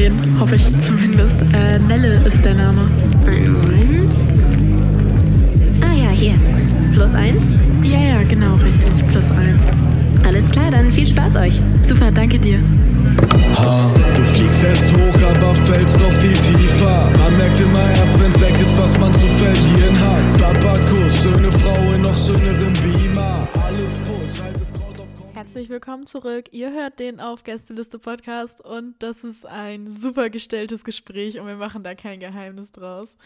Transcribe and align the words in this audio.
stehen. 0.00 0.40
Hoffe 0.40 0.56
ich 0.56 0.64
zumindest. 0.86 1.34
Äh, 1.52 1.78
Nelle 1.78 2.20
ist 2.24 2.42
der 2.44 2.54
Name. 2.54 2.88
Einen 3.26 3.52
Moment. 3.52 4.14
Ah 5.82 5.94
ja, 5.94 6.10
hier. 6.10 6.34
Plus 6.94 7.12
eins? 7.14 7.42
Ja, 7.82 7.98
ja, 7.98 8.22
genau, 8.28 8.54
richtig. 8.56 9.06
Plus 9.08 9.30
eins. 9.30 9.62
Alles 10.26 10.48
klar, 10.50 10.70
dann 10.70 10.90
viel 10.90 11.06
Spaß 11.06 11.36
euch. 11.36 11.60
Super, 11.86 12.10
danke 12.12 12.38
dir. 12.38 12.58
Ha, 13.56 13.92
du 14.16 14.22
fliegst 14.22 14.64
erst 14.64 14.92
hoch, 14.94 15.18
aber 15.30 15.54
fällst 15.66 15.98
noch 15.98 16.12
viel 16.20 16.30
tiefer. 16.30 17.10
Man 17.18 17.32
merkt 17.36 17.60
immer 17.60 17.86
erst, 17.98 18.20
wenn's 18.20 18.40
weg 18.40 18.56
ist, 18.60 18.78
was 18.78 18.98
man 18.98 19.12
zu 19.12 19.28
verlieren 19.40 19.96
hat. 20.00 20.40
Papakuss, 20.40 21.22
schöne 21.22 21.50
Frau 21.52 21.92
in 21.94 22.02
noch 22.02 22.16
schöneren 22.16 22.72
Beamer. 22.82 22.89
Herzlich 25.50 25.68
willkommen 25.68 26.06
zurück. 26.06 26.44
Ihr 26.52 26.70
hört 26.70 27.00
den 27.00 27.18
auf 27.18 27.42
Gästeliste 27.42 27.98
Podcast 27.98 28.60
und 28.60 28.94
das 29.00 29.24
ist 29.24 29.44
ein 29.44 29.88
super 29.88 30.30
gestelltes 30.30 30.84
Gespräch 30.84 31.40
und 31.40 31.48
wir 31.48 31.56
machen 31.56 31.82
da 31.82 31.96
kein 31.96 32.20
Geheimnis 32.20 32.70
draus. 32.70 33.16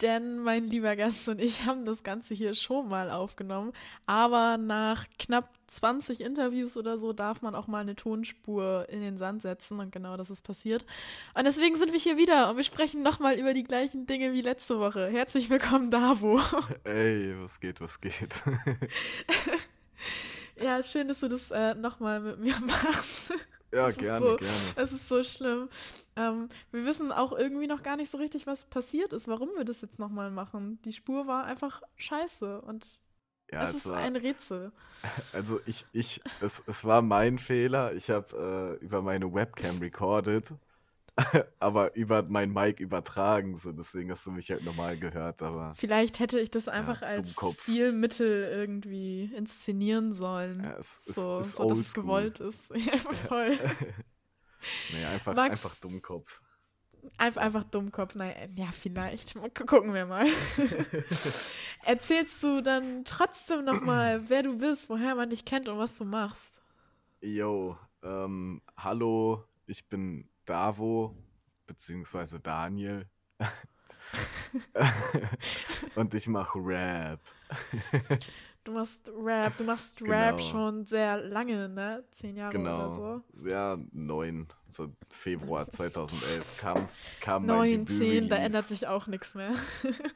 Denn 0.00 0.38
mein 0.38 0.64
lieber 0.64 0.96
Gast 0.96 1.28
und 1.28 1.38
ich 1.38 1.66
haben 1.66 1.84
das 1.84 2.02
Ganze 2.02 2.32
hier 2.32 2.54
schon 2.54 2.88
mal 2.88 3.10
aufgenommen. 3.10 3.74
Aber 4.06 4.56
nach 4.56 5.04
knapp 5.18 5.50
20 5.66 6.22
Interviews 6.22 6.78
oder 6.78 6.96
so 6.96 7.12
darf 7.12 7.42
man 7.42 7.54
auch 7.54 7.66
mal 7.66 7.82
eine 7.82 7.94
Tonspur 7.94 8.86
in 8.88 9.02
den 9.02 9.18
Sand 9.18 9.42
setzen. 9.42 9.80
Und 9.80 9.92
genau 9.92 10.16
das 10.16 10.30
ist 10.30 10.40
passiert. 10.40 10.86
Und 11.34 11.44
deswegen 11.44 11.76
sind 11.76 11.92
wir 11.92 12.00
hier 12.00 12.16
wieder 12.16 12.48
und 12.48 12.56
wir 12.56 12.64
sprechen 12.64 13.02
nochmal 13.02 13.38
über 13.38 13.52
die 13.52 13.64
gleichen 13.64 14.06
Dinge 14.06 14.32
wie 14.32 14.40
letzte 14.40 14.78
Woche. 14.78 15.08
Herzlich 15.08 15.50
willkommen, 15.50 15.90
Davo. 15.90 16.40
Ey, 16.84 17.34
was 17.38 17.60
geht, 17.60 17.82
was 17.82 18.00
geht? 18.00 18.32
Ja, 20.60 20.82
schön, 20.82 21.08
dass 21.08 21.20
du 21.20 21.28
das 21.28 21.50
äh, 21.50 21.74
nochmal 21.74 22.20
mit 22.20 22.38
mir 22.38 22.58
machst. 22.66 23.32
ja, 23.72 23.90
gerne, 23.92 24.32
so, 24.32 24.36
gerne. 24.36 24.76
Es 24.76 24.92
ist 24.92 25.08
so 25.08 25.22
schlimm. 25.24 25.68
Ähm, 26.16 26.48
wir 26.72 26.84
wissen 26.84 27.12
auch 27.12 27.32
irgendwie 27.32 27.66
noch 27.66 27.82
gar 27.82 27.96
nicht 27.96 28.10
so 28.10 28.18
richtig, 28.18 28.46
was 28.46 28.64
passiert 28.66 29.12
ist, 29.12 29.28
warum 29.28 29.50
wir 29.56 29.64
das 29.64 29.80
jetzt 29.80 29.98
nochmal 29.98 30.30
machen. 30.30 30.80
Die 30.84 30.92
Spur 30.92 31.26
war 31.26 31.44
einfach 31.44 31.82
scheiße 31.96 32.60
und 32.62 33.00
Ja, 33.52 33.68
es 33.68 33.72
es 33.72 33.84
ist 33.86 33.86
war, 33.86 33.96
ein 33.96 34.16
Rätsel. 34.16 34.72
also 35.32 35.60
ich, 35.66 35.86
ich, 35.92 36.22
es, 36.40 36.62
es 36.66 36.84
war 36.84 37.02
mein 37.02 37.38
Fehler. 37.38 37.92
Ich 37.94 38.10
habe 38.10 38.78
äh, 38.80 38.84
über 38.84 39.02
meine 39.02 39.32
Webcam 39.32 39.78
recorded, 39.78 40.52
aber 41.58 41.94
über 41.96 42.22
mein 42.22 42.52
Mic 42.52 42.80
übertragen, 42.80 43.56
so 43.56 43.72
deswegen 43.72 44.10
hast 44.10 44.26
du 44.26 44.30
mich 44.30 44.50
halt 44.50 44.64
normal 44.64 44.98
gehört, 44.98 45.42
aber 45.42 45.74
Vielleicht 45.74 46.18
hätte 46.20 46.38
ich 46.40 46.50
das 46.50 46.68
einfach 46.68 47.02
als 47.02 47.20
Dummkopf. 47.20 47.62
Stilmittel 47.62 48.44
irgendwie 48.50 49.24
inszenieren 49.34 50.12
sollen. 50.12 50.62
ja, 50.64 50.76
es 50.78 51.04
so, 51.04 51.38
ist 51.40 51.52
so 51.52 51.68
dass 51.68 51.78
es 51.78 51.94
gewollt 51.94 52.40
ist. 52.40 52.58
Ja, 52.74 52.96
voll. 52.98 53.58
Nee, 54.92 55.04
einfach, 55.06 55.34
Max- 55.34 55.52
einfach 55.52 55.74
Dummkopf. 55.76 56.42
Einfach, 57.16 57.40
einfach 57.40 57.64
Dummkopf. 57.64 58.14
Nein, 58.14 58.34
ja, 58.56 58.66
vielleicht. 58.72 59.34
Gucken 59.54 59.94
wir 59.94 60.04
mal. 60.04 60.26
Erzählst 61.84 62.42
du 62.42 62.60
dann 62.60 63.04
trotzdem 63.06 63.64
nochmal, 63.64 64.22
wer 64.28 64.42
du 64.42 64.58
bist, 64.58 64.90
woher 64.90 65.14
man 65.14 65.30
dich 65.30 65.44
kennt 65.44 65.68
und 65.68 65.78
was 65.78 65.96
du 65.96 66.04
machst? 66.04 66.60
Yo, 67.22 67.76
ähm, 68.02 68.60
hallo, 68.76 69.44
ich 69.66 69.88
bin 69.88 70.28
Davo, 70.44 71.14
beziehungsweise 71.66 72.40
Daniel. 72.40 73.06
Und 75.94 76.14
ich 76.14 76.26
mache 76.28 76.58
Rap. 76.58 77.20
Du 78.62 78.72
machst 78.72 79.10
Rap, 79.16 79.56
du 79.56 79.64
machst 79.64 80.02
Rap 80.02 80.36
Genau. 80.36 80.50
schon 80.50 80.84
sehr 80.86 81.16
lange, 81.16 81.66
ne? 81.70 82.04
Zehn 82.12 82.36
Jahre 82.36 82.58
oder 82.58 82.86
Genau. 82.86 82.90
so. 82.90 83.22
Ja, 83.48 83.78
neun. 83.90 84.48
So 84.68 84.94
Februar 85.08 85.66
2011 85.66 86.58
kam, 86.58 86.86
kam 87.22 87.46
mein 87.46 87.56
Neun, 87.56 87.70
Debüt 87.86 87.96
zehn, 87.98 88.28
da 88.28 88.36
ändert 88.36 88.66
sich 88.66 88.86
auch 88.86 89.06
nichts 89.06 89.34
mehr. 89.34 89.54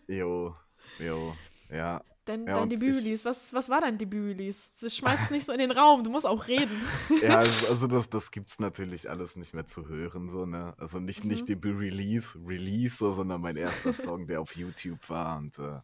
Jo, 0.09 0.55
jo, 0.99 1.35
ja. 1.71 2.03
Dein, 2.25 2.47
Ja, 2.47 2.55
dein 2.55 2.71
Debüt-Release, 2.71 3.25
was, 3.25 3.53
was 3.53 3.69
war 3.69 3.81
dein 3.83 3.99
Debüt-Release? 3.99 4.81
Das 4.81 4.97
schmeißt 4.97 5.25
es 5.25 5.31
nicht 5.31 5.47
so 5.47 5.53
in 5.53 5.59
den 5.59 5.71
Raum, 5.71 6.03
du 6.05 6.11
musst 6.11 6.25
auch 6.27 6.47
reden. 6.47 6.83
Ja, 7.21 7.39
also, 7.39 7.67
also 7.71 7.87
das, 7.87 8.09
das 8.09 8.31
gibt's 8.31 8.59
natürlich 8.59 9.09
alles 9.09 9.37
nicht 9.37 9.55
mehr 9.55 9.67
zu 9.67 9.89
hören, 9.89 10.29
so, 10.29 10.47
ne? 10.47 10.75
Also 10.79 11.01
nicht, 11.01 11.25
Mhm. 11.25 11.31
nicht 11.31 11.49
Debüt-Release, 11.49 12.39
Release, 12.47 12.97
so, 12.97 13.11
sondern 13.11 13.41
mein 13.41 13.57
erster 13.57 13.93
Song, 13.93 14.27
der 14.27 14.41
auf 14.41 14.55
YouTube 14.57 15.09
war 15.09 15.39
und 15.39 15.59
äh, 15.59 15.81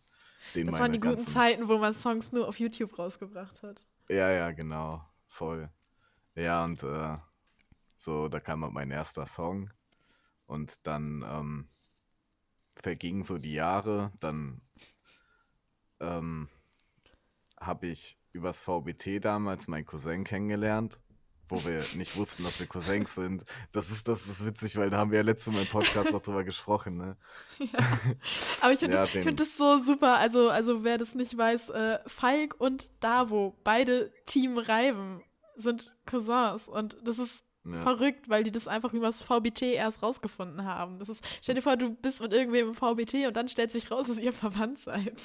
den 0.55 0.67
Das 0.67 0.81
waren 0.81 0.93
die 0.93 1.01
guten 1.01 1.19
Zeiten, 1.27 1.69
wo 1.69 1.79
man 1.79 1.95
Songs 1.95 2.33
nur 2.33 2.49
auf 2.49 2.59
YouTube 2.59 2.99
rausgebracht 2.99 3.63
hat. 3.63 3.81
Ja, 4.09 4.31
ja, 4.31 4.51
genau, 4.53 5.05
voll. 5.29 5.71
Ja, 6.37 6.65
und 6.65 6.83
äh, 6.83 7.19
so, 7.97 8.29
da 8.29 8.41
kam 8.41 8.65
halt 8.65 8.73
mein 8.75 8.91
erster 8.91 9.27
Song 9.27 9.71
und 10.47 10.87
dann 10.87 11.25
ähm, 11.29 11.69
vergingen 12.77 13.23
so 13.25 13.39
die 13.39 13.53
Jahre, 13.53 14.13
dann 14.21 14.61
ähm, 16.01 16.49
habe 17.61 17.89
ich 17.89 18.17
übers 18.33 18.61
VBT 18.61 19.21
damals 19.25 19.69
meinen 19.69 19.85
Cousin 19.87 20.25
kennengelernt, 20.25 20.99
wo 21.49 21.65
wir 21.65 21.83
nicht 21.97 22.17
wussten, 22.17 22.45
dass 22.45 22.61
wir 22.61 22.67
Cousins 22.67 23.15
sind. 23.15 23.45
Das 23.73 23.91
ist, 23.91 24.09
das 24.09 24.27
ist 24.27 24.47
witzig, 24.47 24.77
weil 24.77 24.91
da 24.91 24.99
haben 24.99 25.11
wir 25.11 25.19
ja 25.19 25.25
letztes 25.25 25.53
Mal 25.53 25.63
im 25.63 25.69
Podcast 25.69 26.13
noch 26.13 26.23
drüber 26.23 26.45
gesprochen, 26.45 26.97
ne? 26.97 27.17
Aber 28.63 28.73
ich 28.73 28.79
finde 28.79 28.97
Ja, 28.97 29.03
das, 29.03 29.11
find 29.11 29.41
das 29.41 29.57
so 29.57 29.79
super. 29.83 30.17
Also, 30.17 30.49
also 30.51 30.85
wer 30.85 30.97
das 30.99 31.15
nicht 31.15 31.37
weiß, 31.37 31.71
äh, 31.71 31.99
Falk 32.07 32.55
und 32.59 32.91
Davo, 33.01 33.59
beide 33.65 34.13
Team 34.27 34.59
Reiben, 34.59 35.23
sind 35.57 35.95
Cousins. 36.07 36.69
Und 36.69 36.97
das 37.05 37.19
ist 37.19 37.43
Ja. 37.65 37.83
verrückt, 37.83 38.29
weil 38.31 38.43
die 38.45 38.53
das 38.53 38.67
einfach 38.69 38.95
übers 38.95 39.21
VBT 39.23 39.75
erst 39.75 40.03
rausgefunden 40.03 40.65
haben. 40.65 40.99
Das 40.99 41.09
ist, 41.11 41.23
stell 41.43 41.57
dir 41.57 41.63
vor, 41.63 41.77
du 41.77 41.91
bist 41.91 42.23
mit 42.23 42.33
irgendwem 42.33 42.69
im 42.69 42.75
VBT 42.75 43.27
und 43.27 43.37
dann 43.37 43.49
stellt 43.49 43.71
sich 43.73 43.91
raus, 43.91 44.07
dass 44.07 44.17
ihr 44.19 44.33
verwandt 44.33 44.79
seid. 44.79 45.21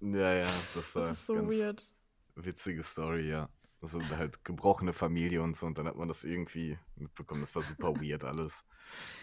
Ja, 0.00 0.32
ja, 0.34 0.50
das 0.74 0.94
war 0.94 1.08
Das 1.08 1.26
so 1.26 1.34
ganz 1.34 1.52
weird. 1.52 1.86
witzige 2.34 2.82
Story, 2.82 3.28
ja. 3.28 3.48
Sind 3.82 4.08
halt 4.16 4.44
gebrochene 4.44 4.92
Familie 4.92 5.42
und 5.42 5.54
so 5.56 5.66
und 5.66 5.78
dann 5.78 5.86
hat 5.86 5.96
man 5.96 6.08
das 6.08 6.24
irgendwie 6.24 6.78
mitbekommen. 6.96 7.40
Das 7.42 7.54
war 7.54 7.62
super 7.62 7.94
weird 8.02 8.24
alles. 8.24 8.64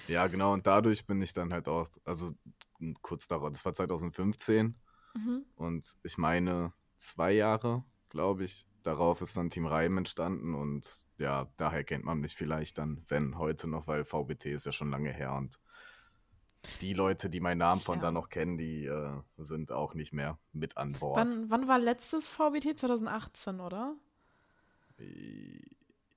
Ja, 0.07 0.27
genau, 0.27 0.53
und 0.53 0.67
dadurch 0.67 1.05
bin 1.05 1.21
ich 1.21 1.33
dann 1.33 1.51
halt 1.53 1.67
auch, 1.67 1.87
also 2.05 2.31
kurz 3.01 3.27
darauf, 3.27 3.51
das 3.51 3.65
war 3.65 3.73
2015 3.73 4.75
Mhm. 5.15 5.45
und 5.55 5.95
ich 6.01 6.17
meine 6.17 6.73
zwei 6.97 7.33
Jahre, 7.33 7.83
glaube 8.09 8.45
ich, 8.45 8.67
darauf 8.81 9.21
ist 9.21 9.37
dann 9.37 9.49
Team 9.49 9.67
Reim 9.67 9.97
entstanden 9.99 10.55
und 10.55 11.07
ja, 11.19 11.51
daher 11.57 11.83
kennt 11.83 12.03
man 12.03 12.19
mich 12.19 12.35
vielleicht 12.35 12.79
dann, 12.79 13.03
wenn 13.07 13.37
heute 13.37 13.67
noch, 13.67 13.85
weil 13.85 14.05
VBT 14.05 14.51
ist 14.51 14.65
ja 14.65 14.71
schon 14.71 14.89
lange 14.89 15.11
her 15.13 15.33
und 15.33 15.59
die 16.81 16.93
Leute, 16.93 17.29
die 17.29 17.39
meinen 17.39 17.59
Namen 17.59 17.81
von 17.81 17.97
Ja. 17.97 18.03
da 18.03 18.11
noch 18.11 18.29
kennen, 18.29 18.57
die 18.57 18.85
äh, 18.85 19.11
sind 19.37 19.71
auch 19.71 19.93
nicht 19.93 20.13
mehr 20.13 20.37
mit 20.51 20.77
an 20.77 20.93
Bord. 20.93 21.17
Wann, 21.17 21.49
wann 21.49 21.67
war 21.67 21.79
letztes 21.79 22.27
VBT? 22.27 22.77
2018, 22.79 23.59
oder? 23.59 23.95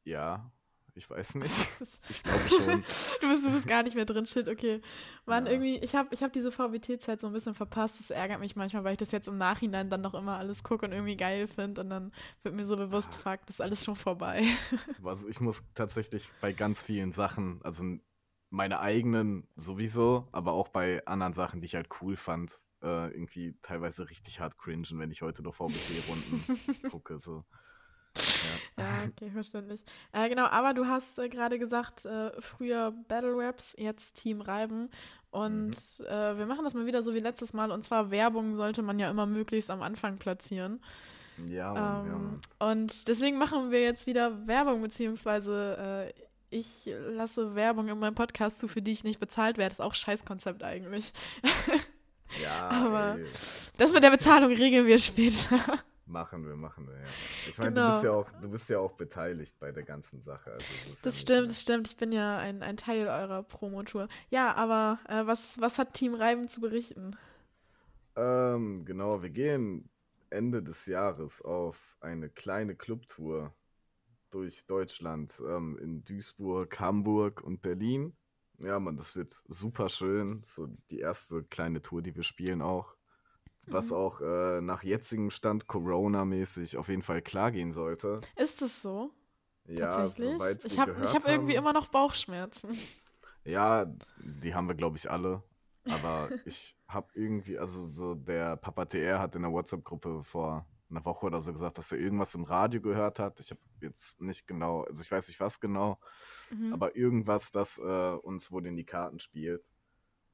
Ja, 0.04 0.50
ich 0.94 1.08
weiß 1.10 1.36
nicht. 1.36 1.68
Ich 2.08 2.22
glaube 2.22 2.48
schon. 2.48 2.84
Du 3.20 3.28
bist, 3.28 3.44
du 3.46 3.50
bist 3.50 3.66
gar 3.66 3.82
nicht 3.82 3.96
mehr 3.96 4.04
drin, 4.04 4.26
shit, 4.26 4.48
okay. 4.48 4.80
Wann 5.24 5.46
Ja. 5.46 5.52
irgendwie, 5.52 5.76
ich 5.78 5.94
habe 5.94 6.08
ich 6.12 6.22
hab 6.22 6.32
diese 6.32 6.50
VBT-Zeit 6.52 7.20
so 7.20 7.26
ein 7.26 7.32
bisschen 7.32 7.54
verpasst. 7.54 7.98
Das 8.00 8.10
ärgert 8.10 8.40
mich 8.40 8.54
manchmal, 8.56 8.84
weil 8.84 8.92
ich 8.92 8.98
das 8.98 9.10
jetzt 9.12 9.28
im 9.28 9.36
Nachhinein 9.38 9.90
dann 9.90 10.00
noch 10.00 10.14
immer 10.14 10.38
alles 10.38 10.62
gucke 10.62 10.86
und 10.86 10.92
irgendwie 10.92 11.16
geil 11.16 11.48
finde. 11.48 11.80
Und 11.80 11.90
dann 11.90 12.12
wird 12.42 12.54
mir 12.54 12.64
so 12.64 12.76
bewusst, 12.76 13.14
fuck, 13.14 13.40
das 13.46 13.56
ist 13.56 13.60
alles 13.60 13.84
schon 13.84 13.96
vorbei. 13.96 14.44
Also 15.04 15.28
ich 15.28 15.40
muss 15.40 15.62
tatsächlich 15.74 16.28
bei 16.40 16.52
ganz 16.52 16.82
vielen 16.82 17.12
Sachen, 17.12 17.60
also 17.62 17.84
meine 18.56 18.80
eigenen 18.80 19.46
sowieso, 19.56 20.26
aber 20.32 20.52
auch 20.52 20.68
bei 20.68 21.04
anderen 21.06 21.34
Sachen, 21.34 21.60
die 21.60 21.66
ich 21.66 21.74
halt 21.74 21.88
cool 22.00 22.16
fand, 22.16 22.58
äh, 22.82 23.10
irgendwie 23.12 23.54
teilweise 23.62 24.08
richtig 24.10 24.40
hart 24.40 24.58
cringen, 24.58 24.86
wenn 24.94 25.10
ich 25.10 25.22
heute 25.22 25.42
noch 25.42 25.54
VBT-Runden 25.54 26.88
gucke. 26.90 27.18
So. 27.18 27.44
Ja. 28.78 28.82
ja, 28.84 29.08
okay, 29.08 29.30
verständlich. 29.30 29.84
Äh, 30.12 30.28
genau, 30.30 30.46
aber 30.46 30.72
du 30.72 30.86
hast 30.86 31.18
äh, 31.18 31.28
gerade 31.28 31.58
gesagt, 31.58 32.06
äh, 32.06 32.32
früher 32.40 32.92
Battle 33.08 33.34
Raps, 33.36 33.74
jetzt 33.76 34.14
Team 34.14 34.40
Reiben. 34.40 34.90
Und 35.30 35.76
äh, 36.08 36.38
wir 36.38 36.46
machen 36.46 36.64
das 36.64 36.72
mal 36.72 36.86
wieder 36.86 37.02
so 37.02 37.12
wie 37.12 37.18
letztes 37.18 37.52
Mal. 37.52 37.70
Und 37.70 37.84
zwar 37.84 38.10
Werbung 38.10 38.54
sollte 38.54 38.80
man 38.82 38.98
ja 38.98 39.10
immer 39.10 39.26
möglichst 39.26 39.70
am 39.70 39.82
Anfang 39.82 40.16
platzieren. 40.16 40.80
Ja, 41.46 41.74
Mann, 41.74 42.06
ja, 42.06 42.12
Ähm, 42.14 42.40
Mann. 42.58 42.72
und 42.72 43.08
deswegen 43.08 43.36
machen 43.36 43.70
wir 43.70 43.82
jetzt 43.82 44.06
wieder 44.06 44.46
Werbung, 44.46 44.80
beziehungsweise 44.80 45.76
äh, 46.08 46.26
ich 46.58 46.86
lasse 47.12 47.54
Werbung 47.54 47.88
in 47.88 47.98
meinem 47.98 48.14
Podcast 48.14 48.58
zu, 48.58 48.68
für 48.68 48.82
die 48.82 48.92
ich 48.92 49.04
nicht 49.04 49.20
bezahlt 49.20 49.58
werde. 49.58 49.72
Ist 49.72 49.80
auch 49.80 49.92
ein 49.92 49.96
Scheißkonzept 49.96 50.62
eigentlich. 50.62 51.12
ja 52.42 52.68
aber- 52.70 53.18
ey, 53.18 53.26
Das 53.78 53.92
mit 53.92 54.02
der 54.02 54.10
Bezahlung 54.10 54.52
regeln 54.52 54.86
wir 54.86 54.98
später. 54.98 55.58
machen 56.06 56.46
wir, 56.46 56.54
machen 56.56 56.86
wir, 56.86 56.94
ja. 56.94 57.06
Ich 57.48 57.58
meine, 57.58 57.72
Genau. 57.72 57.86
du 57.88 57.92
bist 57.94 58.04
ja 58.04 58.10
auch, 58.12 58.30
du 58.40 58.48
bist 58.50 58.68
ja 58.70 58.78
auch 58.78 58.92
beteiligt 58.92 59.58
bei 59.58 59.72
der 59.72 59.82
ganzen 59.82 60.22
Sache. 60.22 60.52
Also 60.52 60.64
ja 60.64 60.94
Das 61.02 61.04
nicht 61.04 61.20
stimmt, 61.22 61.38
nur- 61.40 61.46
das 61.48 61.60
stimmt. 61.62 61.88
Ich 61.88 61.96
bin 61.96 62.12
ja 62.12 62.38
ein, 62.38 62.62
ein 62.62 62.76
Teil 62.76 63.08
eurer 63.08 63.42
Promotour. 63.42 64.08
Ja, 64.30 64.54
aber 64.54 64.98
äh, 65.08 65.26
was, 65.26 65.60
was 65.60 65.78
hat 65.78 65.94
Team 65.94 66.14
Reiben 66.14 66.48
zu 66.48 66.60
berichten? 66.60 67.16
Ähm, 68.16 68.84
genau, 68.84 69.22
wir 69.22 69.30
gehen 69.30 69.88
Ende 70.30 70.62
des 70.62 70.86
Jahres 70.86 71.42
auf 71.42 71.96
eine 72.00 72.28
kleine 72.30 72.74
Clubtour 72.74 73.52
durch 74.36 74.66
Deutschland, 74.66 75.42
ähm, 75.48 75.78
in 75.78 76.04
Duisburg, 76.04 76.78
Hamburg 76.78 77.42
und 77.42 77.62
Berlin. 77.62 78.14
Ja, 78.62 78.78
Mann, 78.78 78.96
das 78.96 79.16
wird 79.16 79.32
super 79.48 79.88
schön. 79.88 80.42
So 80.42 80.68
die 80.90 80.98
erste 80.98 81.42
kleine 81.44 81.80
Tour, 81.80 82.02
die 82.02 82.14
wir 82.14 82.22
spielen 82.22 82.60
auch. 82.60 82.96
Was 83.68 83.90
Mhm. 83.90 83.96
auch 83.96 84.20
äh, 84.20 84.60
nach 84.60 84.82
jetzigem 84.82 85.30
Stand 85.30 85.66
Corona-mäßig 85.66 86.76
auf 86.76 86.88
jeden 86.88 87.02
Fall 87.02 87.22
klar 87.22 87.50
gehen 87.50 87.72
sollte. 87.72 88.20
Ist 88.36 88.60
es 88.62 88.82
so? 88.82 89.10
Ja, 89.66 90.08
soweit 90.08 90.64
ich 90.64 90.78
habe 90.78 90.92
gehört 90.92 91.08
ich 91.08 91.14
hab 91.14 91.26
irgendwie 91.26 91.54
immer 91.54 91.72
noch 91.72 91.88
Bauchschmerzen. 91.88 92.78
Ja, 93.44 93.86
die 94.18 94.54
haben 94.54 94.68
wir, 94.68 94.74
glaube 94.74 94.96
ich, 94.96 95.10
alle. 95.10 95.42
Aber 95.88 96.30
ich 96.44 96.76
habe 96.88 97.08
irgendwie, 97.14 97.58
also 97.58 97.88
so 97.88 98.14
der 98.14 98.56
Papa 98.56 98.84
TR 98.84 99.18
hat 99.18 99.34
in 99.34 99.42
der 99.42 99.50
WhatsApp-Gruppe 99.52 100.22
vor 100.22 100.66
einer 100.90 101.04
Woche 101.04 101.26
oder 101.26 101.40
so 101.40 101.52
gesagt, 101.52 101.78
dass 101.78 101.92
er 101.92 101.98
irgendwas 101.98 102.34
im 102.34 102.44
Radio 102.44 102.80
gehört 102.80 103.18
hat. 103.18 103.40
Ich 103.40 103.50
habe 103.50 103.60
jetzt 103.80 104.20
nicht 104.20 104.46
genau, 104.46 104.82
also 104.84 105.02
ich 105.02 105.10
weiß 105.10 105.28
nicht 105.28 105.40
was 105.40 105.60
genau, 105.60 105.98
Mhm. 106.50 106.72
aber 106.72 106.96
irgendwas, 106.96 107.50
das 107.50 107.78
äh, 107.78 107.82
uns 107.82 108.52
wohl 108.52 108.66
in 108.66 108.76
die 108.76 108.84
Karten 108.84 109.18
spielt. 109.18 109.68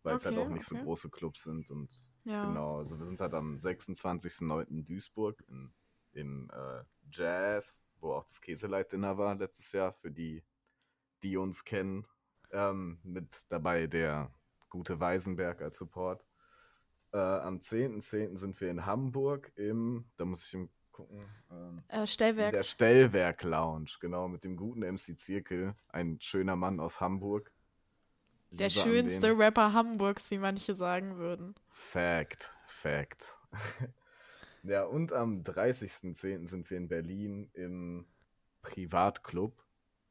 Weil 0.05 0.17
es 0.17 0.25
halt 0.27 0.37
auch 0.37 0.49
nicht 0.49 0.65
so 0.67 0.75
okay. 0.75 0.85
große 0.85 1.11
Clubs 1.11 1.45
sind. 1.45 1.71
Und 1.71 1.89
Ja. 2.25 2.45
genau, 2.45 2.79
also 2.79 2.99
wir 2.99 3.05
sind 3.05 3.21
halt 3.21 3.35
am 3.35 3.57
26.09. 3.57 4.69
in 4.69 4.85
Duisburg 4.85 5.45
in, 5.49 5.73
in 6.13 6.51
äh, 6.51 6.83
Jazz, 7.13 7.81
wo 8.01 8.15
auch 8.15 8.25
das 8.25 8.41
Käseleit-Dinner 8.41 9.17
war 9.17 9.37
letztes 9.37 9.71
Jahr, 9.71 9.93
für 9.93 10.11
die, 10.11 10.43
die 11.23 11.37
uns 11.37 11.65
kennen. 11.65 12.05
Ähm, 12.51 12.99
mit 13.05 13.45
dabei 13.49 13.87
der 13.87 14.31
gute 14.69 14.99
Weisenberg 14.99 15.63
als 15.63 15.79
Support. 15.79 16.27
Äh, 17.13 17.19
am 17.19 17.59
10.10. 17.59 18.37
sind 18.37 18.61
wir 18.61 18.71
in 18.71 18.87
Hamburg 18.87 19.53
im, 19.57 20.07
da 20.17 20.25
muss 20.25 20.53
ich 20.53 20.61
gucken, 20.93 21.25
ähm, 21.51 21.83
Äh, 21.89 22.07
Stellwerk. 22.07 22.53
der 22.53 22.63
Stellwerk 22.63 23.43
Lounge, 23.43 23.91
genau, 24.01 24.29
mit 24.29 24.45
dem 24.45 24.57
guten 24.57 24.81
MC 24.83 25.17
Zirkel, 25.19 25.75
ein 25.89 26.19
schöner 26.21 26.57
Mann 26.57 26.81
aus 26.81 27.01
Hamburg. 27.01 27.53
Der 28.51 28.69
Liebe 28.69 28.81
an 28.83 28.87
schönste. 28.89 29.39
Rapper 29.39 29.73
Hamburgs, 29.73 30.31
wie 30.31 30.39
manche 30.39 30.75
sagen 30.75 31.17
würden. 31.17 31.55
Fact, 31.71 32.53
Fact. 32.67 33.39
ja, 34.63 34.85
und 34.85 35.13
am 35.13 35.41
30.10. 35.43 36.47
sind 36.47 36.71
wir 36.71 36.77
in 36.77 36.89
Berlin 36.89 37.51
im 37.55 38.07
Privatclub. 38.63 39.55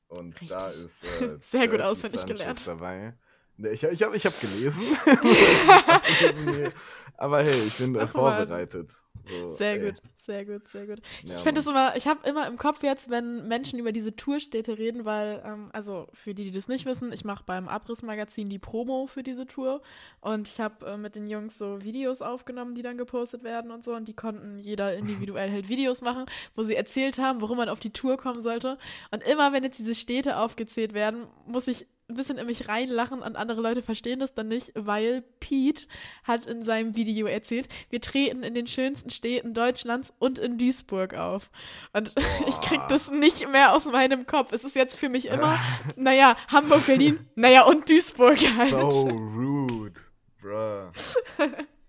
Und 0.07 0.49
da 0.51 0.67
Richtig. 0.67 0.85
ist 0.85 1.03
äh, 1.03 1.37
Sehr 1.51 1.67
gut 1.67 1.79
Dirty 1.79 1.83
auswendig 1.83 2.19
Sanchez 2.21 2.37
gelernt. 2.39 2.67
dabei. 2.67 3.13
Ne, 3.61 3.69
Ich, 3.69 3.83
ich 3.83 4.03
habe 4.03 4.15
ich 4.15 4.25
hab 4.25 4.33
gelesen. 4.39 4.83
Aber 7.17 7.39
hey, 7.43 7.49
ich 7.67 7.77
bin 7.77 7.95
äh, 7.95 7.99
Ach, 8.01 8.09
vorbereitet. 8.09 8.91
So, 9.25 9.55
Sehr 9.55 9.73
ey. 9.73 9.91
gut, 9.91 10.01
sehr 10.25 10.45
gut, 10.45 10.67
sehr 10.69 10.85
gut. 10.87 11.01
Ich 11.23 11.31
Ja, 11.31 11.39
finde 11.39 11.61
es 11.61 11.67
immer, 11.67 11.95
ich 11.95 12.07
habe 12.07 12.27
immer 12.29 12.47
im 12.47 12.57
Kopf 12.57 12.83
jetzt, 12.83 13.09
wenn 13.09 13.47
Menschen 13.47 13.79
über 13.79 13.91
diese 13.91 14.15
Tourstädte 14.15 14.77
reden, 14.77 15.05
weil, 15.05 15.41
ähm, 15.45 15.69
also 15.73 16.07
für 16.13 16.33
die, 16.33 16.43
die 16.45 16.51
das 16.51 16.67
nicht 16.67 16.85
wissen, 16.85 17.11
ich 17.11 17.25
mache 17.25 17.43
beim 17.45 17.67
Abrissmagazin 17.67 18.49
die 18.49 18.59
Promo 18.59 19.07
für 19.07 19.23
diese 19.23 19.47
Tour 19.47 19.81
und 20.19 20.47
ich 20.47 20.59
habe 20.59 20.85
äh, 20.85 20.97
mit 20.97 21.15
den 21.15 21.27
Jungs 21.27 21.57
so 21.57 21.81
Videos 21.81 22.21
aufgenommen, 22.21 22.75
die 22.75 22.83
dann 22.83 22.97
gepostet 22.97 23.43
werden 23.43 23.71
und 23.71 23.83
so 23.83 23.95
und 23.95 24.07
die 24.07 24.15
konnten 24.15 24.59
jeder 24.59 24.93
individuell 24.97 25.51
halt 25.51 25.69
Videos 25.69 26.01
machen, 26.01 26.25
wo 26.55 26.63
sie 26.63 26.75
erzählt 26.75 27.17
haben, 27.17 27.41
worum 27.41 27.57
man 27.57 27.69
auf 27.69 27.79
die 27.79 27.91
Tour 27.91 28.17
kommen 28.17 28.41
sollte. 28.41 28.77
Und 29.11 29.23
immer, 29.23 29.53
wenn 29.53 29.63
jetzt 29.63 29.79
diese 29.79 29.95
Städte 29.95 30.37
aufgezählt 30.37 30.93
werden, 30.93 31.27
muss 31.45 31.67
ich 31.67 31.87
ein 32.11 32.15
bisschen 32.15 32.37
in 32.37 32.45
mich 32.45 32.67
reinlachen 32.67 33.21
und 33.21 33.35
andere 33.35 33.61
Leute 33.61 33.81
verstehen 33.81 34.19
das 34.19 34.33
dann 34.33 34.47
nicht, 34.49 34.71
weil 34.75 35.23
Pete 35.39 35.87
hat 36.23 36.45
in 36.45 36.63
seinem 36.63 36.95
Video 36.95 37.25
erzählt, 37.25 37.67
wir 37.89 38.01
treten 38.01 38.43
in 38.43 38.53
den 38.53 38.67
schönsten 38.67 39.09
Städten 39.09 39.53
Deutschlands 39.53 40.10
und 40.19 40.39
in 40.39 40.57
Duisburg 40.57 41.13
auf. 41.13 41.49
Und 41.93 42.13
ich 42.47 42.59
krieg 42.61 42.79
Boah. 42.81 42.87
das 42.89 43.09
nicht 43.09 43.47
mehr 43.49 43.73
aus 43.73 43.85
meinem 43.85 44.25
Kopf. 44.25 44.51
Es 44.51 44.63
ist 44.63 44.75
jetzt 44.75 44.97
für 44.97 45.09
mich 45.09 45.27
immer, 45.27 45.59
naja, 45.95 46.35
Hamburg, 46.51 46.85
Berlin, 46.85 47.19
naja, 47.35 47.63
und 47.63 47.89
Duisburg 47.89 48.37
halt. 48.57 48.69
So 48.69 49.07
rude, 49.07 49.99
bruh. 50.41 50.91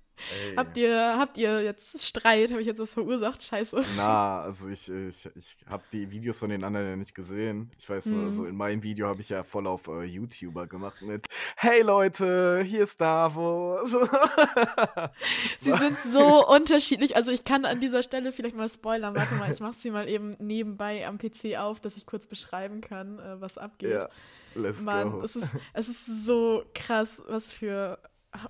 Ey. 0.46 0.54
Habt 0.56 0.76
ihr, 0.76 1.16
habt 1.18 1.36
ihr 1.36 1.62
jetzt 1.62 2.04
Streit? 2.06 2.50
Habe 2.50 2.60
ich 2.60 2.66
jetzt 2.66 2.78
was 2.80 2.94
verursacht? 2.94 3.42
Scheiße. 3.42 3.82
Na, 3.96 4.40
also 4.42 4.68
ich, 4.68 4.88
ich, 4.90 5.28
ich 5.34 5.56
habe 5.68 5.82
die 5.92 6.10
Videos 6.10 6.38
von 6.38 6.50
den 6.50 6.62
anderen 6.64 6.88
ja 6.88 6.96
nicht 6.96 7.14
gesehen. 7.14 7.70
Ich 7.78 7.88
weiß 7.88 8.06
nur, 8.06 8.22
Mhm. 8.24 8.30
so 8.32 8.44
in 8.44 8.56
meinem 8.56 8.82
Video 8.82 9.08
habe 9.08 9.20
ich 9.20 9.28
ja 9.28 9.42
voll 9.42 9.66
auf 9.66 9.88
äh, 9.88 10.04
YouTuber 10.04 10.66
gemacht 10.66 11.02
mit 11.02 11.26
Hey 11.56 11.82
Leute, 11.82 12.62
hier 12.64 12.84
ist 12.84 13.00
Davo. 13.00 13.78
So. 13.86 14.06
Sie 15.60 15.72
sind 15.72 15.96
so 16.12 16.46
unterschiedlich. 16.48 17.16
Also 17.16 17.30
ich 17.30 17.44
kann 17.44 17.64
an 17.64 17.80
dieser 17.80 18.02
Stelle 18.02 18.32
vielleicht 18.32 18.56
mal 18.56 18.68
spoilern. 18.68 19.14
Warte 19.14 19.34
mal, 19.34 19.52
ich 19.52 19.60
mache 19.60 19.74
sie 19.74 19.90
mal 19.90 20.08
eben 20.08 20.36
nebenbei 20.38 21.06
am 21.06 21.18
PC 21.18 21.56
auf, 21.58 21.80
dass 21.80 21.96
ich 21.96 22.06
kurz 22.06 22.26
beschreiben 22.26 22.80
kann, 22.80 23.18
äh, 23.18 23.40
was 23.40 23.58
abgeht. 23.58 23.90
ja, 23.92 24.08
let's 24.54 24.82
Mann, 24.82 25.12
go. 25.12 25.20
es 25.22 25.36
ist, 25.36 25.48
es 25.72 25.88
ist 25.88 26.06
so 26.26 26.64
krass, 26.74 27.08
was 27.28 27.52
für. 27.52 27.98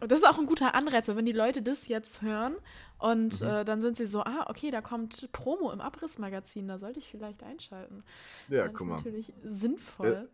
Das 0.01 0.21
ist 0.21 0.25
auch 0.25 0.39
ein 0.39 0.47
guter 0.47 0.75
Anreiz, 0.75 1.09
weil 1.09 1.17
wenn 1.17 1.27
die 1.27 1.33
Leute 1.33 1.61
das 1.61 1.89
jetzt 1.89 2.23
hören 2.23 2.55
und 2.99 3.41
Mhm. 3.41 3.47
äh, 3.47 3.65
dann 3.65 3.81
sind 3.81 3.97
sie 3.97 4.07
so, 4.07 4.21
ah, 4.21 4.47
okay, 4.49 4.71
da 4.71 4.81
kommt 4.81 5.31
Promo 5.33 5.73
im 5.73 5.81
Abrissmagazin, 5.81 6.69
da 6.69 6.79
sollte 6.79 7.01
ich 7.01 7.09
vielleicht 7.11 7.43
einschalten. 7.43 8.05
ja, 8.49 8.65
das 8.65 8.73
guck 8.75 8.81
ist 8.83 8.87
mal. 8.87 8.97
natürlich 8.97 9.33
sinnvoll. 9.43 10.31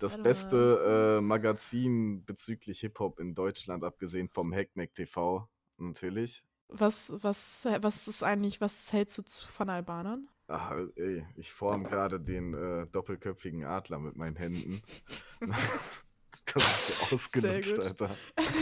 Das 0.00 0.12
warte 0.12 0.22
beste 0.24 1.16
äh, 1.18 1.20
Magazin 1.20 2.24
bezüglich 2.24 2.80
Hip-Hop 2.80 3.20
in 3.20 3.34
Deutschland, 3.34 3.84
abgesehen 3.84 4.28
vom 4.28 4.52
Hackmack 4.52 4.92
TV, 4.92 5.48
natürlich. 5.76 6.44
Was, 6.66 7.12
was, 7.22 7.66
was 7.80 8.08
ist 8.08 8.22
eigentlich, 8.24 8.60
was 8.60 8.92
hältst 8.92 9.18
du 9.18 9.22
von 9.46 9.70
Albanern? 9.70 10.28
Ach, 10.48 10.72
ey, 10.96 11.24
ich 11.36 11.52
form 11.52 11.84
gerade 11.84 12.20
den 12.20 12.52
äh, 12.54 12.86
doppelköpfigen 12.88 13.64
Adler 13.64 14.00
mit 14.00 14.16
meinen 14.16 14.36
Händen. 14.36 14.82
das 16.54 17.12
ist 17.12 17.32
gut. 17.32 17.44
Alter. 17.44 18.10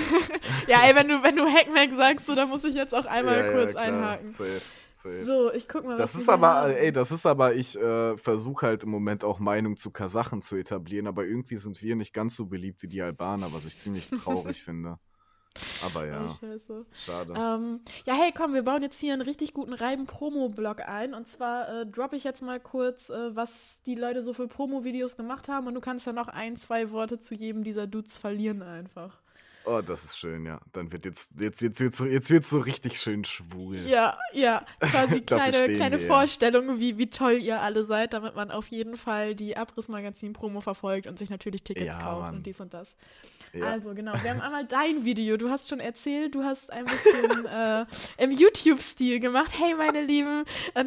ja, 0.68 0.82
ey, 0.84 0.94
wenn 0.94 1.08
du, 1.08 1.22
wenn 1.22 1.36
du 1.36 1.44
Hackmack 1.46 1.90
sagst, 1.96 2.26
so, 2.26 2.34
dann 2.34 2.48
muss 2.48 2.64
ich 2.64 2.74
jetzt 2.74 2.94
auch 2.94 3.06
einmal 3.06 3.38
Ja, 3.38 3.46
ja, 3.46 3.52
kurz 3.52 3.70
klar, 3.72 3.84
einhaken. 3.84 4.30
Safe, 4.30 4.60
safe. 5.02 5.24
So, 5.24 5.52
ich 5.52 5.68
guck 5.68 5.84
mal, 5.84 5.98
was 5.98 6.12
Das 6.12 6.20
ist 6.20 6.28
aber, 6.28 6.48
haben. 6.54 6.72
ey, 6.72 6.92
das 6.92 7.10
ist 7.10 7.26
aber, 7.26 7.54
ich 7.54 7.78
äh, 7.78 8.16
versuche 8.16 8.66
halt 8.66 8.84
im 8.84 8.90
Moment 8.90 9.24
auch 9.24 9.38
Meinung 9.38 9.76
zu 9.76 9.90
Kasachen 9.90 10.40
zu 10.40 10.56
etablieren, 10.56 11.06
aber 11.06 11.24
irgendwie 11.24 11.56
sind 11.58 11.80
wir 11.82 11.96
nicht 11.96 12.12
ganz 12.12 12.36
so 12.36 12.46
beliebt 12.46 12.82
wie 12.82 12.88
die 12.88 13.02
Albaner, 13.02 13.52
was 13.52 13.64
ich 13.66 13.76
ziemlich 13.76 14.08
traurig 14.22 14.62
finde. 14.62 14.98
Aber 15.84 16.02
Oh, 16.02 16.06
ja, 16.06 16.36
Scheiße. 16.40 16.86
schade. 16.92 17.34
Ähm, 17.36 17.80
ja, 18.06 18.14
hey, 18.14 18.32
komm, 18.36 18.54
wir 18.54 18.62
bauen 18.62 18.82
jetzt 18.82 19.00
hier 19.00 19.12
einen 19.12 19.22
richtig 19.22 19.52
guten 19.54 19.72
Reiben-Promo-Blog 19.72 20.86
ein. 20.88 21.14
Und 21.14 21.28
zwar 21.28 21.68
äh, 21.68 21.86
droppe 21.86 22.16
ich 22.16 22.24
jetzt 22.24 22.42
mal 22.42 22.60
kurz, 22.60 23.08
äh, 23.10 23.34
was 23.34 23.80
die 23.86 23.94
Leute 23.94 24.22
so 24.22 24.32
für 24.32 24.48
Promo-Videos 24.48 25.16
gemacht 25.16 25.48
haben. 25.48 25.66
Und 25.66 25.74
du 25.74 25.80
kannst 25.80 26.06
ja 26.06 26.12
noch 26.12 26.28
ein, 26.28 26.56
zwei 26.56 26.90
Worte 26.90 27.18
zu 27.18 27.34
jedem 27.34 27.64
dieser 27.64 27.86
Dudes 27.86 28.16
verlieren 28.18 28.62
einfach. 28.62 29.18
Oh, 29.68 29.80
das 29.84 30.04
ist 30.04 30.16
schön, 30.16 30.46
ja. 30.46 30.60
Dann 30.72 30.92
wird 30.92 31.04
jetzt, 31.04 31.32
jetzt, 31.40 31.60
jetzt, 31.60 31.80
jetzt, 31.80 31.98
jetzt 32.00 32.30
wird's 32.30 32.50
so 32.50 32.60
richtig 32.60 33.00
schön 33.00 33.24
schwul. 33.24 33.76
Ja, 33.78 34.16
ja, 34.32 34.64
quasi 34.78 35.20
kleine, 35.26 35.72
kleine 35.74 35.98
wir, 35.98 36.06
ja. 36.06 36.14
Vorstellung, 36.14 36.78
wie, 36.78 36.98
wie 36.98 37.10
toll 37.10 37.42
ihr 37.42 37.60
alle 37.60 37.84
seid, 37.84 38.12
damit 38.12 38.36
man 38.36 38.52
auf 38.52 38.68
jeden 38.68 38.96
Fall 38.96 39.34
die 39.34 39.56
Abrissmagazin-Promo 39.56 40.60
verfolgt 40.60 41.08
und 41.08 41.18
sich 41.18 41.30
natürlich 41.30 41.64
Tickets 41.64 41.86
Ja, 41.86 41.98
kauft 42.00 42.20
Mann. 42.22 42.36
und 42.36 42.46
dies 42.46 42.60
und 42.60 42.72
das. 42.72 42.94
Ja. 43.52 43.66
Also 43.66 43.94
genau, 43.94 44.12
wir 44.22 44.30
haben 44.30 44.40
einmal 44.40 44.66
dein 44.66 45.04
Video. 45.04 45.36
Du 45.36 45.50
hast 45.50 45.68
schon 45.68 45.80
erzählt, 45.80 46.34
du 46.34 46.44
hast 46.44 46.70
ein 46.72 46.84
bisschen 46.84 47.46
äh, 47.46 47.86
im 48.18 48.30
YouTube-Stil 48.30 49.18
gemacht. 49.18 49.52
Hey, 49.58 49.74
meine 49.74 50.02
Lieben. 50.02 50.44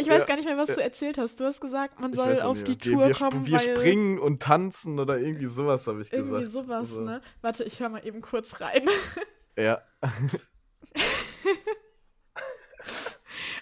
Ich 0.00 0.08
weiß 0.08 0.26
gar 0.26 0.36
nicht 0.36 0.44
mehr, 0.44 0.56
was 0.56 0.68
du 0.68 0.80
erzählt 0.80 1.18
hast. 1.18 1.40
Du 1.40 1.44
hast 1.44 1.60
gesagt, 1.60 1.98
man 1.98 2.14
soll 2.14 2.40
auf 2.40 2.62
die. 2.62 2.76
Tour 2.76 3.00
wir, 3.00 3.06
wir, 3.08 3.14
kommen, 3.14 3.46
wir 3.46 3.58
springen 3.58 4.20
und 4.20 4.40
tanzen 4.40 5.00
oder 5.00 5.18
irgendwie 5.18 5.46
sowas, 5.46 5.88
habe 5.88 6.02
ich 6.02 6.12
irgendwie 6.12 6.44
gesagt. 6.44 6.52
sowas, 6.52 6.78
Also, 6.78 7.00
ne? 7.00 7.20
Warte, 7.48 7.64
ich 7.64 7.80
höre 7.80 7.88
mal 7.88 8.06
eben 8.06 8.20
kurz 8.20 8.60
rein. 8.60 8.86
Ja. 9.56 9.82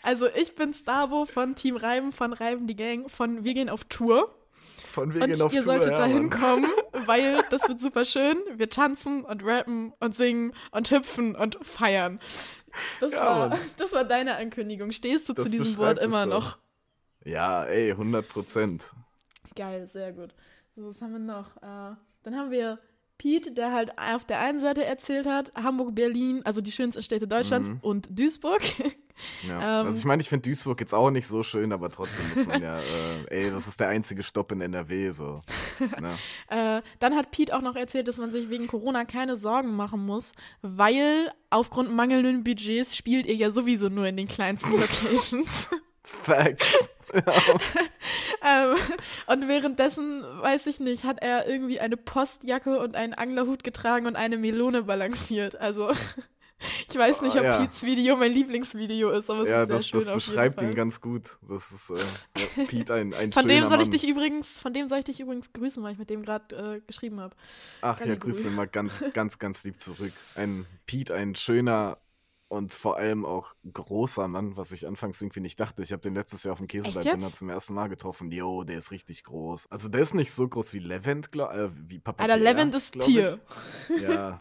Also 0.02 0.26
ich 0.28 0.56
bin 0.56 0.74
Stavo 0.74 1.24
von 1.24 1.54
Team 1.54 1.76
Reiben, 1.76 2.10
von 2.12 2.32
Reiben 2.32 2.66
die 2.66 2.74
Gang, 2.76 3.08
von 3.08 3.44
Wir 3.44 3.54
gehen 3.54 3.70
auf 3.70 3.84
Tour. 3.84 4.34
Von 4.84 5.12
Und 5.12 5.14
wegen 5.14 5.40
auf 5.40 5.52
ihr 5.54 5.62
Tour, 5.62 5.72
solltet 5.72 5.92
ja, 5.92 5.98
dahin 5.98 6.28
Mann. 6.28 6.30
kommen, 6.40 6.70
weil 7.06 7.42
das 7.50 7.66
wird 7.68 7.80
super 7.80 8.04
schön. 8.04 8.36
Wir 8.56 8.68
tanzen 8.68 9.24
und 9.24 9.42
rappen 9.44 9.92
und 10.00 10.16
singen 10.16 10.52
und 10.72 10.90
hüpfen 10.90 11.34
und 11.36 11.56
feiern. 11.64 12.18
Das, 13.00 13.12
Ja, 13.12 13.24
war, 13.24 13.48
Mann. 13.50 13.58
das 13.78 13.92
war 13.92 14.02
deine 14.04 14.36
Ankündigung. 14.36 14.90
Stehst 14.92 15.28
du 15.28 15.32
Das 15.32 15.44
zu 15.44 15.50
diesem 15.52 15.78
Wort 15.78 15.98
immer 15.98 16.26
doch. 16.26 16.56
noch? 16.56 16.58
Ja, 17.24 17.64
ey, 17.64 17.92
100 17.92 18.28
Prozent. 18.28 18.84
Geil, 19.54 19.88
sehr 19.92 20.12
gut. 20.12 20.34
So, 20.74 20.88
was 20.88 21.00
haben 21.00 21.12
wir 21.12 21.20
noch? 21.20 21.56
Äh, 21.62 21.96
dann 22.24 22.36
haben 22.36 22.50
wir 22.50 22.78
Pete, 23.18 23.52
der 23.52 23.72
halt 23.72 23.98
auf 23.98 24.24
der 24.24 24.40
einen 24.40 24.60
Seite 24.60 24.84
erzählt 24.84 25.26
hat, 25.26 25.52
Hamburg, 25.54 25.94
Berlin, 25.94 26.42
also 26.44 26.60
die 26.60 26.72
schönsten 26.72 27.02
Städte 27.02 27.26
Deutschlands 27.26 27.68
Mhm. 27.68 27.78
und 27.82 28.08
Duisburg. 28.10 28.62
Ja. 28.78 28.86
Ähm, 29.48 29.86
also 29.86 29.98
ich 29.98 30.04
meine, 30.04 30.20
ich 30.20 30.28
finde 30.28 30.42
Duisburg 30.50 30.78
jetzt 30.78 30.92
auch 30.92 31.10
nicht 31.10 31.26
so 31.26 31.42
schön, 31.42 31.72
aber 31.72 31.88
trotzdem 31.88 32.28
muss 32.28 32.46
man 32.46 32.62
ja, 32.62 32.78
äh, 33.30 33.44
ey, 33.44 33.50
das 33.50 33.66
ist 33.66 33.80
der 33.80 33.88
einzige 33.88 34.22
Stopp 34.22 34.52
in 34.52 34.60
NRW, 34.60 35.10
so. 35.12 35.40
Ne? 36.00 36.12
Äh, 36.48 36.82
dann 36.98 37.16
hat 37.16 37.30
Pete 37.30 37.56
auch 37.56 37.62
noch 37.62 37.76
erzählt, 37.76 38.08
dass 38.08 38.18
man 38.18 38.30
sich 38.30 38.50
wegen 38.50 38.66
Corona 38.66 39.06
keine 39.06 39.36
Sorgen 39.36 39.74
machen 39.74 40.04
muss, 40.04 40.32
weil 40.60 41.30
aufgrund 41.48 41.94
mangelnden 41.96 42.44
Budgets 42.44 42.94
spielt 42.94 43.24
ihr 43.24 43.36
ja 43.36 43.50
sowieso 43.50 43.88
nur 43.88 44.06
in 44.06 44.18
den 44.18 44.28
kleinsten 44.28 44.70
Locations. 44.72 45.48
Facts. 46.02 46.90
ähm, 47.14 48.76
und 49.26 49.48
währenddessen, 49.48 50.22
weiß 50.22 50.66
ich 50.66 50.80
nicht, 50.80 51.04
hat 51.04 51.22
er 51.22 51.48
irgendwie 51.48 51.80
eine 51.80 51.96
Postjacke 51.96 52.78
und 52.78 52.96
einen 52.96 53.14
Anglerhut 53.14 53.64
getragen 53.64 54.06
und 54.06 54.16
eine 54.16 54.36
Melone 54.36 54.84
balanciert. 54.84 55.60
Also 55.60 55.90
ich 56.88 56.96
weiß 56.96 57.22
nicht, 57.22 57.36
ob 57.36 57.44
ja. 57.44 57.58
Pete's 57.58 57.82
Video 57.82 58.16
mein 58.16 58.32
Lieblingsvideo 58.32 59.10
ist, 59.10 59.30
aber 59.30 59.42
es 59.42 59.48
ja, 59.48 59.62
ist 59.62 59.68
sehr 59.68 59.76
das, 59.76 59.86
schön 59.86 60.00
das 60.00 60.14
beschreibt 60.14 60.62
ihn 60.62 60.74
ganz 60.74 61.00
gut. 61.00 61.38
Das 61.48 61.70
ist 61.70 61.90
äh, 61.90 62.40
ja, 62.40 62.64
Pete 62.66 62.94
ein, 62.94 63.14
ein 63.14 63.32
Von 63.32 63.46
dem 63.46 63.56
schöner 63.58 63.68
soll 63.68 63.80
ich 63.82 63.88
Mann. 63.88 63.98
dich 63.98 64.08
übrigens, 64.08 64.48
von 64.48 64.72
dem 64.72 64.86
soll 64.86 64.98
ich 64.98 65.04
dich 65.04 65.20
übrigens 65.20 65.52
grüßen, 65.52 65.82
weil 65.82 65.92
ich 65.92 65.98
mit 65.98 66.10
dem 66.10 66.22
gerade 66.22 66.76
äh, 66.76 66.80
geschrieben 66.86 67.20
habe. 67.20 67.36
Ach 67.82 68.00
ja, 68.00 68.06
Galli 68.06 68.18
grüße 68.18 68.44
Grü. 68.44 68.50
mal 68.50 68.66
ganz, 68.66 69.04
ganz, 69.12 69.38
ganz 69.38 69.64
lieb 69.64 69.80
zurück. 69.80 70.12
Ein 70.34 70.66
Pete, 70.86 71.14
ein 71.14 71.34
schöner 71.34 71.98
und 72.48 72.74
vor 72.74 72.96
allem 72.96 73.24
auch 73.24 73.54
großer 73.72 74.28
Mann, 74.28 74.56
was 74.56 74.70
ich 74.70 74.86
anfangs 74.86 75.20
irgendwie 75.20 75.40
nicht 75.40 75.58
dachte. 75.58 75.82
Ich 75.82 75.92
habe 75.92 76.02
den 76.02 76.14
letztes 76.14 76.44
Jahr 76.44 76.52
auf 76.52 76.58
dem 76.58 76.68
Käseleib-Dinner 76.68 77.32
zum 77.32 77.48
ersten 77.48 77.74
Mal 77.74 77.88
getroffen. 77.88 78.30
Jo, 78.30 78.62
der 78.62 78.78
ist 78.78 78.92
richtig 78.92 79.24
groß. 79.24 79.70
Also 79.70 79.88
der 79.88 80.00
ist 80.00 80.14
nicht 80.14 80.32
so 80.32 80.46
groß 80.46 80.72
wie 80.74 80.78
Levent, 80.78 81.34
äh, 81.34 81.70
wie 81.72 81.98
Papa 81.98 82.22
Alter, 82.22 82.36
Levent 82.36 82.74
ist 82.74 82.92
Tier. 82.92 83.40
Ich. 83.88 84.00
Ja, 84.00 84.40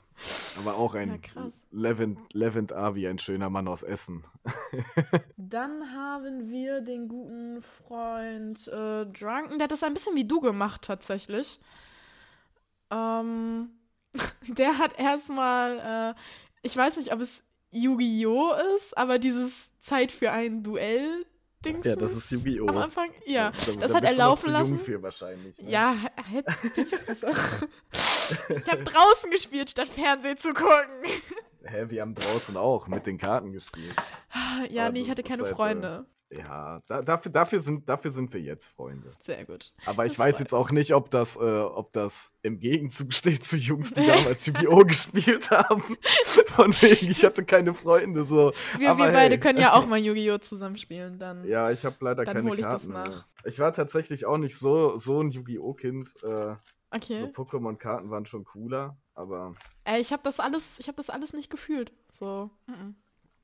aber 0.59 0.75
auch 0.75 0.93
ein 0.95 1.19
Ja. 1.35 1.50
Levent, 1.71 2.19
Levent 2.33 2.74
A 2.74 2.93
wie 2.93 3.07
ein 3.07 3.17
schöner 3.17 3.50
Mann 3.50 3.67
aus 3.67 3.81
Essen. 3.81 4.24
Dann 5.38 5.91
haben 5.93 6.50
wir 6.50 6.81
den 6.81 7.07
guten 7.07 7.62
Freund 7.62 8.67
äh, 8.67 9.05
Drunken. 9.07 9.57
Der 9.57 9.63
hat 9.63 9.71
das 9.71 9.83
ein 9.83 9.93
bisschen 9.93 10.15
wie 10.15 10.27
du 10.27 10.41
gemacht, 10.41 10.83
tatsächlich. 10.83 11.59
Ähm, 12.91 13.69
der 14.47 14.77
hat 14.77 15.00
erstmal, 15.00 16.13
äh, 16.15 16.19
ich 16.62 16.77
weiß 16.77 16.97
nicht, 16.97 17.12
ob 17.12 17.21
es 17.21 17.41
Yu-Gi-Oh! 17.72 18.53
ist, 18.75 18.98
aber 18.98 19.19
dieses 19.19 19.51
Zeit 19.81 20.12
für 20.12 20.31
ein 20.31 20.63
Duell. 20.63 21.25
Ding 21.63 21.81
Ja, 21.84 21.95
das 21.95 22.15
ist 22.15 22.31
Yu-Gi-Oh! 22.31 22.67
am 22.67 22.77
Anfang. 22.77 23.10
Ja, 23.25 23.51
da, 23.51 23.72
das 23.74 23.91
da 23.91 23.95
hat 23.95 24.03
er 24.03 24.13
laufen 24.13 24.51
lassen. 24.51 24.77
Für 24.77 25.01
wahrscheinlich. 25.01 25.57
Ne? 25.60 25.72
Ja, 25.72 25.95
halt 26.31 26.45
die 26.75 26.86
Fresse. 26.86 27.27
Ich 28.50 28.67
habe 28.72 28.84
draußen 28.84 29.29
gespielt, 29.31 29.69
statt 29.69 29.88
Fernsehen 29.88 30.38
zu 30.38 30.53
gucken. 30.53 31.05
Hä, 31.63 31.86
wir 31.89 32.01
haben 32.01 32.13
draußen 32.13 32.55
auch 32.57 32.88
mit 32.88 33.07
den 33.07 33.17
Karten 33.17 33.51
gespielt. 33.51 33.95
Ja, 34.69 34.84
Aber 34.84 34.93
nee, 34.93 35.01
ich 35.01 35.10
hatte 35.10 35.24
keine 35.24 35.43
halt, 35.43 35.51
äh, 35.51 35.55
Freunde. 35.55 36.05
Ja, 36.32 36.82
da, 36.88 37.01
dafür, 37.01 37.32
dafür, 37.32 37.60
sind, 37.60 37.88
dafür 37.88 38.12
sind 38.12 38.34
wir 38.34 38.41
jetzt 38.41 38.67
Freunde. 38.67 39.12
Sehr 39.25 39.46
gut. 39.46 39.74
Aber 39.86 40.05
ich 40.05 40.13
Das 40.13 40.20
weiß 40.20 40.39
jetzt 40.39 40.53
auch 40.53 40.72
nicht, 40.72 40.94
ob 40.94 41.12
das, 41.12 41.36
äh, 41.36 41.39
ob 41.39 41.94
das 41.94 42.32
im 42.41 42.60
Gegenzug 42.60 43.13
steht 43.13 43.44
zu 43.44 43.58
Jungs, 43.58 43.94
die 43.94 44.05
damals 44.08 44.46
Yu-Gi-Oh! 44.48 44.84
gespielt 44.86 45.51
haben. 45.51 45.84
Von 46.48 46.74
wegen, 46.82 47.08
ich 47.08 47.24
hatte 47.24 47.46
keine 47.46 47.74
Freunde. 47.74 48.25
So. 48.25 48.53
Wir, 48.77 48.91
Aber 48.91 49.00
wir 49.05 49.12
beide 49.12 49.36
hey. 49.36 49.39
können 49.39 49.60
ja 49.60 49.74
auch 49.74 49.86
mal 49.88 50.00
Yu-Gi-Oh! 50.00 50.39
zusammenspielen, 50.39 51.20
dann. 51.20 51.46
Ja, 51.46 51.70
ich 51.70 51.86
habe 51.86 51.96
leider 52.00 52.25
keine 52.25 52.53
ich 52.53 52.62
Karten. 52.62 52.91
mehr. 52.91 53.25
Ich 53.44 53.60
war 53.60 53.72
tatsächlich 53.72 54.25
auch 54.25 54.38
nicht 54.38 54.58
so, 54.58 54.98
so 54.98 55.22
ein 55.22 55.29
Yu-Gi-Oh!-Kind. 55.29 56.24
Äh, 56.24 56.55
Okay. 56.91 57.20
So 57.20 57.27
Pokémon-Karten 57.27 58.10
waren 58.10 58.25
schon 58.25 58.46
cooler, 58.46 58.96
aber 59.15 59.53
Ey, 59.84 60.00
ich 60.00 60.13
habe 60.13 60.24
das 60.24 60.39
alles, 60.39 60.79
ich 60.79 60.88
habe 60.88 60.96
das 60.96 61.10
alles 61.10 61.34
nicht 61.34 61.50
gefühlt. 61.50 61.91
So. 62.13 62.50
mhm. 62.67 62.96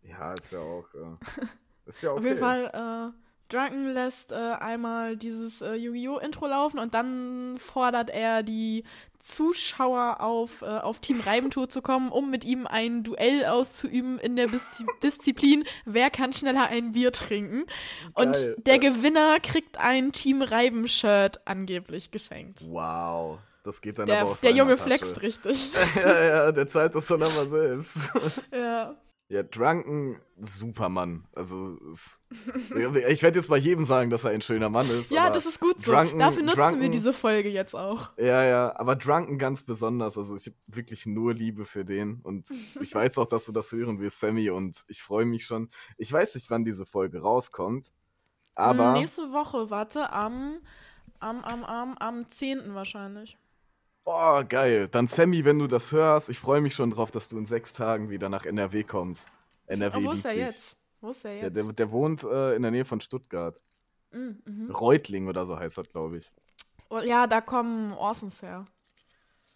ja, 0.03 0.33
ist 0.33 0.51
ja 0.51 0.59
auch. 0.59 0.85
Äh, 0.93 1.17
ist 1.85 2.01
ja 2.01 2.11
okay. 2.11 2.19
Auf 2.19 2.25
jeden 2.25 2.39
Fall, 2.39 3.13
äh, 3.13 3.21
Drunken 3.51 3.93
lässt 3.93 4.31
äh, 4.31 4.35
einmal 4.35 5.17
dieses 5.17 5.61
äh, 5.61 5.73
Yu-Gi-Oh! 5.73 6.19
Intro 6.19 6.47
laufen 6.47 6.79
und 6.79 6.93
dann 6.93 7.57
fordert 7.57 8.09
er 8.09 8.43
die 8.43 8.85
Zuschauer 9.19 10.21
auf, 10.21 10.61
äh, 10.61 10.65
auf 10.65 10.99
Team 10.99 11.19
Reibentour 11.19 11.67
zu 11.69 11.81
kommen, 11.81 12.11
um 12.11 12.31
mit 12.31 12.43
ihm 12.45 12.65
ein 12.65 13.03
Duell 13.03 13.45
auszuüben 13.45 14.19
in 14.19 14.35
der 14.35 14.47
Bis 14.47 14.81
Disziplin, 15.03 15.65
wer 15.85 16.09
kann 16.09 16.33
schneller 16.33 16.67
ein 16.67 16.93
Bier 16.93 17.11
trinken. 17.11 17.65
Und 18.13 18.33
Geil. 18.33 18.55
der 18.65 18.79
Gewinner 18.79 19.39
kriegt 19.41 19.77
ein 19.77 20.11
Team 20.13 20.41
Reiben-Shirt 20.41 21.41
angeblich 21.45 22.09
geschenkt. 22.11 22.63
Wow. 22.67 23.39
Das 23.63 23.81
geht 23.81 23.99
dann 23.99 24.07
Der, 24.07 24.21
aber 24.21 24.31
aus 24.31 24.41
der 24.41 24.51
Junge 24.51 24.75
Tasche. 24.75 24.83
flext 24.83 25.21
richtig. 25.21 25.71
ja, 25.95 26.23
ja, 26.23 26.51
der 26.51 26.67
zahlt 26.67 26.95
das 26.95 27.05
dann 27.05 27.21
aber 27.21 27.45
selbst. 27.45 28.11
ja. 28.51 28.95
Ja, 29.31 29.43
Drunken, 29.43 30.19
Supermann. 30.39 31.25
Also, 31.33 31.77
es, 31.89 32.19
ich 33.07 33.23
werde 33.23 33.39
jetzt 33.39 33.47
bei 33.47 33.55
jedem 33.57 33.85
sagen, 33.85 34.09
dass 34.09 34.25
er 34.25 34.31
ein 34.31 34.41
schöner 34.41 34.67
Mann 34.67 34.89
ist. 34.89 35.09
Ja, 35.09 35.23
aber 35.27 35.35
das 35.35 35.45
ist 35.45 35.61
gut 35.61 35.81
so. 35.81 35.89
Drunken- 35.93 36.19
Dafür 36.19 36.43
nutzen 36.43 36.57
wir 36.57 36.65
Drunken- 36.71 36.91
diese 36.91 37.13
Folge 37.13 37.47
jetzt 37.47 37.73
auch. 37.73 38.11
Ja, 38.17 38.43
ja, 38.43 38.75
aber 38.77 38.97
Drunken 38.97 39.37
ganz 39.37 39.63
besonders. 39.63 40.17
Also, 40.17 40.35
ich 40.35 40.47
habe 40.47 40.57
wirklich 40.67 41.05
nur 41.05 41.33
Liebe 41.33 41.63
für 41.63 41.85
den. 41.85 42.19
Und 42.23 42.49
ich 42.81 42.93
weiß 42.93 43.17
auch, 43.19 43.27
dass 43.27 43.45
du 43.45 43.53
das 43.53 43.71
hören 43.71 44.01
willst, 44.01 44.19
Sammy. 44.19 44.49
Und 44.49 44.83
ich 44.89 45.01
freue 45.01 45.23
mich 45.25 45.45
schon. 45.45 45.69
Ich 45.97 46.11
weiß 46.11 46.35
nicht, 46.35 46.49
wann 46.49 46.65
diese 46.65 46.85
Folge 46.85 47.21
rauskommt. 47.21 47.93
Aber. 48.55 48.91
Mm, 48.91 48.99
Nächste 48.99 49.31
Woche, 49.31 49.69
warte, 49.69 50.11
am, 50.11 50.57
am, 51.21 51.41
am, 51.45 51.63
am, 51.63 51.97
am 51.99 52.29
10. 52.29 52.73
wahrscheinlich. 52.75 53.37
Boah, 54.03 54.43
geil. 54.43 54.87
Dann 54.89 55.07
Sammy, 55.07 55.45
wenn 55.45 55.59
du 55.59 55.67
das 55.67 55.91
hörst, 55.91 56.29
ich 56.29 56.39
freue 56.39 56.61
mich 56.61 56.73
schon 56.75 56.89
drauf, 56.91 57.11
dass 57.11 57.29
du 57.29 57.37
in 57.37 57.45
sechs 57.45 57.73
Tagen 57.73 58.09
wieder 58.09 58.29
nach 58.29 58.45
NRW 58.45 58.83
kommst. 58.83 59.27
NRW 59.67 59.97
Oh, 59.97 60.03
wo 60.03 60.11
ist 60.11 60.25
er 60.25 60.33
dich. 60.33 60.41
jetzt? 60.45 60.75
Wo 61.01 61.11
ist 61.11 61.25
er 61.25 61.35
Ja, 61.41 61.49
jetzt? 61.49 61.55
der, 61.55 61.65
der 61.73 61.91
wohnt 61.91 62.23
äh, 62.23 62.55
in 62.55 62.61
der 62.63 62.71
Nähe 62.71 62.85
von 62.85 63.01
Stuttgart. 63.01 63.59
Mm, 64.11 64.31
mhm. 64.45 64.71
Reutling 64.71 65.27
oder 65.27 65.45
so 65.45 65.57
heißt 65.59 65.77
das, 65.77 65.89
glaube 65.89 66.17
ich. 66.19 66.31
Oh, 66.89 66.99
ja, 66.99 67.25
da 67.27 67.41
kommen 67.41 67.93
Orsons 67.93 68.41
her. 68.43 68.65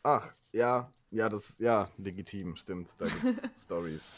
Ach, 0.04 0.34
ja, 0.54 0.94
ja, 1.12 1.28
das, 1.30 1.58
ja, 1.60 1.90
legitim, 1.98 2.56
stimmt. 2.56 2.92
Da 3.00 3.10
gibt's 3.10 3.44
Stories. 3.56 4.14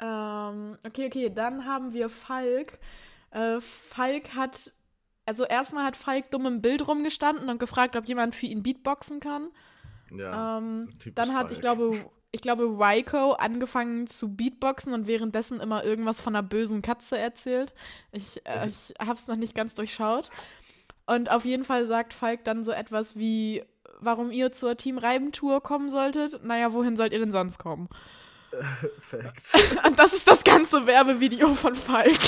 Ähm, 0.00 0.76
okay, 0.84 1.06
okay, 1.06 1.30
dann 1.30 1.64
haben 1.66 1.92
wir 1.92 2.08
Falk. 2.08 2.78
Äh, 3.30 3.60
Falk 3.60 4.34
hat, 4.34 4.72
also 5.26 5.44
erstmal 5.44 5.84
hat 5.84 5.96
Falk 5.96 6.30
dumm 6.30 6.46
im 6.46 6.62
Bild 6.62 6.86
rumgestanden 6.86 7.48
und 7.48 7.58
gefragt, 7.58 7.96
ob 7.96 8.06
jemand 8.06 8.34
für 8.34 8.46
ihn 8.46 8.62
Beatboxen 8.62 9.20
kann. 9.20 9.48
Ja, 10.10 10.58
Ähm, 10.58 10.88
dann 11.14 11.34
hat, 11.34 11.50
ich 11.52 11.58
Falk. 11.58 11.60
glaube, 11.60 12.10
ich 12.32 12.40
glaube, 12.40 12.64
Raiko 12.78 13.32
angefangen 13.32 14.06
zu 14.06 14.34
Beatboxen 14.36 14.92
und 14.94 15.06
währenddessen 15.06 15.60
immer 15.60 15.84
irgendwas 15.84 16.20
von 16.20 16.34
einer 16.34 16.42
bösen 16.46 16.82
Katze 16.82 17.18
erzählt. 17.18 17.74
Ich, 18.10 18.44
äh, 18.46 18.68
ich 18.68 18.94
hab's 18.98 19.26
noch 19.28 19.36
nicht 19.36 19.54
ganz 19.54 19.74
durchschaut. 19.74 20.30
Und 21.06 21.30
auf 21.30 21.44
jeden 21.44 21.64
Fall 21.64 21.86
sagt 21.86 22.14
Falk 22.14 22.44
dann 22.44 22.64
so 22.64 22.70
etwas 22.70 23.16
wie, 23.16 23.64
warum 24.00 24.30
ihr 24.30 24.52
zur 24.52 24.76
Team 24.76 24.98
Reibentour 24.98 25.60
kommen 25.62 25.90
solltet. 25.90 26.42
Naja, 26.44 26.72
wohin 26.72 26.96
sollt 26.96 27.12
ihr 27.12 27.18
denn 27.18 27.32
sonst 27.32 27.58
kommen? 27.58 27.88
Fact. 29.00 29.42
Und 29.86 29.98
das 29.98 30.12
ist 30.12 30.28
das 30.30 30.44
ganze 30.44 30.86
Werbevideo 30.86 31.54
von 31.54 31.74
Falk. 31.74 32.20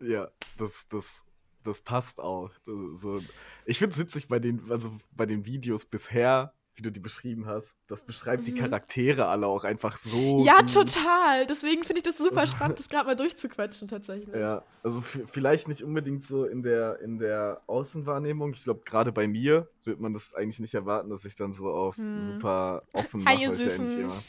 Ja, 0.00 0.28
das, 0.58 0.86
das, 0.88 1.22
das 1.64 1.80
passt 1.80 2.20
auch. 2.20 2.50
Das, 2.66 3.00
so. 3.00 3.20
Ich 3.66 3.78
finde 3.78 3.92
es 3.94 3.98
witzig 3.98 4.28
bei 4.28 4.38
den, 4.38 4.70
also 4.70 4.90
bei 5.12 5.26
den 5.26 5.44
Videos 5.46 5.84
bisher, 5.84 6.52
wie 6.76 6.82
du 6.82 6.90
die 6.92 7.00
beschrieben 7.00 7.46
hast. 7.46 7.76
Das 7.88 8.06
beschreibt 8.06 8.46
die 8.46 8.52
Mhm. 8.52 8.56
Charaktere 8.56 9.26
alle 9.26 9.46
auch 9.48 9.64
einfach 9.64 9.98
so. 9.98 10.44
Ja, 10.46 10.60
gut. 10.60 10.72
total. 10.72 11.46
Deswegen 11.46 11.82
finde 11.82 11.98
ich 11.98 12.04
das 12.04 12.16
super 12.16 12.46
spannend, 12.46 12.78
das 12.78 12.88
gerade 12.88 13.06
mal 13.06 13.16
durchzuquetschen 13.16 13.88
tatsächlich. 13.88 14.34
Ja, 14.34 14.62
also 14.82 15.02
vielleicht 15.02 15.68
nicht 15.68 15.82
unbedingt 15.82 16.22
so 16.24 16.44
in 16.46 16.62
der, 16.62 17.00
in 17.00 17.18
der 17.18 17.60
Außenwahrnehmung. 17.66 18.52
Ich 18.52 18.62
glaube, 18.64 18.80
gerade 18.84 19.12
bei 19.12 19.26
mir 19.28 19.68
wird 19.84 20.00
man 20.00 20.14
das 20.14 20.32
eigentlich 20.34 20.60
nicht 20.60 20.74
erwarten, 20.74 21.10
dass 21.10 21.24
ich 21.24 21.34
dann 21.36 21.52
so 21.52 21.70
auf 21.70 21.96
Hm. 21.98 22.18
super 22.18 22.82
offen 22.94 23.24
mache, 23.24 23.34
weil 23.48 23.54
ich 23.56 23.64
ja 23.66 23.72
eigentlich 23.74 23.98
immer, 23.98 24.22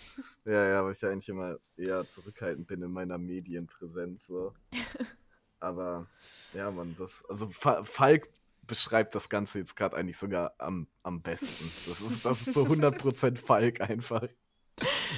ja, 0.46 0.68
ja, 0.68 0.84
weil 0.84 0.92
ich 0.92 1.02
ja 1.02 1.10
eigentlich 1.10 1.30
immer 1.30 1.58
eher 1.78 2.06
zurückhaltend 2.08 2.68
bin 2.68 2.82
in 2.82 2.92
meiner 2.92 3.18
Medienpräsenz. 3.20 4.26
So. 4.28 4.54
Aber 5.62 6.08
ja, 6.54 6.70
man, 6.72 6.96
das, 6.98 7.24
also 7.30 7.50
Fa 7.50 7.84
Falk 7.84 8.30
beschreibt 8.68 9.16
das 9.16 9.30
Ganze 9.30 9.60
jetzt 9.60 9.76
gerade 9.76 9.96
eigentlich 9.96 10.18
sogar 10.18 10.54
am, 10.58 10.88
am 11.04 11.22
besten. 11.22 11.72
Das 11.88 12.02
ist, 12.02 12.26
das 12.26 12.48
ist 12.48 12.54
so 12.54 12.64
100% 12.64 13.38
Falk 13.46 13.80
einfach. 13.82 14.24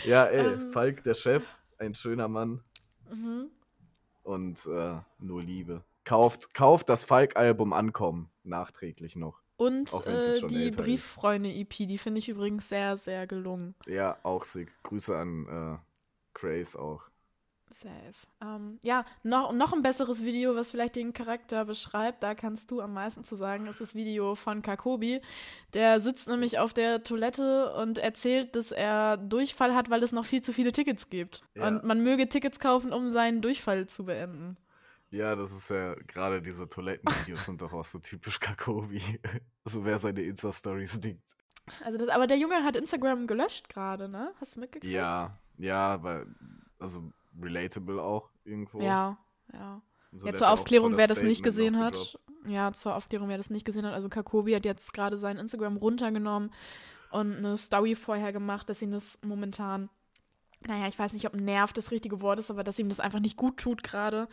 Ja, 0.05 0.25
ey, 0.25 0.53
Ähm. 0.53 0.71
Falk, 0.71 1.03
der 1.03 1.13
Chef, 1.13 1.45
ein 1.77 1.95
schöner 1.95 2.27
Mann 2.27 2.63
Mhm. 3.09 3.49
und 4.23 4.65
äh, 4.65 4.95
nur 5.19 5.41
Liebe. 5.43 5.83
Kauft, 6.03 6.53
kauft 6.53 6.89
das 6.89 7.05
Falk-Album 7.05 7.71
Ankommen, 7.73 8.29
nachträglich 8.43 9.15
noch. 9.15 9.41
Und 9.55 9.93
äh, 10.05 10.35
schon 10.39 10.49
die. 10.49 10.71
Brieffreunde-EP, 10.71 11.69
die 11.87 11.97
finde 11.97 12.19
ich 12.19 12.27
übrigens 12.27 12.67
sehr, 12.69 12.97
sehr 12.97 13.27
gelungen. 13.27 13.75
Ja, 13.87 14.17
auch 14.23 14.43
sick. 14.43 14.73
Grüße 14.83 15.15
an 15.15 15.47
äh, 15.47 15.77
Grace 16.33 16.75
auch. 16.75 17.03
Safe. 17.73 18.13
Ähm, 18.41 18.79
ja, 18.83 19.05
noch, 19.23 19.51
noch 19.51 19.73
ein 19.73 19.81
besseres 19.81 20.23
Video, 20.23 20.55
was 20.55 20.71
vielleicht 20.71 20.95
den 20.95 21.13
Charakter 21.13 21.65
beschreibt, 21.65 22.23
da 22.23 22.35
kannst 22.35 22.71
du 22.71 22.81
am 22.81 22.93
meisten 22.93 23.23
zu 23.23 23.35
sagen, 23.35 23.65
ist 23.67 23.81
das 23.81 23.95
Video 23.95 24.35
von 24.35 24.61
Kakobi. 24.61 25.21
Der 25.73 25.99
sitzt 25.99 26.27
nämlich 26.27 26.59
auf 26.59 26.73
der 26.73 27.03
Toilette 27.03 27.73
und 27.75 27.97
erzählt, 27.97 28.55
dass 28.55 28.71
er 28.71 29.17
Durchfall 29.17 29.75
hat, 29.75 29.89
weil 29.89 30.03
es 30.03 30.11
noch 30.11 30.25
viel 30.25 30.41
zu 30.41 30.53
viele 30.53 30.71
Tickets 30.71 31.09
gibt. 31.09 31.43
Ja. 31.55 31.67
Und 31.67 31.83
man 31.83 32.03
möge 32.03 32.29
Tickets 32.29 32.59
kaufen, 32.59 32.93
um 32.93 33.09
seinen 33.09 33.41
Durchfall 33.41 33.87
zu 33.87 34.05
beenden. 34.05 34.57
Ja, 35.09 35.35
das 35.35 35.51
ist 35.51 35.69
ja, 35.69 35.93
gerade 36.07 36.41
diese 36.41 36.67
Toilettenvideos 36.67 37.45
sind 37.45 37.61
doch 37.61 37.71
auch 37.71 37.85
so 37.85 37.99
typisch 37.99 38.39
Kakobi. 38.39 39.01
Also 39.65 39.85
wer 39.85 39.97
seine 39.97 40.21
Insta-Stories 40.21 40.99
dingt. 40.99 41.21
Also 41.85 41.97
das, 41.97 42.09
aber 42.09 42.27
der 42.27 42.35
Junge 42.37 42.65
hat 42.65 42.75
Instagram 42.75 43.27
gelöscht 43.27 43.69
gerade, 43.69 44.09
ne? 44.09 44.33
Hast 44.41 44.57
du 44.57 44.59
mitgekriegt? 44.59 44.93
Ja, 44.93 45.39
ja, 45.57 45.93
aber 45.93 46.25
also 46.79 47.13
relatable 47.41 48.01
auch 48.01 48.29
irgendwo. 48.43 48.81
Ja, 48.81 49.17
ja. 49.51 49.81
So, 50.11 50.27
ja, 50.27 50.33
zur 50.33 50.49
Aufklärung, 50.49 50.97
wer 50.97 51.07
das 51.07 51.23
nicht 51.23 51.37
Statement 51.39 51.43
gesehen 51.43 51.73
noch 51.73 51.81
hat. 51.81 51.93
gedroppt. 51.93 52.19
ja, 52.47 52.71
zur 52.73 52.95
Aufklärung, 52.95 53.29
wer 53.29 53.37
das 53.37 53.49
nicht 53.49 53.65
gesehen 53.65 53.85
hat, 53.85 53.93
also 53.93 54.09
Kakobi 54.09 54.53
hat 54.53 54.65
jetzt 54.65 54.93
gerade 54.93 55.17
sein 55.17 55.37
Instagram 55.37 55.77
runtergenommen 55.77 56.51
und 57.11 57.35
eine 57.35 57.57
Story 57.57 57.95
vorher 57.95 58.31
gemacht, 58.31 58.69
dass 58.69 58.81
ihn 58.81 58.91
das 58.91 59.17
momentan, 59.25 59.89
naja, 60.67 60.87
ich 60.87 60.99
weiß 60.99 61.13
nicht, 61.13 61.25
ob 61.25 61.35
nervt 61.35 61.77
das 61.77 61.89
richtige 61.89 62.21
Wort 62.21 62.39
ist, 62.39 62.51
aber 62.51 62.63
dass 62.63 62.77
ihm 62.77 62.89
das 62.89 62.99
einfach 62.99 63.19
nicht 63.19 63.37
gut 63.37 63.57
tut 63.57 63.81
gerade, 63.81 64.27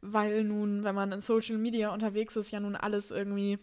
weil 0.00 0.44
nun, 0.44 0.84
wenn 0.84 0.94
man 0.94 1.12
in 1.12 1.20
Social 1.20 1.58
Media 1.58 1.92
unterwegs 1.92 2.36
ist, 2.36 2.50
ja 2.50 2.60
nun 2.60 2.76
alles 2.76 3.10
irgendwie 3.10 3.58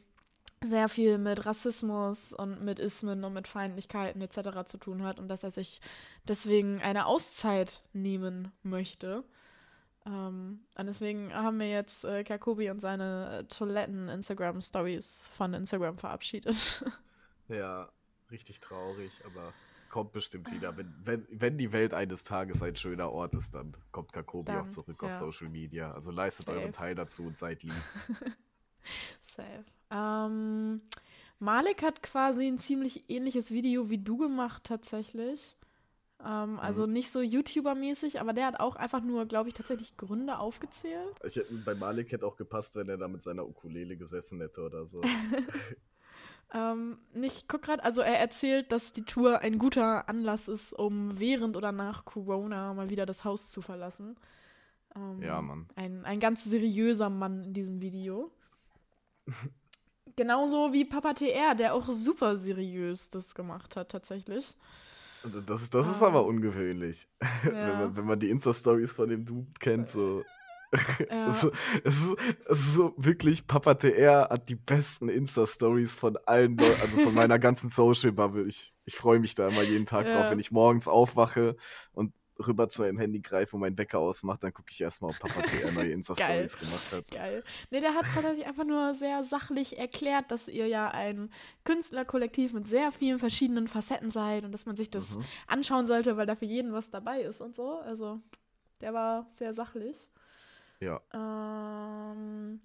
sehr 0.64 0.90
viel 0.90 1.18
mit 1.18 1.46
Rassismus 1.46 2.34
und 2.34 2.64
mit 2.64 2.80
Ismen 2.80 3.24
und 3.24 3.34
mit 3.34 3.48
Feindlichkeiten 3.48 4.22
etc. 4.22 4.66
zu 4.66 4.78
tun 4.78 5.04
hat 5.04 5.20
und 5.20 5.28
dass 5.28 5.44
er 5.44 5.52
sich 5.52 5.82
deswegen 6.28 6.82
eine 6.82 7.06
Auszeit 7.06 7.84
nehmen 7.94 8.52
möchte. 8.64 9.24
Ähm, 10.06 10.62
und 10.76 10.86
deswegen 10.88 11.34
haben 11.34 11.60
wir 11.60 11.70
jetzt 11.70 12.04
äh, 12.06 12.24
Kakobi 12.24 12.70
und 12.70 12.80
seine 12.80 13.46
Toiletten-Instagram-Stories 13.50 15.30
von 15.34 15.54
Instagram 15.54 15.98
verabschiedet. 15.98 16.84
Ja, 17.50 17.90
richtig 18.30 18.60
traurig, 18.60 19.22
aber 19.24 19.54
kommt 19.90 20.12
bestimmt 20.12 20.52
wieder. 20.52 20.76
Wenn, 20.76 20.94
wenn, 21.06 21.26
wenn 21.32 21.58
die 21.58 21.72
Welt 21.72 21.94
eines 21.94 22.26
Tages 22.26 22.62
ein 22.62 22.76
schöner 22.76 23.10
Ort 23.10 23.36
ist, 23.36 23.56
dann 23.56 23.72
kommt 23.92 24.12
Kakobi 24.12 24.52
Dann, 24.52 24.62
auch 24.62 24.68
zurück 24.68 24.98
ja. 25.02 25.08
auf 25.08 25.14
Social 25.14 25.48
Media. 25.48 25.94
Also 25.94 26.12
leistet 26.12 26.48
Safe. 26.48 26.60
euren 26.60 26.74
Teil 26.74 26.94
dazu 26.94 27.24
und 27.24 27.38
seid 27.38 27.64
lieb. 27.64 27.74
Safe. 29.36 29.64
Ähm, 29.92 30.82
Malik 31.40 31.84
hat 31.84 32.02
quasi 32.02 32.48
ein 32.48 32.58
ziemlich 32.58 33.10
ähnliches 33.10 33.52
Video 33.52 33.90
wie 33.90 34.00
du 34.00 34.18
gemacht, 34.18 34.64
tatsächlich. 34.64 35.56
Ähm, 36.26 36.60
also 36.60 36.88
nicht 36.88 37.12
so 37.12 37.20
YouTuber-mäßig, 37.20 38.20
aber 38.20 38.34
der 38.34 38.48
hat 38.48 38.60
auch 38.60 38.76
einfach 38.76 39.02
nur, 39.02 39.26
glaube 39.26 39.50
ich, 39.50 39.56
tatsächlich 39.56 39.98
Gründe 39.98 40.40
aufgezählt. 40.40 41.16
Ich 41.24 41.36
hätte, 41.36 41.54
bei 41.54 41.76
Malik 41.76 42.12
hätte 42.12 42.26
auch 42.26 42.38
gepasst, 42.38 42.76
wenn 42.76 42.90
er 42.90 42.98
da 42.98 43.08
mit 43.08 43.22
seiner 43.22 43.48
Ukulele 43.48 43.98
gesessen 43.98 44.42
hätte 44.42 44.62
oder 44.62 44.86
so. 44.86 45.02
Ähm, 46.54 46.98
ich 47.14 47.48
guck 47.48 47.64
gerade, 47.64 47.84
also 47.84 48.02
er 48.02 48.20
erzählt, 48.20 48.72
dass 48.72 48.94
die 48.94 49.04
Tour 49.04 49.40
ein 49.40 49.58
guter 49.58 50.08
Anlass 50.08 50.48
ist, 50.48 50.72
um 50.72 51.20
während 51.20 51.58
oder 51.58 51.72
nach 51.72 52.06
Corona 52.06 52.74
mal 52.74 52.90
wieder 52.90 53.06
das 53.06 53.26
Haus 53.26 53.50
zu 53.50 53.62
verlassen. 53.62 54.16
Ähm, 54.96 55.22
Ja, 55.22 55.42
Mann. 55.42 55.68
Ein, 55.76 56.06
ein 56.06 56.20
ganz 56.20 56.46
seriöser 56.46 57.10
Mann 57.10 57.44
in 57.44 57.54
diesem 57.54 57.82
Video. 57.82 58.32
Genauso 60.16 60.74
wie 60.74 60.86
Papa 60.86 61.14
TR, 61.14 61.54
der 61.56 61.74
auch 61.76 61.90
super 61.90 62.38
seriös 62.38 63.10
das 63.12 63.36
gemacht 63.36 63.76
hat, 63.76 63.90
tatsächlich. 63.92 64.56
Das 65.48 65.62
ist, 65.62 65.74
das 65.74 65.90
ist 65.90 66.02
Ah. 66.02 66.08
aber 66.08 66.26
ungewöhnlich. 66.26 67.08
Wenn, 67.44 67.56
Ja. 67.56 67.76
man, 67.80 67.98
wenn 67.98 68.06
man 68.06 68.20
die 68.20 68.30
Insta-Stories 68.30 68.96
von 68.96 69.10
dem 69.10 69.26
Dude 69.26 69.52
kennt, 69.60 69.90
so. 69.90 70.24
Ja. 71.10 71.28
Es, 71.30 71.44
ist- 71.44 71.54
es, 71.86 72.04
ist, 72.04 72.16
es 72.50 72.60
ist 72.60 72.74
so 72.74 72.94
wirklich, 72.98 73.48
Papa 73.48 73.76
TR 73.76 74.28
hat 74.30 74.50
die 74.50 74.56
besten 74.56 75.08
Insta-Stories 75.08 75.98
von 75.98 76.18
allen, 76.26 76.58
Leu- 76.58 76.76
also 76.82 77.00
von 77.00 77.14
meiner 77.14 77.40
ganzen 77.40 77.70
Social-Bubble. 77.70 78.46
Ich, 78.48 78.74
ich 78.86 78.96
freue 78.96 79.20
mich 79.20 79.34
da 79.36 79.48
immer 79.48 79.62
jeden 79.62 79.86
Tag 79.86 80.06
Ja. 80.08 80.14
drauf, 80.22 80.32
wenn 80.32 80.40
ich 80.40 80.52
morgens 80.52 80.88
aufwache 80.90 81.56
und 81.94 82.14
rüber 82.46 82.70
zu 82.70 82.82
meinem 82.82 82.98
Handy 83.00 83.20
greife 83.20 83.56
und 83.56 83.62
meinen 83.62 83.78
Wecker 83.78 84.00
ausmache, 84.00 84.40
dann 84.40 84.54
gucke 84.54 84.72
ich 84.72 84.82
erstmal, 84.82 85.12
ob 85.12 85.20
Papa 85.20 85.42
TR 85.42 85.72
neue 85.72 85.92
Insta-Stories 85.92 86.58
gemacht 86.58 86.92
hat. 86.92 87.12
Geil. 87.12 87.44
Nee, 87.72 87.82
der 87.82 87.94
hat 87.96 88.06
tatsächlich 88.14 88.46
einfach 88.46 88.66
nur 88.66 88.94
sehr 88.96 89.24
sachlich 89.26 89.78
erklärt, 89.78 90.32
dass 90.32 90.48
ihr 90.48 90.68
ja 90.68 90.90
ein 90.90 91.32
Künstlerkollektiv 91.64 92.54
mit 92.54 92.68
sehr 92.68 92.92
vielen 92.92 93.20
verschiedenen 93.20 93.68
Facetten 93.68 94.12
seid 94.12 94.44
und 94.46 94.52
dass 94.52 94.66
man 94.66 94.76
sich 94.76 94.90
das 94.90 95.10
Mhm. 95.12 95.24
anschauen 95.48 95.88
sollte, 95.88 96.18
weil 96.18 96.26
da 96.26 96.36
für 96.36 96.46
jeden 96.46 96.74
was 96.74 96.90
dabei 96.90 97.22
ist 97.22 97.42
und 97.42 97.56
so. 97.56 97.80
Also, 97.80 98.20
der 98.82 98.94
war 98.94 99.28
sehr 99.34 99.54
sachlich. 99.54 99.98
Ja. 100.80 101.02
Ähm, 101.14 102.62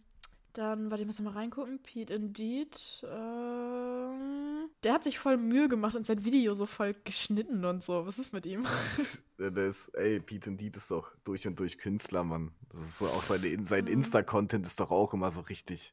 dann, 0.52 0.90
warte, 0.90 1.02
ich 1.02 1.06
muss 1.06 1.20
mal 1.20 1.32
reingucken. 1.32 1.78
Pete 1.82 2.14
Indeed. 2.14 3.04
Ähm, 3.10 4.68
der 4.82 4.92
hat 4.94 5.04
sich 5.04 5.18
voll 5.18 5.36
Mühe 5.36 5.68
gemacht 5.68 5.94
und 5.94 6.06
sein 6.06 6.24
Video 6.24 6.54
so 6.54 6.66
voll 6.66 6.92
geschnitten 7.04 7.64
und 7.64 7.82
so. 7.82 8.06
Was 8.06 8.18
ist 8.18 8.32
mit 8.32 8.46
ihm? 8.46 8.64
Der, 9.38 9.66
ist, 9.66 9.88
ey, 9.96 10.20
Pete 10.20 10.50
Indeed 10.50 10.76
ist 10.76 10.90
doch 10.92 11.10
durch 11.24 11.46
und 11.48 11.58
durch 11.58 11.76
Künstler, 11.78 12.22
Mann. 12.22 12.52
Das 12.70 12.80
ist 12.82 12.98
so 12.98 13.06
auch 13.06 13.22
seine, 13.24 13.48
In- 13.48 13.64
sein 13.64 13.86
Mhm. 13.86 13.90
Insta-Content 13.92 14.64
ist 14.66 14.78
doch 14.78 14.92
auch 14.92 15.14
immer 15.14 15.30
so 15.32 15.40
richtig, 15.40 15.92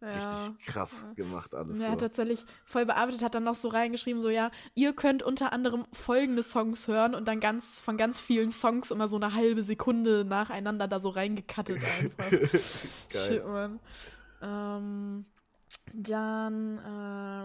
Ja. 0.00 0.12
richtig 0.14 0.66
krass 0.66 1.04
Ja. 1.08 1.12
gemacht 1.14 1.54
alles. 1.54 1.80
Er 1.80 1.86
So. 1.86 1.92
hat 1.92 2.00
tatsächlich 2.00 2.44
voll 2.64 2.86
bearbeitet, 2.86 3.22
hat 3.22 3.34
dann 3.34 3.44
noch 3.44 3.56
so 3.56 3.68
reingeschrieben, 3.68 4.22
so 4.22 4.28
ja, 4.28 4.50
ihr 4.74 4.92
könnt 4.92 5.22
unter 5.22 5.52
anderem 5.52 5.86
folgende 5.92 6.42
Songs 6.42 6.86
hören 6.86 7.14
und 7.14 7.26
dann 7.26 7.40
ganz 7.40 7.80
von 7.80 7.96
ganz 7.96 8.20
vielen 8.20 8.50
Songs 8.50 8.90
immer 8.90 9.08
so 9.08 9.16
eine 9.16 9.34
halbe 9.34 9.62
Sekunde 9.62 10.24
nacheinander 10.24 10.86
da 10.86 11.00
so 11.00 11.08
reingekattet 11.08 11.78
einfach. 12.00 12.30
Shit, 13.10 13.44
Mann. 13.44 13.80
Ähm, 14.40 15.24
dann 15.92 16.78
äh, 16.78 17.37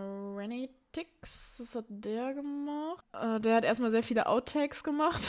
Tix, 0.93 1.55
was 1.59 1.73
hat 1.73 1.85
der 1.89 2.35
gemacht? 2.35 3.03
Äh, 3.13 3.39
der 3.39 3.55
hat 3.55 3.65
erstmal 3.65 3.89
sehr 3.89 4.03
viele 4.03 4.27
Outtakes 4.27 4.83
gemacht. 4.83 5.23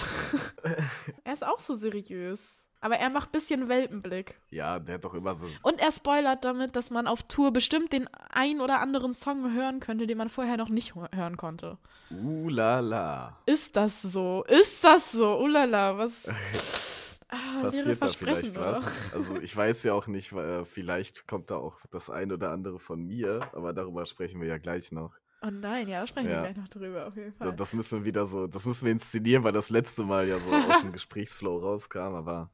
er 1.24 1.32
ist 1.32 1.44
auch 1.44 1.58
so 1.58 1.74
seriös. 1.74 2.68
Aber 2.82 2.96
er 2.96 3.08
macht 3.08 3.32
bisschen 3.32 3.66
Welpenblick. 3.70 4.38
Ja, 4.50 4.78
der 4.78 4.96
hat 4.96 5.06
doch 5.06 5.14
immer 5.14 5.34
so. 5.34 5.48
Und 5.62 5.80
er 5.80 5.90
spoilert 5.90 6.44
damit, 6.44 6.76
dass 6.76 6.90
man 6.90 7.06
auf 7.06 7.22
Tour 7.22 7.50
bestimmt 7.50 7.94
den 7.94 8.08
ein 8.28 8.60
oder 8.60 8.80
anderen 8.80 9.14
Song 9.14 9.54
hören 9.54 9.80
könnte, 9.80 10.06
den 10.06 10.18
man 10.18 10.28
vorher 10.28 10.58
noch 10.58 10.68
nicht 10.68 10.94
hören 10.94 11.38
konnte. 11.38 11.78
Uh 12.10 12.50
la 12.50 12.80
la. 12.80 13.38
Ist 13.46 13.74
das 13.74 14.02
so? 14.02 14.44
Ist 14.46 14.84
das 14.84 15.12
so? 15.12 15.38
Ulala, 15.38 15.96
was. 15.96 16.28
Ah, 17.26 17.62
Passiert 17.62 18.00
da 18.00 18.08
vielleicht 18.08 18.56
oder? 18.56 18.74
was? 18.76 19.12
Also 19.12 19.40
ich 19.40 19.56
weiß 19.56 19.82
ja 19.84 19.94
auch 19.94 20.06
nicht, 20.06 20.32
weil, 20.34 20.60
äh, 20.60 20.64
vielleicht 20.64 21.26
kommt 21.26 21.50
da 21.50 21.56
auch 21.56 21.80
das 21.90 22.08
ein 22.08 22.30
oder 22.30 22.50
andere 22.52 22.78
von 22.78 23.02
mir, 23.02 23.48
aber 23.54 23.72
darüber 23.72 24.06
sprechen 24.06 24.40
wir 24.40 24.46
ja 24.46 24.58
gleich 24.58 24.92
noch. 24.92 25.14
Oh 25.46 25.50
nein, 25.50 25.88
ja, 25.88 26.00
da 26.00 26.06
sprechen 26.06 26.30
Ja. 26.30 26.36
wir 26.42 26.52
gleich 26.52 26.56
noch 26.56 26.68
drüber, 26.68 27.06
auf 27.06 27.16
jeden 27.16 27.32
Fall. 27.34 27.52
das 27.54 27.72
müssen 27.74 27.98
wir 28.00 28.04
wieder 28.06 28.24
so, 28.26 28.46
das 28.46 28.64
müssen 28.66 28.84
wir 28.86 28.92
inszenieren, 28.92 29.44
weil 29.44 29.52
das 29.52 29.68
letzte 29.70 30.04
Mal 30.04 30.26
ja 30.28 30.38
so 30.38 30.50
aus 30.76 30.80
dem 30.82 30.92
Gesprächsflow 30.92 31.58
rauskam, 31.58 32.14
aber 32.14 32.50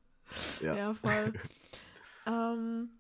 ja. 0.61 0.75
Ja, 0.75 0.95
voll. 0.95 1.33
ähm, 2.27 2.91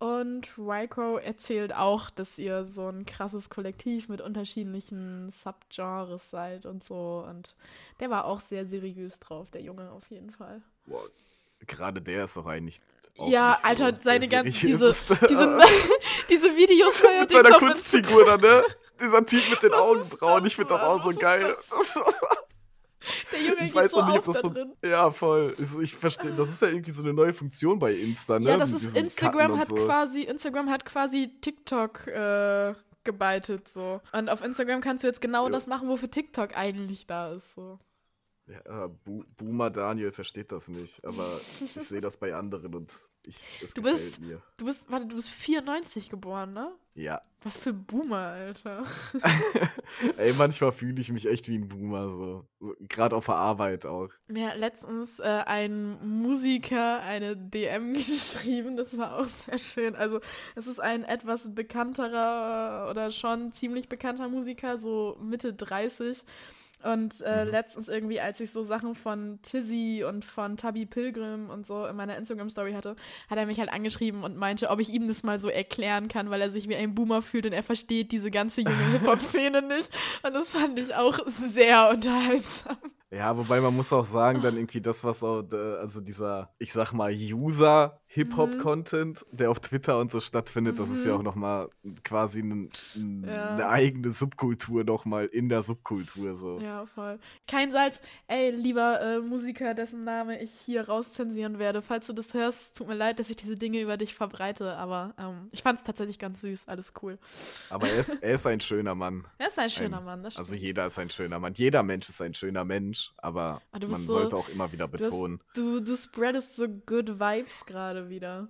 und 0.00 0.48
Raiko 0.56 1.16
erzählt 1.16 1.74
auch, 1.74 2.08
dass 2.10 2.38
ihr 2.38 2.64
so 2.66 2.86
ein 2.88 3.04
krasses 3.04 3.50
Kollektiv 3.50 4.08
mit 4.08 4.20
unterschiedlichen 4.20 5.28
Subgenres 5.28 6.30
seid 6.30 6.66
und 6.66 6.84
so. 6.84 7.24
Und 7.28 7.56
der 7.98 8.08
war 8.08 8.24
auch 8.24 8.40
sehr 8.40 8.64
seriös 8.64 9.18
drauf, 9.18 9.50
der 9.50 9.62
Junge 9.62 9.90
auf 9.90 10.08
jeden 10.10 10.30
Fall. 10.30 10.62
Boah, 10.86 11.02
gerade 11.66 12.00
der 12.00 12.24
ist 12.24 12.36
doch 12.36 12.46
eigentlich. 12.46 12.80
ja, 13.26 13.58
so 13.60 13.68
Alter, 13.68 13.92
der 13.92 14.02
seine 14.02 14.28
ganzen, 14.28 14.66
diese, 14.66 14.92
diese, 15.28 15.60
diese 16.28 16.56
Videos 16.56 17.02
mit 17.20 17.30
seiner 17.30 17.58
Kunstfigur 17.58 18.24
da, 18.24 18.36
ne? 18.36 18.64
Dieser 19.00 19.24
Typ 19.24 19.48
mit 19.48 19.62
den 19.62 19.70
Was 19.70 19.78
Augenbrauen, 19.78 20.44
ich 20.44 20.56
finde 20.56 20.74
das 20.74 20.82
auch 20.82 21.00
so 21.04 21.10
geil. 21.16 21.56
Der 23.32 23.40
Junge 23.42 23.64
Ich 23.64 23.74
weiß 23.74 23.92
so 23.92 24.00
noch 24.00 24.08
nicht, 24.08 24.18
ob 24.18 24.24
das 24.26 24.34
da 24.36 24.40
so. 24.40 24.48
drin. 24.50 24.74
Ja, 24.84 25.10
voll. 25.12 25.54
Also 25.56 25.80
Ich 25.80 25.94
verstehe, 25.94 26.32
das 26.34 26.48
ist 26.48 26.62
ja 26.62 26.68
irgendwie 26.68 26.90
so 26.90 27.02
eine 27.04 27.12
neue 27.14 27.32
Funktion 27.32 27.78
bei 27.78 27.92
Insta, 27.94 28.40
ne? 28.40 28.50
Ja, 28.50 28.56
das 28.56 28.70
Mit 28.70 28.82
ist 28.82 28.96
Instagram 28.96 29.56
hat 29.56 29.68
so. 29.68 29.76
quasi, 29.76 30.22
Instagram 30.22 30.68
hat 30.68 30.84
quasi 30.84 31.30
TikTok 31.40 32.08
äh, 32.08 32.74
gebeitet 33.04 33.68
so. 33.68 34.00
Und 34.12 34.28
auf 34.28 34.42
Instagram 34.42 34.80
kannst 34.80 35.04
du 35.04 35.08
jetzt 35.08 35.20
genau 35.20 35.46
Jo. 35.46 35.52
das 35.52 35.66
machen, 35.68 35.88
wofür 35.88 36.10
TikTok 36.10 36.56
eigentlich 36.56 37.06
da 37.06 37.32
ist. 37.32 37.54
So. 37.54 37.78
Ja, 38.48 38.86
Bu 39.04 39.24
Boomer 39.36 39.68
Daniel 39.68 40.10
versteht 40.10 40.50
das 40.52 40.68
nicht, 40.68 41.04
aber 41.04 41.24
ich 41.60 41.70
sehe 41.72 42.00
das 42.00 42.16
bei 42.16 42.34
anderen 42.34 42.74
und 42.74 42.90
ich, 43.26 43.36
es 43.62 43.74
Du 43.74 43.82
gefällt 43.82 44.02
bist- 44.04 44.20
mir. 44.20 44.40
Du 44.56 44.64
bist, 44.64 44.90
warte, 44.90 45.06
du 45.06 45.16
bist 45.16 45.28
94 45.28 46.08
geboren, 46.08 46.54
ne? 46.54 46.72
Ja. 46.94 47.20
Was 47.42 47.58
für 47.58 47.72
Boomer, 47.74 48.16
Alter. 48.16 48.84
Ey, 50.16 50.32
manchmal 50.38 50.72
fühle 50.72 51.00
ich 51.00 51.12
mich 51.12 51.26
echt 51.26 51.46
wie 51.48 51.56
ein 51.58 51.68
Boomer, 51.68 52.10
so. 52.10 52.46
so 52.58 52.74
Gerade 52.88 53.14
auf 53.16 53.26
der 53.26 53.36
Arbeit 53.36 53.84
auch. 53.86 54.08
Mir 54.28 54.48
hat 54.50 54.58
letztens 54.58 55.18
äh, 55.20 55.24
ein 55.24 55.98
Musiker 56.20 57.00
eine 57.00 57.36
DM 57.36 57.92
geschrieben, 57.94 58.76
das 58.76 58.96
war 58.96 59.18
auch 59.18 59.26
sehr 59.46 59.58
schön. 59.58 59.94
Also 59.94 60.20
es 60.56 60.66
ist 60.66 60.80
ein 60.80 61.04
etwas 61.04 61.54
bekannterer 61.54 62.88
oder 62.90 63.10
schon 63.10 63.52
ziemlich 63.52 63.88
bekannter 63.88 64.28
Musiker, 64.28 64.78
so 64.78 65.16
Mitte 65.22 65.52
30. 65.54 66.24
Und 66.84 67.20
äh, 67.22 67.44
Mhm. 67.44 67.50
letztens 67.50 67.88
irgendwie, 67.88 68.20
als 68.20 68.38
ich 68.40 68.52
so 68.52 68.62
Sachen 68.62 68.94
von 68.94 69.40
Tizzy 69.42 70.04
und 70.08 70.24
von 70.24 70.56
Tabby 70.56 70.86
Pilgrim 70.86 71.50
und 71.50 71.66
so 71.66 71.86
in 71.86 71.96
meiner 71.96 72.16
Instagram-Story 72.16 72.72
hatte, 72.72 72.94
hat 73.28 73.36
er 73.38 73.46
mich 73.46 73.58
halt 73.58 73.72
angeschrieben 73.72 74.22
und 74.22 74.36
meinte, 74.36 74.70
ob 74.70 74.78
ich 74.78 74.90
ihm 74.92 75.08
das 75.08 75.22
mal 75.24 75.40
so 75.40 75.48
erklären 75.48 76.06
kann, 76.08 76.30
weil 76.30 76.40
er 76.40 76.50
sich 76.50 76.68
wie 76.68 76.76
ein 76.76 76.94
Boomer 76.94 77.20
fühlt 77.22 77.46
und 77.46 77.52
er 77.52 77.62
versteht 77.64 78.12
diese 78.12 78.30
ganze 78.30 78.60
junge 78.60 78.76
Hip-Hop-Szene 78.92 79.62
nicht. 79.62 79.90
Und 80.22 80.34
das 80.34 80.50
fand 80.50 80.78
ich 80.78 80.94
auch 80.94 81.18
sehr 81.26 81.90
unterhaltsam. 81.90 82.76
Ja, 83.10 83.36
wobei 83.38 83.58
man 83.60 83.74
muss 83.74 83.90
auch 83.92 84.04
sagen, 84.04 84.42
dann 84.42 84.56
irgendwie 84.56 84.82
das, 84.82 85.02
was 85.02 85.24
auch, 85.24 85.42
äh, 85.50 85.56
also 85.78 86.00
dieser, 86.02 86.54
ich 86.58 86.72
sag 86.74 86.92
mal, 86.92 87.10
User-Hip-Hop-Content, 87.10 89.24
der 89.32 89.50
auf 89.50 89.60
Twitter 89.60 89.98
und 89.98 90.10
so 90.10 90.20
stattfindet, 90.20 90.78
das 90.78 90.90
ist 90.90 91.06
ja 91.06 91.12
Mhm. 91.14 91.18
auch 91.18 91.22
nochmal 91.22 91.68
quasi 92.04 92.40
ein, 92.42 92.70
ein, 92.96 93.24
Ja. 93.26 93.50
eine 93.54 93.68
eigene 93.68 94.10
Subkultur 94.10 94.84
nochmal 94.84 95.26
in 95.26 95.48
der 95.48 95.62
Subkultur 95.62 96.34
so. 96.34 96.58
Ja, 96.60 96.86
voll. 96.86 97.18
Kein 97.46 97.70
Salz. 97.72 98.00
Ey, 98.26 98.50
lieber 98.50 99.00
äh, 99.00 99.20
Musiker, 99.20 99.74
dessen 99.74 100.04
Name 100.04 100.40
ich 100.42 100.50
hier 100.50 100.88
rauszensieren 100.88 101.58
werde. 101.58 101.82
Falls 101.82 102.06
du 102.06 102.12
das 102.12 102.34
hörst, 102.34 102.58
tut 102.76 102.88
mir 102.88 102.94
leid, 102.94 103.18
dass 103.18 103.30
ich 103.30 103.36
diese 103.36 103.56
Dinge 103.56 103.80
über 103.80 103.96
dich 103.96 104.14
verbreite, 104.14 104.76
aber 104.76 105.14
ähm, 105.18 105.48
ich 105.52 105.62
fand 105.62 105.78
es 105.78 105.84
tatsächlich 105.84 106.18
ganz 106.18 106.40
süß. 106.42 106.68
Alles 106.68 106.92
cool. 107.02 107.18
Aber 107.70 107.88
er 107.88 108.00
ist, 108.00 108.18
er 108.22 108.34
ist 108.34 108.46
ein 108.46 108.60
schöner 108.60 108.94
Mann. 108.94 109.26
Er 109.38 109.48
ist 109.48 109.58
ein 109.58 109.70
schöner 109.70 109.98
Ein- 109.98 110.04
Mann, 110.04 110.22
das 110.22 110.36
Also 110.36 110.50
stimmt. 110.50 110.62
jeder 110.62 110.86
ist 110.86 110.98
ein 110.98 111.10
schöner 111.10 111.38
Mann. 111.38 111.54
Jeder 111.54 111.82
Mensch 111.82 112.08
ist 112.08 112.20
ein 112.20 112.34
schöner 112.34 112.64
Mensch, 112.64 112.97
aber 113.16 113.60
Ah, 113.72 113.78
man 113.86 114.06
so- 114.06 114.14
sollte 114.18 114.36
auch 114.36 114.48
immer 114.48 114.70
wieder 114.72 114.86
Du, 114.88 114.98
hast, 114.98 115.04
betonen. 115.04 115.40
du, 115.54 115.80
du 115.80 115.96
spreadest 115.96 116.56
so 116.56 116.68
good 116.68 117.18
Vibes 117.20 117.64
gerade 117.66 118.08
wieder. 118.08 118.48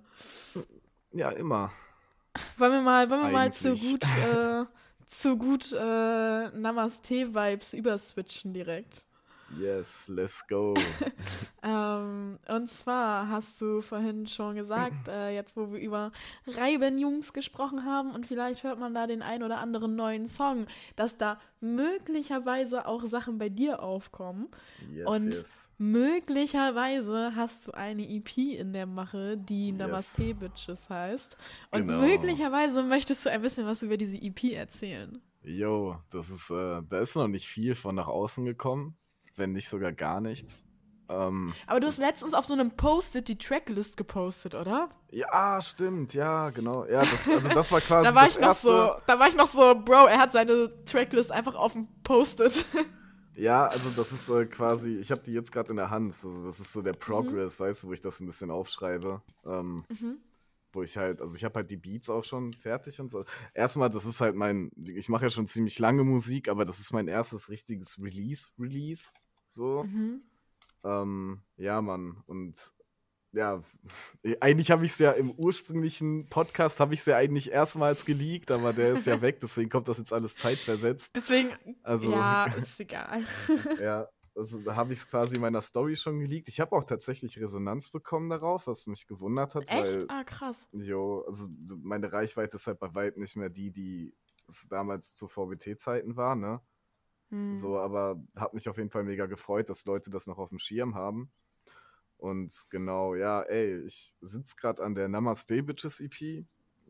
Ja, 1.11 1.29
immer. 1.31 1.71
Wollen 2.57 2.71
wir 2.73 2.81
mal, 2.81 3.09
wollen 3.09 3.21
wir 3.23 3.31
mal 3.31 3.53
zu 3.53 3.73
gut, 3.75 4.03
äh, 4.03 4.65
zu 5.07 5.37
gut 5.37 5.71
äh, 5.73 6.49
Namaste-Vibes 6.49 7.73
überswitchen 7.73 8.53
direkt. 8.53 9.05
Yes, 9.57 10.07
let's 10.07 10.45
go. 10.47 10.73
Ähm, 11.61 12.39
und 12.47 12.69
zwar 12.69 13.27
hast 13.27 13.59
du 13.59 13.81
vorhin 13.81 14.27
schon 14.27 14.55
gesagt, 14.55 15.09
äh, 15.09 15.35
jetzt 15.35 15.57
wo 15.57 15.73
wir 15.73 15.79
über 15.79 16.13
Reiben-Jungs 16.47 17.33
gesprochen 17.33 17.83
haben 17.83 18.11
und 18.11 18.25
vielleicht 18.25 18.63
hört 18.63 18.79
man 18.79 18.93
da 18.93 19.07
den 19.07 19.21
ein 19.21 19.43
oder 19.43 19.59
anderen 19.59 19.97
neuen 19.97 20.25
Song, 20.25 20.67
dass 20.95 21.17
da 21.17 21.37
möglicherweise 21.59 22.85
auch 22.87 23.03
Sachen 23.05 23.37
bei 23.39 23.49
dir 23.49 23.83
aufkommen. 23.83 24.47
Yes, 24.93 25.07
Und- 25.07 25.25
yes. 25.33 25.65
Möglicherweise 25.81 27.33
hast 27.35 27.67
du 27.67 27.71
eine 27.71 28.03
EP 28.09 28.37
in 28.57 28.71
der 28.73 28.85
Mache, 28.85 29.37
die 29.37 29.69
Yes. 29.69 29.77
Namaste 29.77 30.33
Bitches 30.35 30.89
heißt. 30.89 31.35
Und 31.71 31.87
Genau. 31.87 31.99
möglicherweise 32.01 32.83
möchtest 32.83 33.25
du 33.25 33.29
ein 33.31 33.41
bisschen 33.41 33.65
was 33.65 33.81
über 33.81 33.97
diese 33.97 34.15
EP 34.17 34.53
erzählen. 34.53 35.21
Jo, 35.43 35.97
das 36.09 36.29
ist, 36.29 36.49
äh, 36.51 36.81
da 36.87 36.99
ist 36.99 37.15
noch 37.15 37.27
nicht 37.27 37.47
viel 37.47 37.75
von 37.75 37.95
nach 37.95 38.07
außen 38.07 38.45
gekommen, 38.45 38.95
wenn 39.39 39.51
nicht 39.53 39.67
sogar 39.69 39.91
gar 39.91 40.21
nichts. 40.21 40.63
Ähm, 41.09 41.53
Aber 41.65 41.79
du 41.79 41.87
hast 41.87 41.97
letztens 41.97 42.35
auf 42.35 42.45
so 42.45 42.53
einem 42.53 42.71
Post-it 42.75 43.27
die 43.27 43.37
Tracklist 43.39 43.97
gepostet, 43.97 44.53
oder? 44.53 44.89
ja, 45.11 45.59
stimmt, 45.59 46.13
ja, 46.13 46.51
genau. 46.51 46.85
Ja, 46.85 47.01
das, 47.03 47.27
also 47.27 47.49
das 47.49 47.71
war 47.71 47.81
quasi 47.81 48.09
Da 48.09 48.13
war 48.15 48.25
das 48.25 48.35
ich 48.35 48.39
noch 48.41 48.47
erste. 48.49 48.67
so, 48.67 48.91
da 49.07 49.19
war 49.19 49.27
ich 49.27 49.35
noch 49.35 49.49
so, 49.49 49.73
Bro, 49.83 50.05
er 50.05 50.19
hat 50.19 50.31
seine 50.31 50.71
Tracklist 50.85 51.31
einfach 51.31 51.55
auf 51.55 51.73
dem 51.73 51.87
Post-it. 52.03 52.63
Ja, 53.35 53.67
also 53.67 53.89
das 53.95 54.11
ist 54.11 54.27
äh, 54.29 54.45
quasi, 54.47 54.97
ich 54.97 55.11
habe 55.11 55.21
die 55.21 55.31
jetzt 55.31 55.53
gerade 55.53 55.69
in 55.69 55.77
der 55.77 55.89
Hand. 55.89 56.11
Also 56.11 56.45
das 56.45 56.59
ist 56.59 56.73
so 56.73 56.81
der 56.81 56.91
Progress, 56.91 57.57
weißt 57.61 57.83
du, 57.83 57.87
wo 57.87 57.93
ich 57.93 58.01
das 58.01 58.19
ein 58.19 58.25
bisschen 58.25 58.51
aufschreibe. 58.51 59.21
Ähm, 59.45 59.85
Mhm. 59.87 60.17
Wo 60.73 60.83
ich 60.83 60.97
halt, 60.97 61.21
also 61.21 61.37
ich 61.37 61.45
habe 61.45 61.55
halt 61.55 61.71
die 61.71 61.77
Beats 61.77 62.09
auch 62.09 62.25
schon 62.25 62.51
fertig 62.51 62.99
und 62.99 63.09
so. 63.09 63.23
Erstmal, 63.53 63.89
das 63.89 64.03
ist 64.03 64.19
halt 64.19 64.35
mein, 64.35 64.71
ich 64.83 65.07
mache 65.07 65.23
ja 65.25 65.29
schon 65.29 65.47
ziemlich 65.47 65.79
lange 65.79 66.03
Musik, 66.03 66.49
aber 66.49 66.65
das 66.65 66.79
ist 66.79 66.91
mein 66.91 67.07
erstes 67.07 67.49
richtiges 67.49 67.97
Release-Release. 67.97 69.09
So. 69.49 69.83
Mhm. 69.83 70.21
Ähm, 70.83 71.41
ja, 71.57 71.81
Mann. 71.81 72.23
Und 72.27 72.57
ja, 73.31 73.61
eigentlich 74.39 74.71
habe 74.71 74.85
ich 74.85 74.91
es 74.93 74.99
ja 74.99 75.11
im 75.11 75.31
ursprünglichen 75.31 76.27
Podcast, 76.29 76.79
habe 76.79 76.93
ich 76.93 77.01
es 77.01 77.05
ja 77.05 77.17
eigentlich 77.17 77.51
erstmals 77.51 78.05
geleakt, 78.05 78.51
aber 78.51 78.73
der 78.73 78.93
ist 78.93 79.05
ja 79.07 79.21
weg, 79.21 79.39
deswegen 79.41 79.69
kommt 79.69 79.87
das 79.87 79.97
jetzt 79.97 80.13
alles 80.13 80.35
zeitversetzt. 80.35 81.15
Deswegen, 81.15 81.49
Also, 81.83 82.11
ja, 82.11 82.45
ist 82.53 82.79
egal. 82.79 83.23
ja, 83.79 84.07
also 84.35 84.59
da 84.61 84.75
habe 84.75 84.93
ich 84.93 84.99
es 84.99 85.07
quasi 85.07 85.35
in 85.35 85.41
meiner 85.41 85.61
Story 85.61 85.95
schon 85.95 86.19
geleakt. 86.19 86.47
Ich 86.47 86.59
habe 86.59 86.75
auch 86.75 86.85
tatsächlich 86.85 87.39
Resonanz 87.41 87.89
bekommen 87.89 88.29
darauf, 88.29 88.67
was 88.67 88.87
mich 88.87 89.05
gewundert 89.05 89.53
hat, 89.55 89.63
Echt? 89.67 89.71
weil, 89.97 90.05
Ah, 90.07 90.23
krass. 90.23 90.67
jo, 90.71 91.23
also 91.27 91.47
so 91.63 91.75
meine 91.81 92.11
Reichweite 92.13 92.55
ist 92.55 92.67
halt 92.67 92.79
bei 92.79 92.93
weitem 92.95 93.21
nicht 93.21 93.35
mehr 93.35 93.49
die, 93.49 93.71
die 93.71 94.15
es 94.47 94.67
damals 94.69 95.13
zu 95.13 95.27
VBT-Zeiten 95.27 96.15
war, 96.15 96.35
ne? 96.35 96.61
Hm. 97.29 97.53
So, 97.55 97.77
aber 97.77 98.21
hat 98.35 98.53
mich 98.53 98.67
auf 98.69 98.77
jeden 98.77 98.89
Fall 98.89 99.03
mega 99.03 99.25
gefreut, 99.27 99.69
dass 99.69 99.85
Leute 99.85 100.09
das 100.09 100.27
noch 100.27 100.37
auf 100.37 100.49
dem 100.49 100.59
Schirm 100.59 100.95
haben. 100.95 101.31
Und 102.17 102.51
genau, 102.69 103.15
ja, 103.15 103.41
ey, 103.43 103.79
ich 103.85 104.13
sitze 104.21 104.55
gerade 104.57 104.83
an 104.83 104.93
der 104.95 105.07
Namaste 105.07 105.63
Bitches 105.63 106.01
EP, 106.01 106.45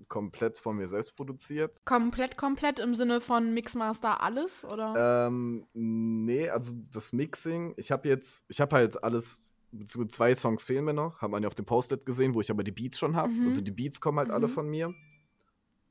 komplett 0.08 0.58
von 0.58 0.78
mir 0.78 0.88
selbst 0.88 1.15
produziert. 1.15 1.84
Komplett, 1.86 2.38
komplett 2.38 2.80
im 2.80 2.95
Sinne 2.95 3.21
von 3.21 3.54
Mixmaster 3.54 4.21
alles, 4.23 4.63
oder? 4.65 5.28
Ähm, 5.28 5.67
nee, 5.73 6.49
also 6.49 6.75
das 6.91 7.12
Mixing, 7.13 7.73
ich 7.78 7.91
habe 7.91 8.08
jetzt, 8.08 8.45
ich 8.47 8.60
habe 8.62 8.75
halt 8.78 9.04
alles, 9.04 9.54
beziehungsweise 9.71 10.15
zwei 10.15 10.36
Songs 10.36 10.63
fehlen 10.63 10.86
mir 10.86 10.93
noch, 10.93 11.21
hat 11.21 11.30
man 11.30 11.43
ja 11.43 11.47
auf 11.47 11.54
dem 11.56 11.65
Postlet 11.65 12.06
gesehen, 12.06 12.34
wo 12.34 12.41
ich 12.41 12.49
aber 12.49 12.63
die 12.63 12.71
Beats 12.71 12.97
schon 12.97 13.15
habe. 13.15 13.32
Mhm. 13.32 13.45
Also 13.45 13.62
die 13.62 13.71
Beats 13.71 13.99
kommen 13.99 14.17
halt 14.19 14.32
alle 14.32 14.47
Mhm. 14.47 14.52
von 14.52 14.69
mir. 14.69 14.93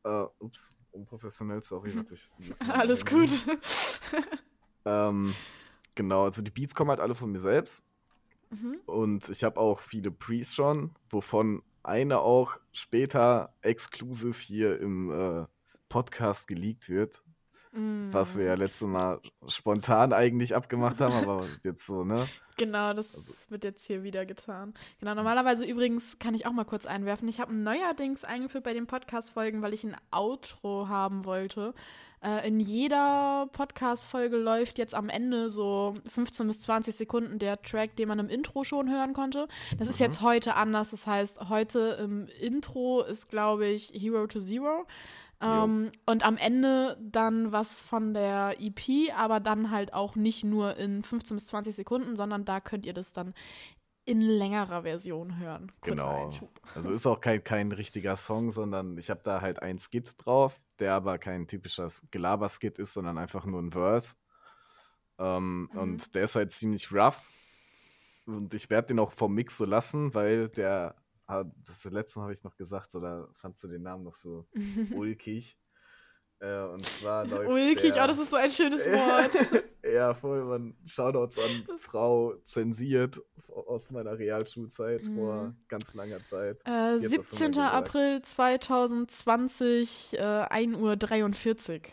Äh, 0.04 0.24
ups, 0.40 0.76
unprofessionell, 0.92 1.62
sorry, 1.62 1.94
warte 1.94 2.14
ich. 2.14 2.28
alles 2.68 3.04
gut. 3.04 3.30
Ähm, 4.84 5.34
genau, 5.94 6.24
also 6.24 6.40
die 6.40 6.50
Beats 6.50 6.74
kommen 6.74 6.88
halt 6.88 7.00
alle 7.00 7.14
von 7.14 7.30
mir 7.30 7.40
selbst. 7.40 7.84
mhm. 8.48 8.78
Und 8.86 9.28
ich 9.28 9.44
habe 9.44 9.60
auch 9.60 9.80
viele 9.80 10.10
Pre's 10.10 10.54
schon, 10.54 10.94
wovon 11.10 11.62
eine 11.82 12.20
auch 12.20 12.58
später 12.72 13.52
exklusiv 13.60 14.38
hier 14.40 14.80
im 14.80 15.10
äh, 15.10 15.46
Podcast 15.88 16.48
geleakt 16.48 16.88
wird, 16.88 17.22
was 17.72 18.36
wir 18.36 18.44
ja 18.46 18.56
Mm. 18.56 18.58
letztes 18.60 18.88
Mal 18.88 19.20
spontan 19.46 20.12
eigentlich 20.12 20.54
abgemacht 20.56 21.00
haben, 21.00 21.14
aber 21.14 21.44
jetzt 21.64 21.86
so, 21.86 22.04
ne? 22.04 22.26
Genau, 22.58 22.92
das 22.92 23.14
Also- 23.14 23.34
wird 23.50 23.62
jetzt 23.62 23.86
hier 23.86 24.02
wieder 24.02 24.26
getan. 24.26 24.74
Genau, 24.98 25.14
normalerweise 25.14 25.64
übrigens 25.64 26.18
kann 26.18 26.34
ich 26.34 26.44
auch 26.44 26.50
mal 26.52 26.64
kurz 26.64 26.86
einwerfen. 26.86 27.28
Ich 27.28 27.38
habe 27.38 27.54
neuerdings 27.54 28.24
eingeführt 28.24 28.64
bei 28.64 28.72
den 28.74 28.88
Podcast-Folgen, 28.88 29.62
weil 29.62 29.72
ich 29.74 29.84
ein 29.84 29.94
Outro 30.10 30.88
haben 30.88 31.24
wollte. 31.24 31.72
Äh, 32.20 32.48
in 32.48 32.58
jeder 32.58 33.48
Podcast-Folge 33.52 34.36
läuft 34.38 34.76
jetzt 34.78 34.92
am 34.92 35.08
Ende 35.08 35.50
so 35.50 35.94
15 36.12 36.48
bis 36.48 36.58
20 36.58 36.96
Sekunden 36.96 37.38
der 37.38 37.62
Track, 37.62 37.94
den 37.94 38.08
man 38.08 38.18
im 38.18 38.28
Intro 38.28 38.64
schon 38.64 38.90
hören 38.90 39.12
konnte. 39.12 39.46
Das 39.78 39.86
ist 39.86 40.00
Mhm. 40.00 40.06
jetzt 40.06 40.20
heute 40.22 40.56
anders. 40.56 40.90
Das 40.90 41.06
heißt, 41.06 41.48
heute 41.48 41.96
im 42.02 42.26
Intro 42.40 43.02
ist, 43.04 43.28
glaube 43.28 43.66
ich, 43.66 43.92
Hero 43.94 44.26
to 44.26 44.40
Zero. 44.40 44.84
Ähm, 45.40 45.92
und 46.06 46.24
am 46.24 46.36
Ende 46.36 46.98
dann 47.00 47.52
was 47.52 47.80
von 47.80 48.12
der 48.12 48.56
EP, 48.60 49.12
aber 49.16 49.40
dann 49.40 49.70
halt 49.70 49.92
auch 49.92 50.16
nicht 50.16 50.42
nur 50.42 50.76
in 50.76 51.02
15 51.02 51.36
bis 51.36 51.46
20 51.46 51.74
Sekunden, 51.76 52.16
sondern 52.16 52.44
da 52.44 52.60
könnt 52.60 52.86
ihr 52.86 52.94
das 52.94 53.12
dann 53.12 53.34
in 54.04 54.20
längerer 54.20 54.82
Version 54.82 55.38
hören. 55.38 55.70
Kurzer 55.80 55.96
Genau. 55.96 56.32
Also 56.74 56.90
ist 56.90 57.06
auch 57.06 57.20
kein, 57.20 57.44
kein 57.44 57.72
richtiger 57.72 58.16
Song, 58.16 58.50
sondern 58.50 58.96
ich 58.96 59.10
habe 59.10 59.20
da 59.22 59.42
halt 59.42 59.62
einen 59.62 59.78
Skit 59.78 60.14
drauf, 60.16 60.60
der 60.78 60.94
aber 60.94 61.18
kein 61.18 61.46
typischer 61.46 61.88
Gelaber-Skit 62.10 62.78
ist, 62.78 62.94
sondern 62.94 63.18
einfach 63.18 63.44
nur 63.44 63.60
ein 63.60 63.70
Verse. 63.70 64.16
Ähm, 65.18 65.68
Mhm. 65.72 65.78
Und 65.78 66.14
der 66.14 66.24
ist 66.24 66.36
halt 66.36 66.52
ziemlich 66.52 66.90
rough. 66.90 67.20
Und 68.26 68.54
ich 68.54 68.70
werde 68.70 68.88
den 68.88 68.98
auch 68.98 69.12
vom 69.12 69.34
Mix 69.34 69.56
so 69.56 69.64
lassen, 69.64 70.14
weil 70.14 70.48
der, 70.48 70.96
hat- 71.28 71.52
das 71.66 71.84
letzte 71.84 72.18
Mal 72.18 72.24
habe 72.24 72.32
ich 72.34 72.42
noch 72.42 72.56
gesagt, 72.56 72.94
oder 72.94 73.28
fandst 73.34 73.62
du 73.62 73.68
den 73.68 73.82
Namen 73.82 74.02
noch 74.04 74.14
so 74.14 74.46
ulkig? 74.94 75.56
Äh, 76.40 76.62
und 76.62 76.86
zwar 76.86 77.24
läuft 77.26 77.48
Ulkig, 77.50 77.94
der, 77.94 78.04
oh, 78.04 78.06
das 78.06 78.18
ist 78.20 78.30
so 78.30 78.36
ein 78.36 78.48
schönes 78.50 78.86
Wort. 78.86 79.64
ja, 79.92 80.14
voll, 80.14 80.44
man. 80.44 80.76
Shoutouts 80.86 81.36
an 81.38 81.66
Frau 81.80 82.34
zensiert 82.44 83.20
aus 83.48 83.90
meiner 83.90 84.16
Realschulzeit 84.16 85.04
Mhm. 85.04 85.14
vor 85.16 85.54
ganz 85.66 85.94
langer 85.94 86.22
Zeit. 86.22 86.58
Äh, 86.60 86.62
Die 86.64 86.70
hat 86.70 86.94
das 86.94 87.02
immer 87.04 87.22
17. 87.24 87.48
gesagt. 87.52 87.74
April 87.74 88.22
2020, 88.22 90.14
äh, 90.16 90.22
1.43 90.22 91.78
Uhr. 91.78 91.92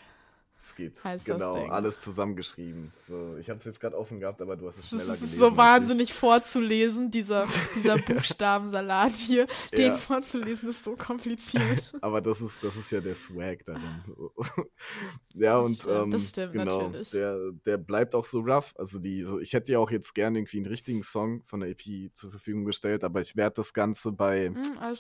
Skit. 0.69 1.03
heißt 1.03 1.27
das 1.27 1.35
genau, 1.37 1.55
Ding. 1.55 1.71
alles 1.71 1.99
zusammengeschrieben. 2.01 2.91
So, 3.07 3.35
ich 3.37 3.49
habe 3.49 3.59
es 3.59 3.65
jetzt 3.65 3.79
gerade 3.79 3.97
offen 3.97 4.19
gehabt, 4.19 4.41
aber 4.41 4.55
du 4.57 4.65
hast 4.67 4.77
es 4.77 4.89
Das 4.89 4.99
schneller 4.99 5.17
gelesen. 5.17 5.39
so 5.39 5.55
wahnsinnig 5.57 6.13
vorzulesen, 6.13 7.11
dieser, 7.11 7.45
dieser 7.75 7.97
Buchstabensalat 8.07 9.11
hier. 9.13 9.47
Den 9.73 9.87
Ja. 9.87 9.95
vorzulesen 9.95 10.69
ist 10.69 10.83
so 10.83 10.95
kompliziert. 10.95 11.93
Aber 12.01 12.21
das 12.21 12.41
ist, 12.41 12.63
das 12.63 12.75
ist 12.75 12.91
ja 12.91 13.01
der 13.01 13.15
Swag 13.15 13.63
darin. 13.65 14.01
So. 14.05 14.31
ja, 15.33 15.53
Das 15.59 15.67
und 15.67 15.75
stimmt, 15.75 15.95
ähm, 15.95 16.11
das 16.11 16.29
stimmt, 16.29 16.53
genau, 16.53 16.81
natürlich. 16.83 17.09
Der, 17.11 17.37
der 17.65 17.77
bleibt 17.77 18.15
auch 18.15 18.25
so 18.25 18.39
rough. 18.39 18.73
Also 18.77 18.99
die, 18.99 19.23
so, 19.23 19.39
ich 19.39 19.53
hätte 19.53 19.71
ja 19.73 19.79
auch 19.79 19.91
jetzt 19.91 20.13
gerne 20.15 20.39
irgendwie 20.39 20.57
einen 20.57 20.65
richtigen 20.67 21.03
Song 21.03 21.43
von 21.43 21.59
der 21.61 21.69
EP 21.69 22.13
zur 22.13 22.31
Verfügung 22.31 22.65
gestellt, 22.65 23.03
aber 23.03 23.21
ich 23.21 23.35
werde 23.35 23.55
das 23.55 23.73
Ganze 23.73 24.11
bei 24.11 24.51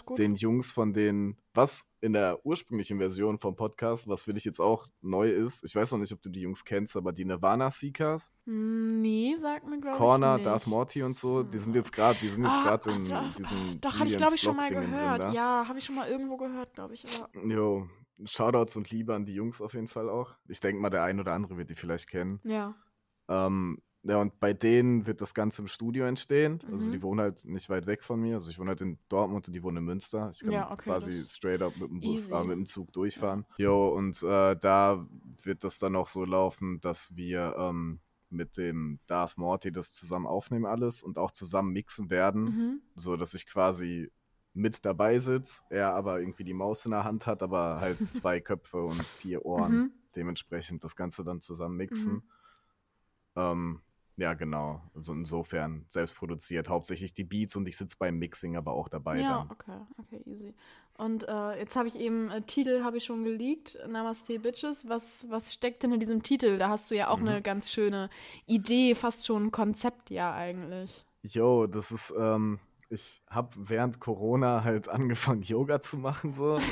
gut. 0.05 0.17
den 0.17 0.35
Jungs 0.35 0.71
von 0.71 0.93
den, 0.93 1.37
was 1.53 1.85
in 2.05 2.13
der 2.13 2.45
ursprünglichen 2.45 2.99
Version 2.99 3.39
vom 3.39 3.55
Podcast, 3.55 4.07
was 4.07 4.23
für 4.23 4.33
dich 4.33 4.45
jetzt 4.45 4.59
auch 4.59 4.87
neu 5.01 5.29
ist, 5.29 5.63
ich 5.65 5.75
weiß 5.75 5.91
noch 5.91 5.99
nicht, 5.99 6.13
ob 6.13 6.21
du 6.21 6.29
die 6.29 6.41
Jungs 6.41 6.63
kennst, 6.63 6.95
aber 6.95 7.11
die 7.11 7.25
Nirvana 7.25 7.69
Seekers, 7.71 8.31
Hm, 8.45 9.01
Nee, 9.01 9.35
sagt 9.41 9.65
mir, 9.67 9.79
glaube 9.79 9.95
ich. 9.95 9.97
Corner. 9.97 10.39
Darth 10.39 10.67
Morty 10.67 11.03
und 11.03 11.15
so, 11.15 11.43
die 11.43 11.57
sind 11.57 11.75
jetzt 11.75 11.91
gerade, 11.91 12.17
die 12.21 12.29
sind 12.29 12.43
jetzt 12.45 12.57
Ah, 12.59 12.63
gerade 12.63 12.91
in 12.91 13.09
doch, 13.09 13.33
diesem 13.35 13.81
Doch, 13.81 13.97
habe 13.99 14.07
ich, 14.07 14.17
glaube 14.17 14.35
ich, 14.35 14.41
schon 14.41 14.55
mal 14.55 14.69
gehört. 14.69 15.23
Drin, 15.23 15.29
da. 15.29 15.31
Ja, 15.33 15.65
habe 15.67 15.77
ich 15.79 15.85
schon 15.85 15.95
mal 15.95 16.07
irgendwo 16.07 16.37
gehört, 16.37 16.73
glaube 16.73 16.93
ich. 16.93 17.05
Aber 17.07 17.29
Jo, 17.47 17.87
Shoutouts 18.23 18.77
und 18.77 18.89
Liebe 18.91 19.13
an 19.13 19.25
die 19.25 19.33
Jungs 19.33 19.61
auf 19.61 19.73
jeden 19.73 19.87
Fall 19.87 20.09
auch. 20.09 20.37
Ich 20.47 20.59
denke 20.59 20.81
mal, 20.81 20.89
der 20.89 21.03
ein 21.03 21.19
oder 21.19 21.33
andere 21.33 21.57
wird 21.57 21.69
die 21.69 21.75
vielleicht 21.75 22.09
kennen. 22.09 22.39
ja. 22.43 22.75
Ähm, 23.27 23.79
Ja, 24.07 24.21
und 24.21 24.39
bei 24.39 24.53
denen 24.53 25.07
wird 25.07 25.19
das 25.19 25.33
Ganze 25.33 25.63
im 25.63 25.67
Studio 25.67 26.05
entstehen. 26.05 26.61
Also 26.71 26.87
Mhm. 26.87 26.91
die 26.91 27.01
wohnen 27.01 27.21
halt 27.21 27.43
nicht 27.45 27.69
weit 27.69 27.87
weg 27.87 28.03
von 28.03 28.19
mir. 28.21 28.35
Also 28.35 28.51
ich 28.51 28.59
wohne 28.59 28.69
halt 28.69 28.81
in 28.81 28.99
Dortmund 29.09 29.47
und 29.47 29.53
die 29.53 29.63
wohnen 29.63 29.77
in 29.77 29.83
Münster. 29.85 30.29
Ich 30.31 30.41
kann 30.41 30.51
Ja, 30.53 30.69
okay, 30.71 30.83
quasi 30.83 31.23
straight 31.25 31.63
up 31.63 31.75
mit 31.75 31.89
dem 31.89 32.01
Bus, 32.01 32.29
äh, 32.29 32.43
mit 32.43 32.55
dem 32.55 32.65
Zug 32.67 32.93
durchfahren. 32.93 33.45
Jo, 33.57 33.87
und 33.89 34.21
äh, 34.21 34.55
da 34.57 35.07
wird 35.41 35.63
das 35.63 35.79
dann 35.79 35.95
auch 35.95 36.05
so 36.07 36.23
laufen, 36.23 36.79
dass 36.81 37.15
wir 37.15 37.55
ähm, 37.57 37.99
mit 38.29 38.57
dem 38.57 38.99
Darth 39.07 39.37
Morty 39.39 39.71
das 39.71 39.91
zusammen 39.93 40.27
aufnehmen 40.27 40.65
alles 40.67 41.01
und 41.01 41.17
auch 41.17 41.31
zusammen 41.31 41.73
mixen 41.73 42.11
werden, 42.11 42.43
Mhm. 42.43 42.81
so 42.93 43.17
dass 43.17 43.33
ich 43.33 43.47
quasi 43.47 44.11
mit 44.53 44.85
dabei 44.85 45.17
sitze, 45.17 45.63
er 45.69 45.95
aber 45.95 46.19
irgendwie 46.19 46.43
die 46.43 46.53
Maus 46.53 46.85
in 46.85 46.91
der 46.91 47.05
Hand 47.05 47.25
hat, 47.25 47.41
aber 47.41 47.79
halt 47.81 47.99
zwei 48.01 48.39
Köpfe 48.41 48.83
und 48.83 49.01
vier 49.01 49.43
Ohren. 49.45 49.73
Mhm. 49.73 49.91
Dementsprechend 50.15 50.83
das 50.83 50.95
Ganze 50.95 51.23
dann 51.23 51.41
zusammen 51.41 51.75
mixen. 51.77 52.13
Mhm. 52.13 52.23
Ähm, 53.35 53.81
ja, 54.17 54.33
genau. 54.33 54.81
Also 54.95 55.13
insofern 55.13 55.85
selbst 55.87 56.15
produziert. 56.15 56.69
Hauptsächlich 56.69 57.13
die 57.13 57.23
Beats 57.23 57.55
und 57.55 57.67
ich 57.67 57.77
sitze 57.77 57.95
beim 57.99 58.17
Mixing 58.17 58.55
aber 58.55 58.73
auch 58.73 58.87
dabei 58.89 59.21
Ja, 59.21 59.39
dann. 59.39 59.51
okay, 59.51 59.79
okay, 59.97 60.21
easy. 60.25 60.53
Und 60.97 61.27
äh, 61.27 61.59
jetzt 61.59 61.75
habe 61.75 61.89
ich 61.89 61.99
eben, 61.99 62.31
äh, 62.31 62.41
Titel 62.43 62.83
habe 62.83 62.97
ich 62.97 63.03
schon 63.03 63.25
geleakt, 63.25 63.77
Namaste 63.87 64.39
Bitches. 64.39 64.87
Was, 64.87 65.25
was 65.29 65.53
steckt 65.53 65.83
denn 65.83 65.91
in 65.91 65.99
diesem 65.99 66.23
Titel? 66.23 66.57
Da 66.57 66.69
hast 66.69 66.89
du 66.89 66.95
ja 66.95 67.09
auch 67.09 67.19
Mhm. 67.19 67.27
eine 67.27 67.41
ganz 67.41 67.69
schöne 67.69 68.09
Idee, 68.45 68.95
fast 68.95 69.25
schon 69.25 69.47
ein 69.47 69.51
Konzept 69.51 70.09
ja 70.09 70.33
eigentlich. 70.33 71.03
Jo, 71.23 71.67
das 71.67 71.91
ist, 71.91 72.13
ähm, 72.17 72.59
ich 72.89 73.21
habe 73.29 73.49
während 73.55 73.99
Corona 73.99 74.63
halt 74.63 74.87
angefangen, 74.89 75.41
Yoga 75.43 75.81
zu 75.81 75.97
machen. 75.97 76.33
So. 76.33 76.53
Also, 76.53 76.65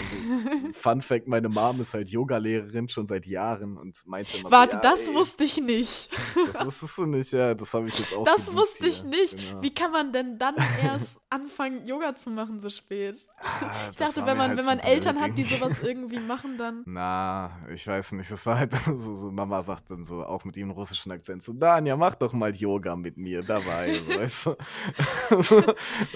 Fun 0.73 1.01
Fact: 1.01 1.27
Meine 1.27 1.49
Mom 1.49 1.81
ist 1.81 1.93
halt 1.93 2.09
Yogalehrerin 2.09 2.87
schon 2.89 3.07
seit 3.07 3.25
Jahren 3.25 3.77
und 3.77 4.05
meinte 4.05 4.37
immer, 4.37 4.51
Warte, 4.51 4.77
so, 4.77 4.83
ja, 4.83 4.91
das 4.91 5.07
ey, 5.07 5.13
wusste 5.15 5.43
ich 5.43 5.57
nicht. 5.57 6.09
Das 6.51 6.65
wusstest 6.65 6.97
du 6.97 7.05
nicht, 7.05 7.31
ja. 7.31 7.53
Das 7.53 7.73
habe 7.73 7.87
ich 7.87 7.97
jetzt 7.97 8.15
auch. 8.15 8.23
Das 8.23 8.53
wusste 8.53 8.87
ich 8.87 9.01
hier. 9.01 9.09
nicht. 9.09 9.37
Genau. 9.37 9.61
Wie 9.61 9.73
kann 9.73 9.91
man 9.91 10.11
denn 10.11 10.37
dann 10.37 10.55
erst 10.81 11.17
anfangen, 11.33 11.85
Yoga 11.85 12.15
zu 12.15 12.29
machen 12.29 12.59
so 12.59 12.69
spät? 12.69 13.25
Ah, 13.39 13.71
Ich 13.91 13.97
dachte, 13.97 14.25
wenn 14.25 14.37
man, 14.37 14.49
halt 14.49 14.59
wenn 14.59 14.65
man 14.65 14.79
Eltern 14.79 15.19
hat, 15.21 15.37
die 15.37 15.43
sowas 15.43 15.79
irgendwie 15.83 16.19
machen, 16.19 16.57
dann. 16.57 16.83
Na, 16.85 17.51
ich 17.69 17.85
weiß 17.87 18.13
nicht. 18.13 18.31
Das 18.31 18.45
war 18.45 18.59
halt 18.59 18.73
so, 18.85 19.15
so 19.15 19.31
Mama 19.31 19.61
sagt 19.61 19.91
dann 19.91 20.03
so, 20.03 20.23
auch 20.23 20.45
mit 20.45 20.55
ihrem 20.57 20.71
russischen 20.71 21.11
Akzent, 21.11 21.43
so, 21.43 21.53
Danja, 21.53 21.97
mach 21.97 22.15
doch 22.15 22.33
mal 22.33 22.53
Yoga 22.55 22.95
mit 22.95 23.17
mir 23.17 23.41
dabei, 23.41 23.99
weißt 24.07 24.45
du? 24.45 24.55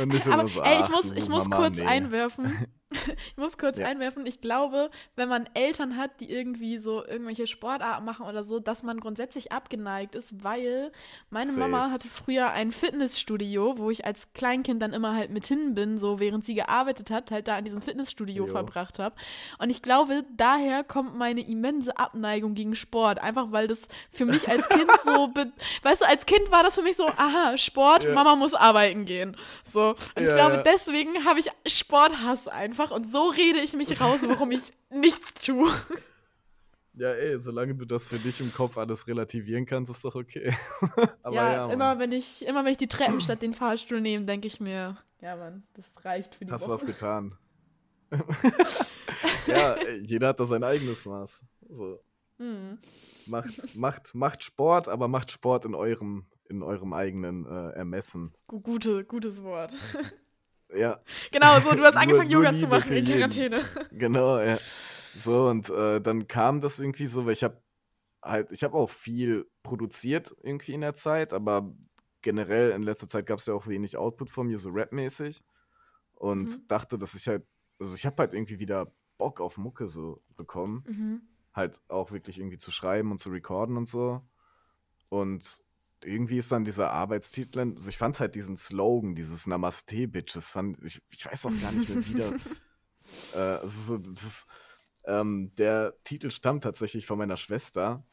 Und 0.02 0.14
ich 0.14 0.28
Aber 0.28 0.48
so, 0.48 0.62
ey, 0.62 0.82
ich 0.82 0.90
muss, 0.90 1.12
ich 1.12 1.30
muss 1.30 1.48
Mama, 1.48 1.58
kurz 1.58 1.78
nee. 1.78 1.86
einwerfen. 1.86 2.68
Ich 2.90 3.36
muss 3.38 3.58
kurz 3.58 3.78
Ja. 3.78 3.88
einwerfen. 3.88 4.26
Ich 4.26 4.40
glaube, 4.40 4.90
wenn 5.16 5.28
man 5.28 5.50
Eltern 5.54 5.98
hat, 5.98 6.20
die 6.22 6.32
irgendwie 6.32 6.78
so 6.78 7.06
irgendwelche 7.06 7.46
Sportarten 7.46 8.06
machen 8.06 8.26
oder 8.26 8.44
so, 8.44 8.60
dass 8.60 8.82
man 8.82 9.00
grundsätzlich 9.00 9.52
abgeneigt 9.52 10.16
ist, 10.16 10.42
weil 10.44 10.92
meine 11.30 11.48
Safe. 11.52 11.60
Mama 11.60 11.92
hatte 11.92 12.08
früher 12.08 12.50
ein 12.52 12.72
Fitnessstudio, 12.72 13.78
wo 13.78 13.90
ich 13.92 14.06
als 14.06 14.32
Kleinkind 14.34 14.82
dann 14.82 14.94
immer 14.94 15.16
halt 15.16 15.32
mit 15.32 15.46
hin 15.48 15.74
bin, 15.76 15.98
so 16.00 16.20
während 16.20 16.46
sie 16.46 16.56
gearbeitet 16.56 17.10
hat, 17.12 17.30
halt 17.32 17.48
da 17.50 17.58
in 17.58 17.66
diesem 17.66 17.82
Fitnessstudio 17.82 18.46
Jo. 18.46 18.52
verbracht 18.52 19.00
habe. 19.00 19.16
Und 19.60 19.70
ich 19.70 19.82
glaube, 19.82 20.24
daher 20.36 20.84
kommt 20.86 21.18
meine 21.18 21.42
immense 21.42 21.98
Abneigung 21.98 22.54
gegen 22.56 22.74
Sport. 22.76 23.20
Einfach 23.20 23.52
weil 23.52 23.68
das 23.68 23.80
für 24.12 24.26
mich 24.26 24.48
als 24.48 24.68
Kind 24.70 24.90
so, 25.04 25.34
weißt 25.84 26.02
du, 26.02 26.08
als 26.08 26.26
Kind 26.26 26.52
war 26.52 26.64
das 26.64 26.76
für 26.76 26.84
mich 26.84 26.96
so, 26.96 27.08
aha, 27.08 27.58
Sport, 27.58 28.06
Ja. 28.06 28.14
Mama 28.14 28.36
muss 28.36 28.54
arbeiten 28.54 29.04
gehen. 29.06 29.36
So. 29.66 29.90
Und 30.16 30.24
ich 30.24 30.30
Ja, 30.30 30.36
glaube, 30.36 30.56
ja. 30.58 30.62
deswegen 30.64 31.26
habe 31.26 31.40
ich 31.40 31.50
Sporthass 31.66 32.48
einfach 32.48 32.77
und 32.92 33.08
so 33.08 33.30
rede 33.30 33.60
ich 33.60 33.74
mich 33.74 34.00
raus, 34.02 34.22
warum 34.28 34.52
ich 34.52 34.72
nichts 34.90 35.34
tue. 35.36 35.70
Ja, 36.94 37.12
ey, 37.12 37.38
solange 37.40 37.76
du 37.76 37.86
das 37.86 38.08
für 38.08 38.18
dich 38.18 38.40
im 38.42 38.52
Kopf 38.54 38.78
alles 38.78 39.06
relativieren 39.08 39.66
kannst, 39.68 39.92
ist 39.92 40.04
doch 40.04 40.16
okay. 40.16 40.56
Aber 41.22 41.36
ja, 41.36 41.52
ja, 41.54 41.72
immer 41.72 42.00
wenn 42.00 42.12
ich 42.12 42.46
immer 42.48 42.64
wenn 42.66 42.72
ich 42.72 42.78
die 42.78 42.88
Treppen 42.88 43.22
statt 43.22 43.42
den 43.44 43.54
Fahrstuhl 43.54 44.02
nehme, 44.02 44.26
denke 44.26 44.48
ich 44.48 44.60
mir, 44.60 44.98
ja 45.22 45.36
Mann, 45.36 45.64
das 45.76 45.86
reicht 46.04 46.34
für 46.36 46.46
die 46.46 46.52
hast 46.52 46.64
du 46.66 46.70
Woche. 46.72 46.74
was 46.82 46.86
getan. 46.88 47.36
ja, 49.48 49.74
ey, 49.74 50.02
jeder 50.06 50.30
hat 50.30 50.40
da 50.40 50.46
sein 50.46 50.64
eigenes 50.64 51.06
Maß. 51.06 51.44
So. 51.70 52.00
Hm. 52.38 52.78
Macht, 53.28 53.76
macht, 53.76 54.16
macht 54.16 54.44
Sport, 54.44 54.88
aber 54.88 55.08
macht 55.08 55.32
Sport 55.32 55.66
in 55.66 55.76
eurem, 55.76 56.26
in 56.50 56.64
eurem 56.64 56.94
eigenen 56.94 57.46
äh, 57.46 57.72
Ermessen. 57.72 58.34
Gu- 58.48 58.62
Gute, 58.62 59.04
gutes 59.06 59.44
Wort. 59.44 59.74
Ja, 60.76 61.02
genau, 61.32 61.60
so, 61.62 61.76
du 61.76 61.84
hast 61.84 61.96
angefangen, 61.98 62.30
nur 62.30 62.44
Yoga 62.44 62.56
zu 62.56 62.68
machen 62.68 62.92
in. 62.94 63.06
Quarantäne. 63.06 63.62
genau, 63.92 64.40
ja. 64.40 64.58
So, 65.16 65.48
und 65.48 65.70
äh, 65.70 66.02
dann 66.02 66.28
kam 66.28 66.62
das 66.62 66.80
irgendwie 66.80 67.08
so, 67.08 67.26
weil 67.26 67.34
ich 67.34 67.44
habe 67.44 67.62
halt, 68.22 68.52
ich 68.52 68.64
habe 68.64 68.76
auch 68.78 68.90
viel 68.90 69.50
produziert 69.64 70.36
irgendwie 70.44 70.74
in 70.74 70.82
der 70.82 70.94
Zeit, 70.94 71.34
aber 71.34 71.74
generell 72.22 72.72
in 72.72 72.84
letzter 72.84 73.08
Zeit 73.08 73.26
gab 73.26 73.40
es 73.40 73.46
ja 73.46 73.54
auch 73.54 73.68
wenig 73.68 73.98
Output 73.98 74.30
von 74.30 74.48
mir, 74.48 74.58
so 74.60 74.70
rapmäßig. 74.72 75.44
Und 76.16 76.50
Mhm. 76.50 76.68
dachte, 76.68 76.98
dass 76.98 77.14
ich 77.16 77.28
halt, 77.28 77.46
also 77.80 77.96
ich 77.96 78.06
habe 78.06 78.18
halt 78.18 78.34
irgendwie 78.34 78.60
wieder 78.60 78.92
Bock 79.18 79.40
auf 79.40 79.58
Mucke 79.58 79.88
so 79.88 80.22
bekommen. 80.36 80.84
Mhm. 80.88 81.22
halt 81.54 81.82
auch 81.88 82.12
wirklich 82.12 82.38
irgendwie 82.38 82.58
zu 82.60 82.70
schreiben 82.70 83.10
und 83.12 83.18
zu 83.20 83.32
recorden 83.32 83.78
und 83.78 83.88
so. 83.90 84.22
Und 85.10 85.64
irgendwie 86.04 86.38
ist 86.38 86.52
dann 86.52 86.64
dieser 86.64 86.92
Arbeitstitel, 86.92 87.60
also 87.60 87.90
ich 87.90 87.98
fand 87.98 88.20
halt 88.20 88.36
diesen 88.36 88.56
Slogan, 88.58 89.16
dieses 89.16 89.48
Namaste, 89.48 90.08
Bitches, 90.08 90.52
fand 90.52 90.78
ich, 90.84 91.02
ich 91.10 91.26
weiß 91.26 91.46
auch 91.48 91.62
gar 91.62 91.72
nicht 91.72 91.90
mehr 91.90 92.08
wieder. 92.08 92.34
äh, 93.36 93.66
es 93.66 93.90
ist 93.90 94.08
ist, 94.08 94.46
ähm, 95.06 95.52
der 95.58 95.96
Titel 96.04 96.30
stammt 96.30 96.64
tatsächlich 96.64 97.06
von 97.06 97.18
meiner 97.18 97.38
Schwester, 97.38 98.04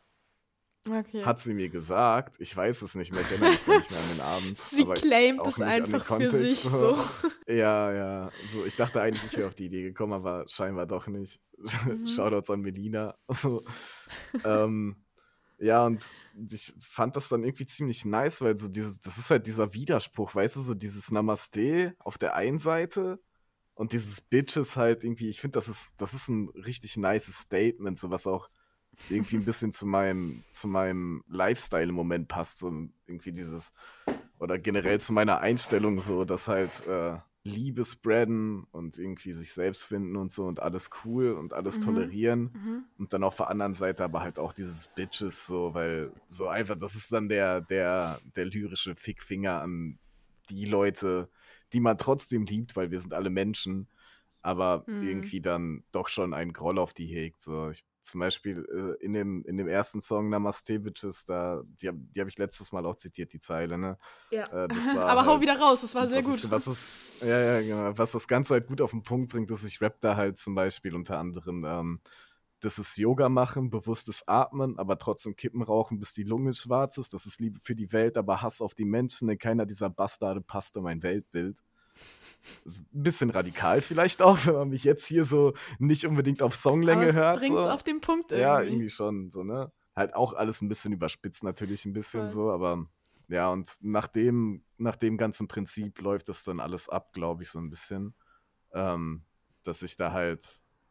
Okay. 0.87 1.25
hat 1.25 1.41
sie 1.41 1.55
mir 1.55 1.71
gesagt. 1.71 2.37
Ich 2.41 2.55
weiß 2.55 2.83
es 2.83 2.95
nicht 2.95 3.11
mehr, 3.11 3.23
ich 3.23 3.31
erinnere 3.31 3.53
mich 3.53 3.67
nicht 3.67 3.91
mehr 3.91 4.01
an 4.01 4.09
den 4.13 4.21
Abend. 4.21 4.59
Sie 4.71 4.85
claimt 4.85 5.47
es 5.47 5.59
einfach 5.59 6.05
für 6.05 6.29
sich 6.29 6.61
so. 6.61 6.95
so. 6.95 7.05
Ja, 7.49 7.91
ja. 7.93 8.31
So, 8.53 8.67
ich 8.67 8.77
dachte 8.77 9.01
eigentlich, 9.01 9.25
ich 9.25 9.39
wäre 9.39 9.49
auf 9.49 9.55
die 9.55 9.65
Idee 9.67 9.83
gekommen, 9.83 10.13
aber 10.13 10.45
scheinbar 10.47 10.85
doch 10.85 11.07
nicht. 11.07 11.41
Mhm. 11.57 12.07
Shoutouts 12.09 12.51
an 12.51 12.61
Melina. 12.61 13.17
So, 13.29 13.63
ähm, 14.45 15.04
ja, 15.59 15.87
und 15.87 16.03
ich 16.51 16.75
fand 16.81 17.17
das 17.17 17.29
dann 17.29 17.45
irgendwie 17.45 17.67
ziemlich 17.67 18.05
nice, 18.05 18.41
weil 18.43 18.59
so 18.59 18.69
dieses, 18.69 19.01
das 19.01 19.19
ist 19.19 19.31
halt 19.31 19.47
dieser 19.47 19.73
Widerspruch, 19.73 20.35
weißt 20.35 20.57
du, 20.57 20.61
so 20.61 20.75
dieses 20.75 21.11
Namaste 21.11 21.95
auf 21.99 22.19
der 22.19 22.35
einen 22.35 22.59
Seite 22.59 23.21
und 23.75 23.93
dieses 23.93 24.21
Bitches 24.21 24.77
halt 24.77 25.05
irgendwie, 25.05 25.29
ich 25.29 25.41
finde, 25.41 25.57
das 25.57 25.69
ist, 25.69 26.01
das 26.01 26.15
ist 26.15 26.29
ein 26.29 26.49
richtig 26.51 26.97
nices 26.97 27.39
Statement, 27.39 27.99
so 27.99 28.11
was 28.11 28.27
auch 28.27 28.51
irgendwie 29.11 29.37
ein 29.37 29.45
bisschen 29.45 29.73
zu 29.73 29.87
meinem, 29.87 30.45
zu 30.51 30.69
meinem 30.69 31.25
Lifestyle 31.29 31.89
im 31.89 31.95
Moment 31.95 32.29
passt, 32.29 32.59
so 32.59 32.69
irgendwie 33.07 33.33
dieses, 33.33 33.73
oder 34.39 34.59
generell 34.59 35.01
zu 35.01 35.13
meiner 35.13 35.41
Einstellung 35.41 36.01
so, 36.01 36.25
dass 36.25 36.49
halt 36.49 36.87
äh, 36.87 37.17
Liebe 37.45 37.85
spreaden 37.85 38.65
und 38.73 38.99
irgendwie 38.99 39.33
sich 39.33 39.53
selbst 39.53 39.87
finden 39.87 40.17
und 40.17 40.33
so 40.33 40.45
und 40.47 40.61
alles 40.61 40.91
cool 41.05 41.33
und 41.33 41.53
alles 41.53 41.79
Mhm. 41.79 41.85
tolerieren 41.85 42.43
Mhm. 42.55 42.85
und 42.99 43.13
dann 43.13 43.23
auf 43.23 43.37
der 43.37 43.51
anderen 43.51 43.75
Seite 43.75 44.03
aber 44.05 44.23
halt 44.23 44.39
auch 44.39 44.53
dieses 44.53 44.89
Bitches 44.89 45.47
so, 45.47 45.75
weil 45.75 46.13
so 46.27 46.49
einfach, 46.49 46.77
das 46.77 46.95
ist 46.95 47.13
dann 47.13 47.29
der, 47.29 47.61
der, 47.61 48.21
der 48.35 48.47
lyrische 48.47 48.95
Fickfinger 48.97 49.61
an 49.61 49.99
die 50.51 50.65
Leute, 50.65 51.29
die 51.73 51.81
man 51.81 51.99
trotzdem 51.99 52.45
liebt, 52.45 52.77
weil 52.77 52.91
wir 52.91 53.01
sind 53.01 53.13
alle 53.15 53.31
Menschen, 53.31 53.89
aber 54.43 54.85
Mhm. 54.87 55.03
irgendwie 55.03 55.41
dann 55.41 55.85
doch 55.93 56.09
schon 56.09 56.35
einen 56.35 56.53
Groll 56.53 56.79
auf 56.79 56.95
die 56.95 57.07
hegt. 57.07 57.43
So, 57.43 57.69
ich 57.71 57.85
zum 58.05 58.21
Beispiel 58.21 58.67
äh, 59.01 59.05
in, 59.05 59.13
dem, 59.15 59.45
in 59.45 59.57
dem 59.57 59.67
ersten 59.67 60.01
Song 60.01 60.29
Namaste 60.29 60.79
Bitches, 60.79 61.25
da, 61.25 61.63
die, 61.65 61.91
die 61.93 62.21
habe 62.21 62.31
ich 62.31 62.39
letztes 62.39 62.71
Mal 62.71 62.85
auch 62.87 62.97
zitiert, 62.97 63.33
die 63.33 63.39
Zeile, 63.39 63.79
ne? 63.79 63.99
Ja. 64.31 64.45
Äh, 64.45 64.69
Aber 64.99 65.27
hau 65.27 65.33
halt- 65.33 65.41
wieder 65.41 65.59
raus, 65.59 65.81
das 65.81 65.95
war 65.95 66.07
sehr 66.09 66.19
was 66.19 66.27
gut. 66.27 66.45
Ist, 66.45 66.51
was 66.51 66.67
ist, 66.67 66.91
ja, 67.23 67.61
ja, 67.61 67.61
genau. 67.61 67.99
Was 67.99 68.13
das 68.13 68.29
Ganze 68.29 68.55
halt 68.55 68.67
gut 68.67 68.81
auf 68.81 68.91
den 68.91 69.03
Punkt 69.03 69.33
bringt, 69.33 69.51
ist, 69.51 69.65
ich 69.65 69.81
rap 69.81 70.01
da 70.01 70.17
halt 70.17 70.39
zum 70.39 70.55
Beispiel 70.55 70.95
unter 70.95 71.19
anderem, 71.19 71.65
ähm, 71.65 72.01
das 72.61 72.79
ist 72.79 72.97
Yoga 72.97 73.29
machen, 73.29 73.71
bewusstes 73.71 74.27
Atmen, 74.27 74.79
aber 74.79 74.99
trotzdem 74.99 75.37
Kippen 75.37 75.63
rauchen, 75.63 75.99
bis 75.99 76.15
die 76.15 76.23
Lunge 76.23 76.53
schwarz 76.53 76.97
ist. 76.99 77.13
Das 77.13 77.27
ist 77.27 77.41
Liebe 77.41 77.59
für 77.61 77.75
die 77.75 77.93
Welt, 77.93 78.17
aber 78.17 78.43
Hass 78.43 78.61
auf 78.63 78.75
die 78.75 78.87
Menschen, 78.87 79.29
denn 79.29 79.39
keiner 79.39 79.67
dieser 79.67 79.91
Bastarde 79.91 80.41
passt 80.41 80.77
in 80.77 80.83
mein 80.83 81.03
Weltbild. 81.03 81.59
Ein 82.67 83.03
bisschen 83.03 83.31
radikal 83.31 83.81
vielleicht 83.81 84.21
auch, 84.23 84.39
wenn 84.47 84.55
man 84.55 84.69
mich 84.69 84.85
jetzt 84.85 85.07
hier 85.07 85.25
so 85.25 85.55
nicht 85.79 86.05
unbedingt 86.05 86.43
auf 86.43 86.55
Songlänge 86.55 87.03
Aber 87.03 87.11
es 87.11 87.17
hört. 87.17 87.39
bringt's 87.41 87.63
so. 87.63 87.71
auf 87.71 87.83
den 87.83 88.01
Punkt 88.01 88.33
irgendwie. 88.33 88.43
Ja, 88.43 88.61
irgendwie 88.63 88.89
schon, 88.89 89.31
so, 89.31 89.43
ne? 89.45 89.73
Halt 89.97 90.15
auch 90.15 90.35
alles 90.35 90.61
ein 90.61 90.69
bisschen 90.69 90.93
überspitzt 90.93 91.43
natürlich 91.45 91.85
ein 91.85 91.93
bisschen 91.93 92.29
Voll. 92.29 92.35
so, 92.35 92.51
aber 92.51 92.87
ja, 93.29 93.51
und 93.51 93.71
nach 93.81 94.07
dem, 94.07 94.63
nach 94.77 94.97
dem 94.97 95.17
ganzen 95.17 95.49
Prinzip 95.49 96.01
läuft 96.01 96.29
das 96.29 96.45
dann 96.45 96.61
alles 96.61 96.89
ab, 96.89 97.13
glaube 97.13 97.43
ich, 97.45 97.49
so 97.51 97.59
ein 97.59 97.71
bisschen. 97.71 98.15
Ähm, 98.73 99.23
dass 99.63 99.83
ich 99.83 99.97
da 99.97 100.13
halt 100.13 100.45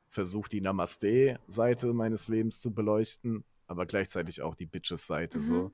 versuche, 0.07 0.49
die 0.49 0.61
Namaste-Seite 0.61 1.93
meines 1.93 2.27
Lebens 2.27 2.59
zu 2.61 2.73
beleuchten, 2.73 3.43
aber 3.67 3.85
gleichzeitig 3.85 4.41
auch 4.41 4.55
die 4.55 4.65
Bitches-Seite 4.65 5.39
Mhm. 5.39 5.43
so. 5.43 5.71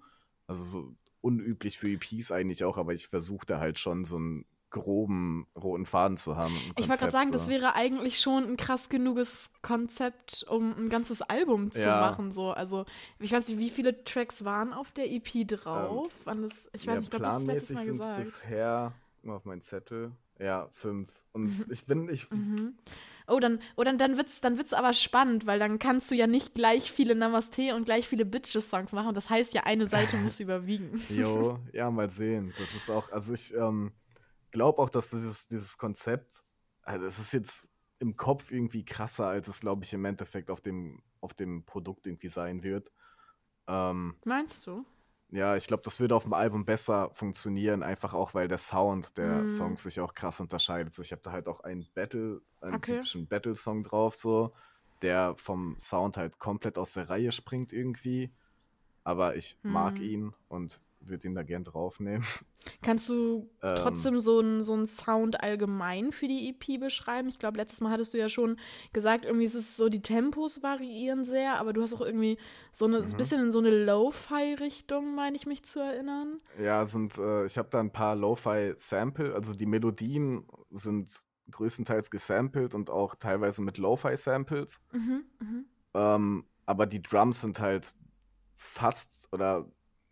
Also 0.47 0.63
so 0.63 0.95
unüblich 1.21 1.77
für 1.77 1.89
EPs 1.89 2.31
eigentlich 2.31 2.63
auch, 2.63 2.77
aber 2.77 2.93
ich 2.93 3.07
versuche 3.07 3.45
da 3.45 3.59
halt 3.59 3.77
schon 3.79 4.03
so 4.03 4.17
ein 4.19 4.45
groben 4.71 5.47
roten 5.55 5.85
Faden 5.85 6.17
zu 6.17 6.35
haben. 6.35 6.55
Ich 6.77 6.87
wollte 6.87 6.99
gerade 6.99 7.11
sagen, 7.11 7.27
so. 7.27 7.33
das 7.33 7.47
wäre 7.47 7.75
eigentlich 7.75 8.19
schon 8.19 8.43
ein 8.43 8.57
krass 8.57 8.89
genuges 8.89 9.51
Konzept, 9.61 10.45
um 10.49 10.75
ein 10.77 10.89
ganzes 10.89 11.21
Album 11.21 11.71
zu 11.71 11.81
ja. 11.81 11.99
machen. 11.99 12.31
So. 12.31 12.51
Also, 12.51 12.85
ich 13.19 13.31
weiß 13.31 13.47
nicht, 13.49 13.59
wie 13.59 13.69
viele 13.69 14.03
Tracks 14.03 14.45
waren 14.45 14.73
auf 14.73 14.91
der 14.91 15.11
EP 15.11 15.47
drauf? 15.47 16.11
Ähm, 16.27 16.43
das, 16.43 16.69
ich 16.73 16.81
weiß 16.81 16.85
ja, 16.85 16.93
nicht, 16.93 17.03
ich 17.03 17.09
glaube, 17.09 17.25
das 17.25 17.39
ist 17.39 17.47
letztes 17.47 17.77
Mal 17.77 17.85
gesagt. 17.85 18.17
bisher, 18.19 18.93
auf 19.27 19.45
meinen 19.45 19.61
Zettel, 19.61 20.11
ja, 20.39 20.69
fünf. 20.71 21.09
Und 21.33 21.65
ich 21.69 21.85
bin, 21.85 22.09
ich. 22.09 22.29
Mhm. 22.31 22.75
Oh, 23.29 23.39
dann, 23.39 23.59
oh, 23.75 23.83
dann, 23.83 23.99
dann 23.99 24.17
wird's, 24.17 24.41
dann 24.41 24.57
wird's 24.57 24.73
aber 24.73 24.93
spannend, 24.93 25.45
weil 25.45 25.59
dann 25.59 25.77
kannst 25.77 26.09
du 26.09 26.15
ja 26.15 26.25
nicht 26.25 26.55
gleich 26.55 26.91
viele 26.91 27.13
Namaste 27.13 27.75
und 27.75 27.85
gleich 27.85 28.07
viele 28.07 28.25
Bitches-Songs 28.25 28.91
machen. 28.93 29.13
Das 29.13 29.29
heißt 29.29 29.53
ja, 29.53 29.63
eine 29.63 29.87
Seite 29.87 30.17
muss 30.17 30.39
überwiegen. 30.39 30.99
Jo, 31.09 31.59
ja, 31.73 31.91
mal 31.91 32.09
sehen. 32.09 32.53
Das 32.57 32.73
ist 32.73 32.89
auch, 32.89 33.11
also 33.11 33.33
ich 33.33 33.53
ähm, 33.53 33.91
glaube 34.51 34.79
auch, 34.81 34.89
dass 34.89 35.11
dieses, 35.11 35.47
dieses 35.47 35.77
Konzept, 35.77 36.43
also 36.83 37.05
es 37.05 37.19
ist 37.19 37.33
jetzt 37.33 37.69
im 37.99 38.15
Kopf 38.15 38.51
irgendwie 38.51 38.85
krasser, 38.85 39.27
als 39.27 39.47
es, 39.47 39.59
glaube 39.59 39.83
ich, 39.83 39.93
im 39.93 40.05
Endeffekt 40.05 40.49
auf 40.49 40.61
dem, 40.61 41.01
auf 41.21 41.33
dem 41.33 41.65
Produkt 41.65 42.07
irgendwie 42.07 42.29
sein 42.29 42.63
wird. 42.63 42.91
Ähm, 43.67 44.15
Meinst 44.23 44.65
du? 44.65 44.85
Ja, 45.31 45.55
ich 45.55 45.67
glaube, 45.67 45.83
das 45.83 45.99
würde 45.99 46.15
auf 46.15 46.23
dem 46.23 46.33
Album 46.33 46.65
besser 46.65 47.11
funktionieren, 47.13 47.83
einfach 47.83 48.15
auch, 48.15 48.33
weil 48.33 48.47
der 48.47 48.57
Sound 48.57 49.17
der 49.17 49.43
mm. 49.43 49.47
Songs 49.47 49.83
sich 49.83 49.99
auch 49.99 50.15
krass 50.15 50.39
unterscheidet. 50.39 50.91
So, 50.93 51.03
ich 51.03 51.11
habe 51.11 51.21
da 51.21 51.31
halt 51.31 51.47
auch 51.47 51.59
einen 51.59 51.87
Battle, 51.93 52.41
einen 52.61 52.75
okay. 52.75 52.93
typischen 52.93 53.27
Battle-Song 53.27 53.83
drauf, 53.83 54.15
so, 54.15 54.53
der 55.03 55.35
vom 55.35 55.77
Sound 55.77 56.17
halt 56.17 56.39
komplett 56.39 56.79
aus 56.79 56.93
der 56.93 57.11
Reihe 57.11 57.31
springt 57.31 57.71
irgendwie. 57.71 58.33
Aber 59.03 59.35
ich 59.35 59.59
mm. 59.61 59.69
mag 59.69 59.99
ihn 59.99 60.33
und 60.47 60.81
würde 61.01 61.27
ihn 61.27 61.35
da 61.35 61.43
gern 61.43 61.63
draufnehmen. 61.63 62.25
Kannst 62.81 63.09
du 63.09 63.49
ähm, 63.63 63.75
trotzdem 63.77 64.19
so 64.19 64.39
einen 64.39 64.63
so 64.63 64.83
Sound 64.85 65.41
allgemein 65.41 66.11
für 66.11 66.27
die 66.27 66.49
EP 66.49 66.79
beschreiben? 66.79 67.29
Ich 67.29 67.39
glaube, 67.39 67.57
letztes 67.57 67.81
Mal 67.81 67.91
hattest 67.91 68.13
du 68.13 68.17
ja 68.17 68.29
schon 68.29 68.57
gesagt, 68.93 69.25
irgendwie 69.25 69.45
ist 69.45 69.55
es 69.55 69.77
so, 69.77 69.89
die 69.89 70.01
Tempos 70.01 70.61
variieren 70.61 71.25
sehr, 71.25 71.55
aber 71.55 71.73
du 71.73 71.81
hast 71.81 71.93
auch 71.93 72.01
irgendwie 72.01 72.37
so 72.71 72.85
eine, 72.85 73.01
mhm. 73.01 73.17
bisschen 73.17 73.41
in 73.41 73.51
so 73.51 73.59
eine 73.59 73.85
Lo-Fi-Richtung, 73.85 75.15
meine 75.15 75.35
ich 75.35 75.45
mich 75.45 75.63
zu 75.63 75.79
erinnern. 75.79 76.39
Ja, 76.61 76.85
sind, 76.85 77.17
äh, 77.17 77.45
ich 77.45 77.57
habe 77.57 77.69
da 77.69 77.79
ein 77.79 77.91
paar 77.91 78.15
Lo-Fi-Sample, 78.15 79.33
also 79.33 79.53
die 79.53 79.65
Melodien 79.65 80.45
sind 80.69 81.09
größtenteils 81.51 82.11
gesampelt 82.11 82.75
und 82.75 82.89
auch 82.89 83.15
teilweise 83.15 83.63
mit 83.63 83.77
Lo-Fi-Samples. 83.77 84.81
Mhm, 84.91 85.23
mh. 85.39 85.63
ähm, 85.95 86.45
aber 86.65 86.85
die 86.85 87.01
Drums 87.01 87.41
sind 87.41 87.59
halt 87.59 87.95
fast 88.55 89.27
oder 89.31 89.65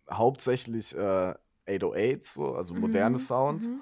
hauptsächlich 0.10 0.96
äh, 0.96 1.34
808, 1.68 2.24
so, 2.24 2.56
also 2.56 2.74
moderne 2.76 3.18
mhm, 3.18 3.22
Sound, 3.22 3.68
mhm. 3.70 3.82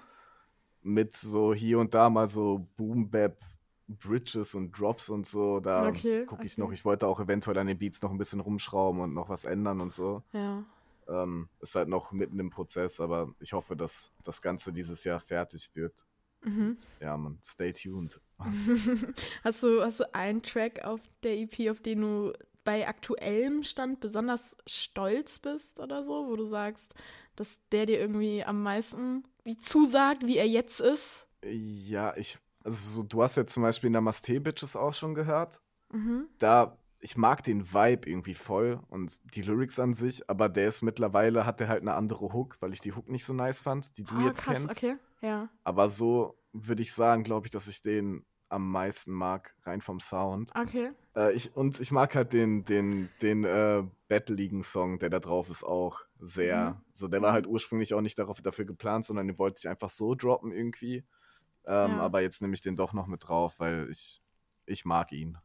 mit 0.82 1.14
so 1.14 1.54
hier 1.54 1.80
und 1.80 1.94
da 1.94 2.10
mal 2.10 2.28
so 2.28 2.68
Boom-Bap, 2.78 3.40
Bridges 3.88 4.56
und 4.56 4.72
Drops 4.72 5.10
und 5.10 5.28
so. 5.28 5.60
Da 5.60 5.88
okay, 5.88 6.26
gucke 6.26 6.46
ich 6.46 6.54
okay. 6.54 6.62
noch. 6.62 6.72
Ich 6.72 6.86
wollte 6.86 7.08
auch 7.08 7.20
eventuell 7.20 7.58
an 7.58 7.68
den 7.68 7.78
Beats 7.78 8.02
noch 8.02 8.12
ein 8.12 8.18
bisschen 8.18 8.40
rumschrauben 8.40 9.02
und 9.02 9.14
noch 9.14 9.30
was 9.30 9.46
ändern 9.46 9.82
und 9.82 9.94
so. 9.94 10.24
Ja. 10.34 10.64
Ähm, 11.08 11.50
ist 11.62 11.76
halt 11.76 11.88
noch 11.88 12.12
mitten 12.12 12.40
im 12.40 12.50
Prozess, 12.50 13.00
aber 13.00 13.32
ich 13.40 13.54
hoffe, 13.54 13.76
dass 13.76 14.12
das 14.24 14.42
Ganze 14.42 14.74
dieses 14.74 15.04
Jahr 15.04 15.20
fertig 15.20 15.70
wird. 15.76 16.04
Mhm. 16.44 16.78
Ja, 17.00 17.16
man, 17.18 17.38
stay 17.44 17.72
tuned. 17.72 18.20
hast, 19.44 19.64
du, 19.64 19.82
hast 19.82 20.00
du 20.00 20.16
einen 20.16 20.42
Track 20.42 20.84
auf 20.84 21.00
der 21.24 21.38
EP, 21.38 21.70
auf 21.70 21.80
den 21.80 22.02
du 22.02 22.34
bei 22.66 22.88
aktuellem 22.88 23.64
Stand 23.64 24.02
besonders 24.02 24.58
stolz 24.68 25.40
bist 25.40 25.80
oder 25.80 26.04
so, 26.04 26.28
wo 26.28 26.36
du 26.36 26.44
sagst, 26.44 26.94
dass 27.38 27.62
der 27.72 27.86
dir 27.86 28.00
irgendwie 28.00 28.44
am 28.44 28.62
meisten 28.64 29.24
wie 29.46 29.58
zusagt, 29.58 30.26
wie 30.26 30.38
er 30.38 30.48
jetzt 30.48 30.82
ist? 30.82 31.26
Ja, 31.46 32.18
ich, 32.18 32.38
also 32.64 32.90
so, 32.90 33.04
du 33.04 33.24
hast 33.24 33.38
ja 33.38 33.46
zum 33.46 33.64
Beispiel 33.64 33.90
Namaste 33.90 34.42
Bitches 34.42 34.76
auch 34.76 34.94
schon 34.94 35.14
gehört. 35.14 35.62
Mhm. 35.94 36.28
Da, 36.40 36.78
ich 37.00 37.16
mag 37.16 37.44
den 37.44 37.72
Vibe 37.72 38.10
irgendwie 38.10 38.34
voll 38.34 38.82
und 38.90 39.22
die 39.36 39.44
Lyrics 39.44 39.80
an 39.80 39.94
sich, 39.94 40.28
aber 40.30 40.50
der 40.50 40.68
ist 40.68 40.82
mittlerweile, 40.82 41.46
hat 41.46 41.60
der 41.60 41.68
halt 41.68 41.82
eine 41.82 41.94
andere 41.94 42.34
Hook, 42.34 42.58
weil 42.60 42.74
ich 42.74 42.82
die 42.82 42.94
Hook 42.94 43.08
nicht 43.08 43.26
so 43.26 43.34
nice 43.34 43.62
fand, 43.62 43.98
die 43.98 44.04
du 44.04 44.16
ah, 44.16 44.26
jetzt 44.26 44.42
krass, 44.42 44.58
kennst. 44.58 44.78
okay, 44.78 44.98
ja. 45.22 45.50
Aber 45.64 45.88
so 45.88 46.40
würde 46.52 46.82
ich 46.82 46.94
sagen, 46.94 47.24
glaube 47.24 47.46
ich, 47.46 47.52
dass 47.52 47.68
ich 47.68 47.82
den 47.82 48.26
am 48.56 48.72
meisten 48.72 49.12
mag, 49.12 49.54
rein 49.64 49.82
vom 49.82 50.00
Sound. 50.00 50.52
Okay. 50.56 50.92
Äh, 51.16 51.34
ich, 51.34 51.56
und 51.56 51.80
ich 51.80 51.92
mag 51.92 52.16
halt 52.16 52.34
den, 52.34 52.66
den, 52.66 53.10
den 53.22 53.44
äh, 53.44 53.84
Battligen-Song, 54.08 55.00
der 55.00 55.10
da 55.10 55.20
drauf 55.20 55.50
ist, 55.50 55.64
auch 55.64 56.00
sehr. 56.20 56.72
Mhm. 56.72 56.82
So, 56.94 57.08
der 57.08 57.22
war 57.22 57.34
halt 57.34 57.48
ursprünglich 57.48 57.94
auch 57.94 58.02
nicht 58.02 58.18
darauf, 58.18 58.42
dafür 58.42 58.66
geplant, 58.66 59.06
sondern 59.06 59.28
den 59.28 59.38
wollte 59.38 59.60
ich 59.60 59.68
einfach 59.68 59.90
so 59.90 60.16
droppen 60.16 60.52
irgendwie. 60.52 61.06
Ähm, 61.66 61.92
ja. 61.92 62.00
Aber 62.00 62.22
jetzt 62.22 62.42
nehme 62.42 62.54
ich 62.54 62.62
den 62.62 62.76
doch 62.76 62.94
noch 62.94 63.08
mit 63.08 63.28
drauf, 63.28 63.60
weil 63.60 63.90
ich, 63.90 64.22
ich 64.66 64.86
mag 64.86 65.12
ihn. 65.12 65.38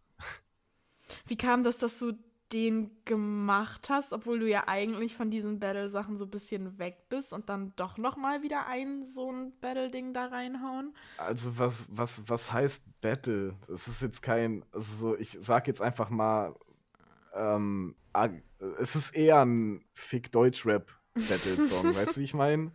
Wie 1.26 1.36
kam 1.36 1.62
das, 1.62 1.78
dass 1.78 1.98
du 1.98 2.12
den 2.52 2.90
gemacht 3.04 3.90
hast, 3.90 4.12
obwohl 4.12 4.40
du 4.40 4.48
ja 4.48 4.64
eigentlich 4.66 5.14
von 5.14 5.30
diesen 5.30 5.60
Battle-Sachen 5.60 6.16
so 6.16 6.24
ein 6.24 6.30
bisschen 6.30 6.78
weg 6.78 7.08
bist 7.08 7.32
und 7.32 7.48
dann 7.48 7.72
doch 7.76 7.96
nochmal 7.96 8.42
wieder 8.42 8.66
ein 8.66 9.04
so 9.04 9.30
ein 9.30 9.52
Battle-Ding 9.60 10.12
da 10.12 10.26
reinhauen? 10.26 10.94
Also 11.16 11.58
was, 11.58 11.86
was, 11.88 12.28
was 12.28 12.52
heißt 12.52 13.00
Battle? 13.00 13.54
Es 13.72 13.88
ist 13.88 14.02
jetzt 14.02 14.22
kein, 14.22 14.64
also 14.72 14.94
so, 14.94 15.18
ich 15.18 15.38
sag 15.40 15.68
jetzt 15.68 15.80
einfach 15.80 16.10
mal, 16.10 16.54
ähm, 17.34 17.94
es 18.80 18.96
ist 18.96 19.14
eher 19.14 19.44
ein 19.44 19.84
Fick-Deutsch-Rap 19.94 20.90
Battle-Song, 21.14 21.94
weißt 21.94 22.16
du, 22.16 22.20
wie 22.20 22.24
ich 22.24 22.34
meine? 22.34 22.72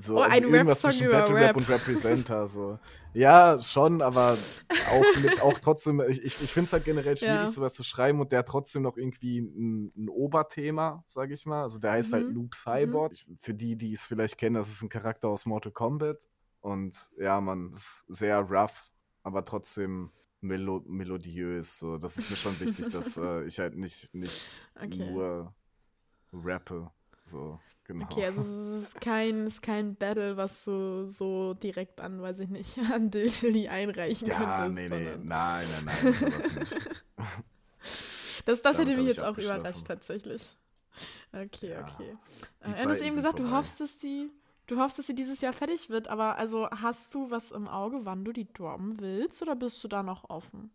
So, 0.00 0.16
oh, 0.16 0.20
also 0.20 0.36
ein 0.36 0.52
irgendwas 0.52 0.80
zwischen 0.80 1.10
Battle 1.10 1.34
Rap, 1.34 1.42
Rap 1.42 1.56
und 1.56 1.68
Representer. 1.68 2.46
So. 2.46 2.78
Ja, 3.16 3.60
schon, 3.60 4.02
aber 4.02 4.36
auch, 4.90 5.22
mit, 5.22 5.40
auch 5.40 5.60
trotzdem, 5.60 6.02
ich, 6.08 6.24
ich 6.24 6.34
finde 6.34 6.66
es 6.66 6.72
halt 6.72 6.84
generell 6.84 7.16
schwierig, 7.16 7.32
ja. 7.32 7.46
sowas 7.46 7.74
zu 7.74 7.84
schreiben 7.84 8.20
und 8.20 8.32
der 8.32 8.40
hat 8.40 8.48
trotzdem 8.48 8.82
noch 8.82 8.96
irgendwie 8.96 9.38
ein, 9.38 9.92
ein 9.96 10.08
Oberthema, 10.08 11.04
sage 11.06 11.32
ich 11.32 11.46
mal. 11.46 11.62
Also 11.62 11.78
der 11.78 11.92
heißt 11.92 12.12
halt 12.12 12.24
mhm. 12.24 12.26
halt 12.26 12.36
Noob 12.36 12.54
Cyborg. 12.56 13.12
Mhm. 13.12 13.36
Für 13.40 13.54
die, 13.54 13.76
die 13.76 13.92
es 13.92 14.08
vielleicht 14.08 14.36
kennen, 14.36 14.56
das 14.56 14.68
ist 14.68 14.82
ein 14.82 14.88
Charakter 14.88 15.28
aus 15.28 15.46
Mortal 15.46 15.70
Kombat. 15.70 16.26
Und 16.60 17.10
ja, 17.16 17.40
man, 17.40 17.70
ist 17.70 18.04
sehr 18.08 18.40
rough, 18.40 18.90
aber 19.22 19.44
trotzdem 19.44 20.10
melo 20.40 20.82
melodiös. 20.86 21.78
So. 21.78 21.98
Das 21.98 22.16
ist 22.16 22.30
mir 22.30 22.36
schon 22.36 22.58
wichtig, 22.58 22.88
dass 22.88 23.16
äh, 23.18 23.44
ich 23.44 23.60
halt 23.60 23.76
nicht, 23.76 24.12
nicht 24.12 24.52
okay. 24.74 25.10
nur 25.10 25.54
rappe. 26.32 26.90
So. 27.24 27.60
Genau. 27.86 28.06
Okay, 28.06 28.24
also 28.24 28.40
es 28.40 28.84
ist 28.84 29.00
kein, 29.00 29.46
es 29.46 29.54
ist 29.54 29.62
kein 29.62 29.94
Battle, 29.94 30.38
was 30.38 30.64
du 30.64 31.06
so 31.06 31.52
direkt 31.52 32.00
an, 32.00 32.22
weiß 32.22 32.40
ich 32.40 32.48
nicht, 32.48 32.78
an 32.92 33.10
Dilly 33.10 33.68
einreichen 33.68 34.26
ja, 34.26 34.36
könntest. 34.36 34.50
Ja, 34.50 34.68
nee, 34.68 34.88
nee, 34.88 35.16
nein, 35.22 35.26
nein, 35.26 35.66
nein, 35.84 36.14
sowas 36.14 36.54
nicht. 36.56 36.90
Das, 38.46 38.60
das 38.60 38.76
hätte 38.76 38.94
mich 38.96 39.06
jetzt 39.06 39.22
auch 39.22 39.38
überrascht, 39.38 39.86
tatsächlich. 39.86 40.54
Okay, 41.32 41.70
ja, 41.70 41.80
okay. 41.80 42.16
Äh, 42.60 42.82
du 42.82 42.88
hast 42.90 43.00
eben 43.00 43.16
gesagt, 43.16 43.38
vorbei. 43.38 43.50
du 43.50 43.56
hoffst, 43.56 43.80
dass 43.80 43.96
die, 43.96 44.30
du 44.66 44.78
hoffst, 44.78 44.98
dass 44.98 45.06
sie 45.06 45.14
dieses 45.14 45.40
Jahr 45.40 45.52
fertig 45.52 45.88
wird, 45.88 46.08
aber 46.08 46.36
also 46.36 46.68
hast 46.70 47.14
du 47.14 47.30
was 47.30 47.50
im 47.50 47.66
Auge, 47.66 48.04
wann 48.04 48.24
du 48.24 48.32
die 48.32 48.52
droppen 48.52 49.00
willst, 49.00 49.40
oder 49.40 49.56
bist 49.56 49.82
du 49.82 49.88
da 49.88 50.02
noch 50.02 50.28
offen? 50.28 50.70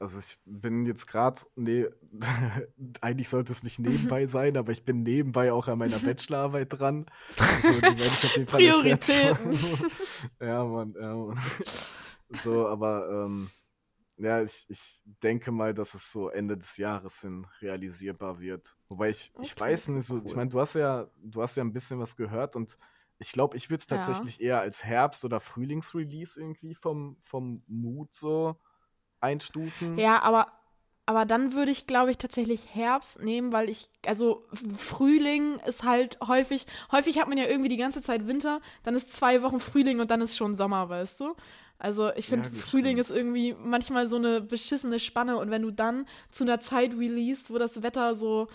Also 0.00 0.18
ich 0.18 0.38
bin 0.44 0.86
jetzt 0.86 1.06
gerade, 1.08 1.40
nee, 1.56 1.86
eigentlich 3.00 3.28
sollte 3.28 3.50
es 3.50 3.64
nicht 3.64 3.80
nebenbei 3.80 4.26
sein, 4.26 4.56
aber 4.56 4.70
ich 4.70 4.84
bin 4.84 5.02
nebenbei 5.02 5.52
auch 5.52 5.66
an 5.66 5.78
meiner 5.78 5.98
Bachelorarbeit 5.98 6.78
dran. 6.78 7.06
Also 7.36 7.72
die 7.72 7.82
werde 7.82 8.04
ich 8.04 8.24
auf 8.24 8.36
jeden 8.36 8.48
Fall 8.48 8.60
Prioritäten. 8.60 9.58
ja, 10.40 10.64
Mann, 10.64 10.94
ja, 10.98 11.14
Mann. 11.14 11.38
So, 12.30 12.68
aber 12.68 13.08
ähm, 13.10 13.48
ja, 14.18 14.42
ich, 14.42 14.66
ich 14.68 15.02
denke 15.22 15.50
mal, 15.50 15.72
dass 15.72 15.94
es 15.94 16.12
so 16.12 16.28
Ende 16.28 16.58
des 16.58 16.76
Jahres 16.76 17.22
hin 17.22 17.46
realisierbar 17.62 18.38
wird. 18.38 18.76
Wobei 18.90 19.08
ich, 19.08 19.32
okay, 19.34 19.46
ich 19.46 19.58
weiß 19.58 19.88
nicht 19.88 20.04
so, 20.04 20.16
cool. 20.16 20.22
ich 20.26 20.36
meine, 20.36 20.50
du 20.50 20.60
hast 20.60 20.74
ja, 20.74 21.10
du 21.22 21.40
hast 21.40 21.56
ja 21.56 21.64
ein 21.64 21.72
bisschen 21.72 21.98
was 21.98 22.16
gehört 22.16 22.54
und 22.54 22.76
ich 23.18 23.32
glaube, 23.32 23.56
ich 23.56 23.70
würde 23.70 23.80
es 23.80 23.86
tatsächlich 23.86 24.36
ja. 24.36 24.44
eher 24.44 24.60
als 24.60 24.84
Herbst- 24.84 25.24
oder 25.24 25.40
Frühlingsrelease 25.40 26.38
irgendwie 26.38 26.74
vom, 26.74 27.16
vom 27.22 27.62
Mut 27.66 28.12
so 28.12 28.60
einstufen. 29.20 29.98
Ja, 29.98 30.22
aber, 30.22 30.46
aber 31.06 31.24
dann 31.24 31.52
würde 31.52 31.70
ich, 31.70 31.86
glaube 31.86 32.10
ich, 32.10 32.18
tatsächlich 32.18 32.74
Herbst 32.74 33.22
nehmen, 33.22 33.52
weil 33.52 33.68
ich, 33.70 33.90
also 34.06 34.44
Frühling 34.76 35.58
ist 35.66 35.84
halt 35.84 36.18
häufig, 36.26 36.66
häufig 36.92 37.18
hat 37.18 37.28
man 37.28 37.38
ja 37.38 37.46
irgendwie 37.46 37.68
die 37.68 37.76
ganze 37.76 38.02
Zeit 38.02 38.26
Winter, 38.26 38.60
dann 38.82 38.94
ist 38.94 39.12
zwei 39.12 39.42
Wochen 39.42 39.60
Frühling 39.60 40.00
und 40.00 40.10
dann 40.10 40.20
ist 40.20 40.36
schon 40.36 40.54
Sommer, 40.54 40.88
weißt 40.88 41.20
du? 41.20 41.34
Also 41.78 42.10
ich 42.16 42.26
finde, 42.26 42.48
ja, 42.48 42.54
Frühling 42.54 42.96
stimmt. 42.96 43.00
ist 43.00 43.10
irgendwie 43.10 43.54
manchmal 43.54 44.08
so 44.08 44.16
eine 44.16 44.40
beschissene 44.40 44.98
Spanne 44.98 45.36
und 45.36 45.50
wenn 45.50 45.62
du 45.62 45.70
dann 45.70 46.06
zu 46.30 46.42
einer 46.42 46.58
Zeit 46.58 46.92
release, 46.92 47.52
wo 47.52 47.58
das 47.58 47.82
Wetter 47.82 48.14
so 48.14 48.48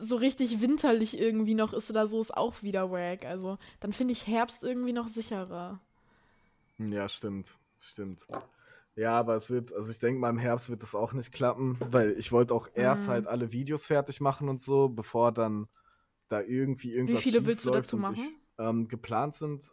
so 0.00 0.16
richtig 0.16 0.60
winterlich 0.60 1.18
irgendwie 1.18 1.54
noch 1.54 1.72
ist 1.72 1.90
oder 1.90 2.06
so, 2.06 2.20
ist 2.20 2.36
auch 2.36 2.62
wieder 2.62 2.90
wack. 2.90 3.24
Also 3.24 3.58
dann 3.80 3.92
finde 3.92 4.12
ich 4.12 4.26
Herbst 4.26 4.62
irgendwie 4.62 4.92
noch 4.92 5.08
sicherer. 5.08 5.80
Ja, 6.78 7.08
stimmt. 7.08 7.58
Stimmt. 7.80 8.20
Ja, 8.98 9.16
aber 9.16 9.36
es 9.36 9.48
wird, 9.48 9.72
also 9.72 9.92
ich 9.92 10.00
denke 10.00 10.18
mal, 10.20 10.30
im 10.30 10.38
Herbst 10.38 10.70
wird 10.70 10.82
das 10.82 10.96
auch 10.96 11.12
nicht 11.12 11.30
klappen, 11.30 11.78
weil 11.92 12.18
ich 12.18 12.32
wollte 12.32 12.52
auch 12.52 12.68
erst 12.74 13.06
mhm. 13.06 13.12
halt 13.12 13.26
alle 13.28 13.52
Videos 13.52 13.86
fertig 13.86 14.20
machen 14.20 14.48
und 14.48 14.60
so, 14.60 14.88
bevor 14.88 15.30
dann 15.30 15.68
da 16.26 16.42
irgendwie 16.42 16.92
irgendwas 16.92 17.24
Wie 17.24 17.30
viele 17.30 17.46
willst 17.46 17.64
du 17.64 17.70
dazu 17.70 17.96
machen? 17.96 18.16
Ich, 18.16 18.38
ähm, 18.58 18.88
geplant 18.88 19.34
sind 19.34 19.72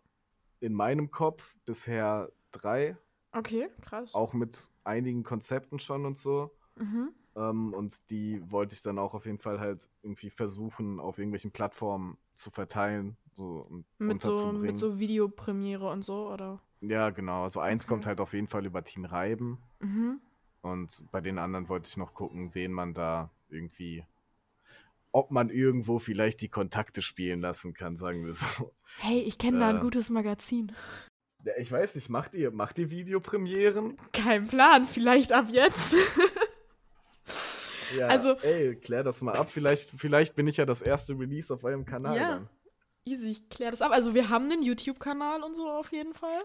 in 0.59 0.73
meinem 0.73 1.09
Kopf 1.09 1.55
bisher 1.65 2.31
drei, 2.51 2.97
Okay, 3.31 3.67
krass. 3.81 4.13
auch 4.13 4.33
mit 4.33 4.69
einigen 4.83 5.23
Konzepten 5.23 5.79
schon 5.79 6.05
und 6.05 6.19
so. 6.19 6.51
Mhm. 6.75 7.09
Ähm, 7.35 7.73
und 7.73 8.11
die 8.11 8.39
wollte 8.51 8.75
ich 8.75 8.83
dann 8.83 8.99
auch 8.99 9.15
auf 9.15 9.25
jeden 9.25 9.39
Fall 9.39 9.59
halt 9.59 9.89
irgendwie 10.03 10.29
versuchen, 10.29 10.99
auf 10.99 11.17
irgendwelchen 11.17 11.51
Plattformen 11.51 12.19
zu 12.35 12.51
verteilen, 12.51 13.17
so 13.33 13.65
und 13.69 13.85
Mit 13.97 14.21
so, 14.21 14.51
mit 14.51 14.77
so 14.77 14.99
Videopremiere 14.99 15.89
und 15.89 16.05
so, 16.05 16.31
oder? 16.31 16.61
Ja, 16.89 17.09
genau. 17.09 17.43
Also 17.43 17.59
eins 17.59 17.83
Okay. 17.83 17.89
kommt 17.89 18.05
halt 18.05 18.19
auf 18.21 18.33
jeden 18.33 18.47
Fall 18.47 18.65
über 18.65 18.83
Team 18.83 19.05
Reiben. 19.05 19.61
Mhm. 19.79 20.19
Und 20.61 21.05
bei 21.11 21.21
den 21.21 21.37
anderen 21.37 21.69
wollte 21.69 21.87
ich 21.87 21.97
noch 21.97 22.13
gucken, 22.13 22.53
wen 22.55 22.71
man 22.71 22.93
da 22.93 23.29
irgendwie, 23.49 24.03
ob 25.11 25.29
man 25.31 25.49
irgendwo 25.49 25.99
vielleicht 25.99 26.41
die 26.41 26.49
Kontakte 26.49 27.01
spielen 27.01 27.39
lassen 27.41 27.73
kann, 27.73 27.95
sagen 27.95 28.25
wir 28.25 28.33
so. 28.33 28.73
Hey, 28.99 29.19
ich 29.21 29.37
kenne 29.37 29.59
da 29.59 29.69
ein 29.69 29.77
Äh. 29.77 29.81
gutes 29.81 30.09
Magazin. 30.09 30.71
Ja, 31.43 31.53
ich 31.57 31.71
weiß 31.71 31.93
nicht, 31.95 32.09
macht 32.09 32.33
ihr, 32.33 32.49
macht 32.51 32.79
ihr 32.79 32.89
Videopremieren? 32.89 33.97
Kein 34.13 34.47
Plan, 34.47 34.85
vielleicht 34.85 35.31
ab 35.31 35.45
jetzt. 35.49 35.93
Ja, 37.95 38.07
Also- 38.07 38.33
ey, 38.41 38.75
klär 38.75 39.03
das 39.03 39.21
mal 39.21 39.35
ab. 39.35 39.49
Vielleicht, 39.49 39.91
vielleicht 39.91 40.35
bin 40.35 40.47
ich 40.47 40.57
ja 40.57 40.65
das 40.65 40.81
erste 40.81 41.13
Release 41.17 41.53
auf 41.53 41.63
eurem 41.63 41.85
Kanal 41.85 42.17
Ja. 42.17 42.29
dann. 42.31 42.49
Easy, 43.05 43.29
ich 43.29 43.49
klär 43.49 43.71
das 43.71 43.81
ab. 43.81 43.91
Also 43.91 44.15
wir 44.15 44.29
haben 44.29 44.51
einen 44.51 44.63
YouTube-Kanal 44.63 45.43
und 45.43 45.55
so 45.55 45.69
auf 45.69 45.91
jeden 45.91 46.13
Fall. 46.13 46.41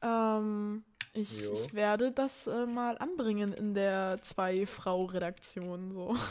Ähm, 0.00 0.84
ich, 1.12 1.50
ich 1.52 1.74
werde 1.74 2.12
das 2.12 2.46
äh, 2.46 2.64
mal 2.64 2.96
anbringen 2.96 3.52
in 3.52 3.74
der 3.74 4.18
Zwei-Frau-Redaktion. 4.22 5.92
So. 5.92 6.16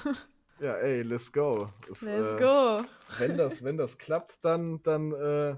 Ja, 0.59 0.75
ey, 0.75 1.01
let's 1.01 1.33
go. 1.33 1.67
Es, 1.89 2.03
Let's 2.03 2.39
äh, 2.39 2.43
go. 2.43 2.81
Wenn 3.17 3.35
das, 3.35 3.63
wenn 3.63 3.77
das 3.77 3.97
klappt, 3.97 4.45
dann, 4.45 4.79
dann, 4.83 5.11
äh, 5.11 5.55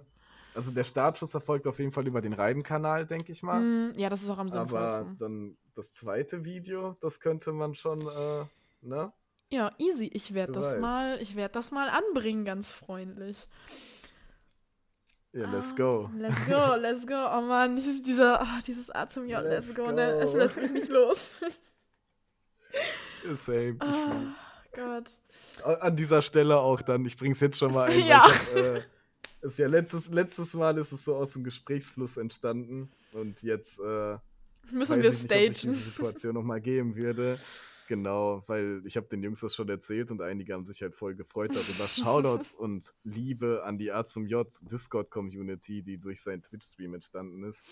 also 0.56 0.72
der 0.72 0.86
Startschuss 0.86 1.34
erfolgt 1.34 1.68
auf 1.68 1.78
jeden 1.80 1.92
Fall 1.92 2.08
über 2.08 2.22
den 2.22 2.32
Reiben-Kanal, 2.32 3.06
denke 3.06 3.34
ich 3.34 3.44
mal. 3.44 3.60
Mm, 3.60 4.00
ja, 4.00 4.08
das 4.08 4.24
ist 4.24 4.30
auch 4.30 4.38
am 4.38 4.48
Aber 4.48 4.60
sinnvollsten. 4.60 5.18
dann 5.18 5.58
das 5.76 5.94
zweite 5.94 6.46
Video, 6.46 6.96
das 7.02 7.20
könnte 7.20 7.52
man 7.52 7.76
schon, 7.76 8.00
äh, 8.00 8.46
ne? 8.82 9.12
Ja, 9.50 9.74
easy. 9.78 10.10
Ich 10.14 10.34
werde 10.34 10.54
das 10.54 10.72
weißt. 10.72 10.80
mal, 10.80 11.22
ich 11.22 11.36
werde 11.36 11.54
das 11.54 11.72
mal 11.72 11.90
anbringen, 11.90 12.46
ganz 12.46 12.72
freundlich. 12.72 13.50
Ja, 15.34 15.50
let's 15.52 15.72
Ah, 15.74 15.76
go. 15.78 16.10
Let's 16.18 16.46
go, 16.46 16.76
let's 16.80 17.08
go. 17.08 17.16
Oh 17.16 17.42
Mann, 17.42 17.76
dieses, 17.76 18.02
dieser, 18.04 18.40
ah, 18.42 18.60
dieses 18.66 18.90
A 18.92 19.10
zum 19.10 19.28
J, 19.28 19.42
let's, 19.44 19.68
Let's 19.68 19.76
go, 19.76 19.92
ne? 19.92 20.12
Es 20.20 20.32
go. 20.32 20.38
lässt 20.38 20.58
mich 20.58 20.72
nicht 20.72 20.90
los. 20.90 21.32
Same, 23.34 23.70
ich 23.72 23.82
Ah, 23.82 24.12
fühl's. 24.12 24.40
Gott. 25.64 25.82
An 25.82 25.96
dieser 25.96 26.22
Stelle 26.22 26.58
auch 26.58 26.82
dann, 26.82 27.06
ich 27.06 27.16
bring's 27.18 27.40
jetzt 27.40 27.58
schon 27.58 27.74
mal 27.74 27.90
ein. 27.90 28.00
Ja. 28.06 28.26
Ich 28.28 28.56
hab, 28.56 28.56
äh, 28.76 28.82
ist 29.42 29.60
ja 29.60 29.68
letztes, 29.68 30.08
letztes 30.10 30.54
Mal 30.54 30.78
ist 30.78 30.92
es 30.92 31.04
so 31.06 31.16
aus 31.16 31.34
dem 31.34 31.44
Gesprächsfluss 31.44 32.18
entstanden 32.18 32.90
und 33.12 33.42
jetzt 33.44 33.80
äh, 33.80 34.18
Müssen 34.72 35.02
wir 35.02 35.10
ich 35.12 35.12
nicht, 35.12 35.14
ob 35.14 35.14
sich 35.14 35.26
stagen. 35.26 35.54
diese 35.54 35.74
Situation 35.74 36.34
nochmal 36.36 36.62
geben 36.62 36.96
würde. 36.96 37.40
Genau, 37.88 38.44
weil 38.48 38.82
ich 38.86 38.96
habe 38.98 39.08
den 39.08 39.22
Jungs 39.24 39.42
das 39.42 39.56
schon 39.56 39.70
erzählt 39.70 40.10
und 40.12 40.22
einige 40.22 40.54
haben 40.54 40.66
sich 40.66 40.82
halt 40.82 40.96
voll 40.96 41.16
gefreut 41.16 41.52
darüber. 41.54 41.88
Shoutouts 41.88 42.54
und 42.58 42.94
Liebe 43.04 43.64
an 43.66 43.78
die 43.78 43.92
A 43.92 44.06
zum 44.06 44.26
J 44.26 44.48
Discord-Community, 44.72 45.82
die 45.82 45.98
durch 45.98 46.22
seinen 46.22 46.42
Twitch-Stream 46.42 46.94
entstanden 46.94 47.44
ist. 47.44 47.66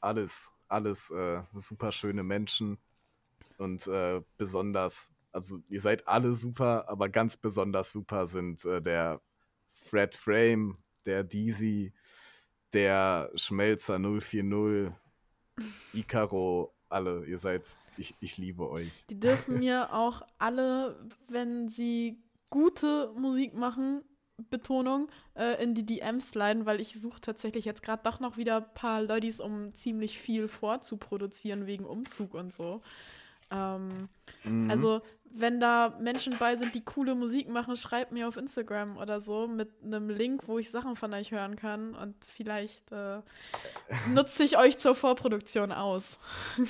Alles, 0.00 0.52
alles 0.68 1.10
äh, 1.10 1.42
super 1.54 1.92
schöne 1.92 2.22
Menschen 2.22 2.78
und 3.58 3.86
äh, 3.88 4.22
besonders, 4.38 5.12
also 5.32 5.60
ihr 5.68 5.80
seid 5.80 6.06
alle 6.08 6.32
super, 6.32 6.88
aber 6.88 7.08
ganz 7.08 7.36
besonders 7.36 7.92
super 7.92 8.26
sind 8.26 8.64
äh, 8.64 8.80
der 8.80 9.20
Fred 9.72 10.14
Frame, 10.14 10.78
der 11.04 11.24
Deezy, 11.24 11.92
der 12.72 13.30
Schmelzer 13.34 13.98
040, 13.98 14.92
Icaro, 15.92 16.72
alle, 16.88 17.24
ihr 17.26 17.38
seid, 17.38 17.76
ich, 17.96 18.14
ich 18.20 18.38
liebe 18.38 18.68
euch. 18.68 19.04
Die 19.10 19.18
dürfen 19.18 19.58
mir 19.58 19.92
auch 19.92 20.22
alle, 20.38 20.98
wenn 21.28 21.68
sie 21.68 22.22
gute 22.50 23.12
Musik 23.16 23.54
machen, 23.54 24.02
Betonung, 24.50 25.08
äh, 25.34 25.62
in 25.62 25.74
die 25.74 25.84
DMs 25.84 26.30
sliden, 26.30 26.64
weil 26.64 26.80
ich 26.80 26.98
suche 26.98 27.20
tatsächlich 27.20 27.64
jetzt 27.64 27.82
gerade 27.82 28.02
doch 28.04 28.20
noch 28.20 28.36
wieder 28.36 28.58
ein 28.58 28.74
paar 28.74 29.02
Leute, 29.02 29.42
um 29.42 29.74
ziemlich 29.74 30.18
viel 30.18 30.46
vorzuproduzieren 30.46 31.66
wegen 31.66 31.84
Umzug 31.84 32.34
und 32.34 32.52
so. 32.52 32.80
Ähm, 33.50 34.08
Mhm. 34.44 34.70
Also, 34.70 35.00
wenn 35.30 35.58
da 35.60 35.96
Menschen 36.00 36.34
bei 36.38 36.56
sind, 36.56 36.74
die 36.74 36.80
coole 36.84 37.14
Musik 37.14 37.48
machen, 37.48 37.76
schreibt 37.76 38.12
mir 38.12 38.28
auf 38.28 38.36
Instagram 38.36 38.96
oder 38.96 39.20
so 39.20 39.46
mit 39.48 39.70
einem 39.84 40.08
Link, 40.08 40.42
wo 40.46 40.58
ich 40.58 40.70
Sachen 40.70 40.96
von 40.96 41.12
euch 41.12 41.32
hören 41.32 41.56
kann 41.56 41.94
und 41.94 42.14
vielleicht 42.24 42.90
äh, 42.92 43.20
nutze 44.14 44.44
ich 44.44 44.56
euch 44.58 44.78
zur 44.78 44.94
Vorproduktion 44.94 45.72
aus. 45.72 46.18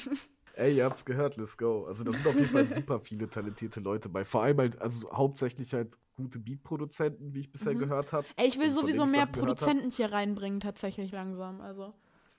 Ey, 0.54 0.76
ihr 0.76 0.86
habt's 0.86 1.04
gehört, 1.04 1.36
let's 1.36 1.56
go. 1.56 1.84
Also 1.86 2.02
da 2.02 2.12
sind 2.12 2.26
auf 2.26 2.34
jeden 2.36 2.50
Fall 2.50 2.66
super 2.66 2.98
viele 2.98 3.28
talentierte 3.30 3.78
Leute 3.80 4.08
bei. 4.08 4.24
Vor 4.24 4.42
allem 4.42 4.58
halt, 4.58 4.80
also 4.80 5.08
hauptsächlich 5.12 5.72
halt 5.72 5.96
gute 6.16 6.40
Beat-Produzenten, 6.40 7.32
wie 7.32 7.40
ich 7.40 7.52
bisher 7.52 7.74
Mhm. 7.74 7.78
gehört 7.78 8.12
habe. 8.12 8.26
Ey, 8.34 8.48
ich 8.48 8.58
will 8.58 8.70
sowieso 8.70 9.06
mehr. 9.06 9.26
Produzenten 9.26 9.90
hier 9.92 10.10
reinbringen, 10.10 10.58
tatsächlich 10.58 11.12
langsam. 11.12 11.60
Also, 11.60 11.94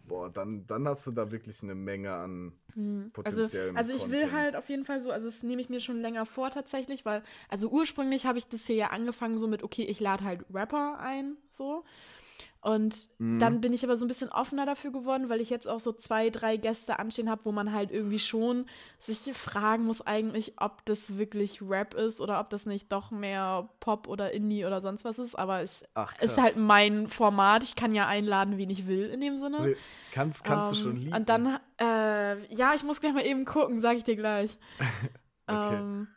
Boah, 0.10 0.30
dann, 0.30 0.66
dann 0.68 0.88
hast 0.88 1.08
du 1.08 1.12
da 1.12 1.32
wirklich 1.32 1.64
eine 1.64 1.76
Menge 1.76 2.12
an 2.12 2.52
hm. 2.74 3.12
also, 3.24 3.38
potenziellem 3.38 3.78
also 3.78 3.94
ich 3.94 4.12
will 4.12 4.24
Content. 4.24 4.34
halt 4.34 4.56
auf 4.58 4.70
jeden 4.70 4.84
Fall 4.84 5.00
so, 5.00 5.12
also 5.12 5.28
das 5.28 5.44
nehme 5.44 5.62
ich 5.62 5.70
mir 5.70 5.80
schon 5.80 6.02
länger 6.02 6.26
vor 6.26 6.50
tatsächlich, 6.52 7.06
weil, 7.06 7.24
also 7.48 7.70
ursprünglich 7.70 8.26
habe 8.26 8.38
ich 8.40 8.48
das 8.48 8.66
hier 8.66 8.76
ja 8.76 8.88
angefangen 8.88 9.38
so 9.38 9.48
mit, 9.48 9.64
okay, 9.64 9.84
ich 9.84 10.00
lade 10.00 10.26
halt 10.26 10.44
Rapper 10.54 11.00
ein, 11.00 11.38
so. 11.50 11.86
Und 12.62 13.08
Mhm. 13.20 13.40
dann 13.40 13.62
bin 13.62 13.72
ich 13.72 13.84
aber 13.86 13.96
so 13.96 14.04
ein 14.04 14.10
bisschen 14.10 14.30
offener 14.30 14.66
dafür 14.66 14.92
geworden, 14.92 15.30
weil 15.30 15.40
ich 15.40 15.50
jetzt 15.50 15.68
auch 15.68 15.80
so 15.80 15.94
zwei, 15.94 16.30
drei 16.30 16.58
Gäste 16.58 17.00
anstehen 17.00 17.30
habe, 17.30 17.46
wo 17.46 17.52
man 17.54 17.72
halt 17.74 17.90
irgendwie 17.90 18.20
schon 18.20 18.66
sich 19.00 19.34
fragen 19.34 19.86
muss 19.86 20.02
eigentlich, 20.02 20.54
ob 20.58 20.84
das 20.86 21.18
wirklich 21.18 21.62
Rap 21.62 21.94
ist 21.94 22.20
oder 22.20 22.40
ob 22.42 22.50
das 22.50 22.66
nicht 22.66 22.92
doch 22.92 23.12
mehr 23.12 23.70
Pop 23.80 24.08
oder 24.10 24.34
Indie 24.34 24.66
oder 24.66 24.82
sonst 24.82 25.06
was 25.06 25.20
ist. 25.20 25.36
Aber 25.40 25.64
ich 25.64 25.84
Ach, 25.94 26.14
ist 26.22 26.38
halt 26.38 26.58
mein 26.58 27.08
Format. 27.08 27.64
Ich 27.64 27.76
kann 27.78 27.94
ja 27.94 28.08
einladen, 28.08 28.58
wen 28.58 28.70
ich 28.70 28.88
will 28.88 29.06
in 29.10 29.22
dem 29.22 29.38
Sinne. 29.38 29.74
Kannst, 30.12 30.44
kannst 30.44 30.72
du 30.72 30.76
Ähm, 30.76 30.82
schon 30.82 30.96
lieben. 30.98 31.16
Und 31.16 31.30
dann, 31.30 31.60
äh, 31.80 32.54
ja, 32.54 32.74
ich 32.76 32.84
muss 32.84 33.00
gleich 33.00 33.14
mal 33.14 33.26
eben 33.26 33.46
gucken, 33.46 33.80
sag 33.80 33.96
ich 33.96 34.04
dir 34.04 34.16
gleich. 34.18 34.58
Okay. 35.48 35.82
ähm, 35.82 36.08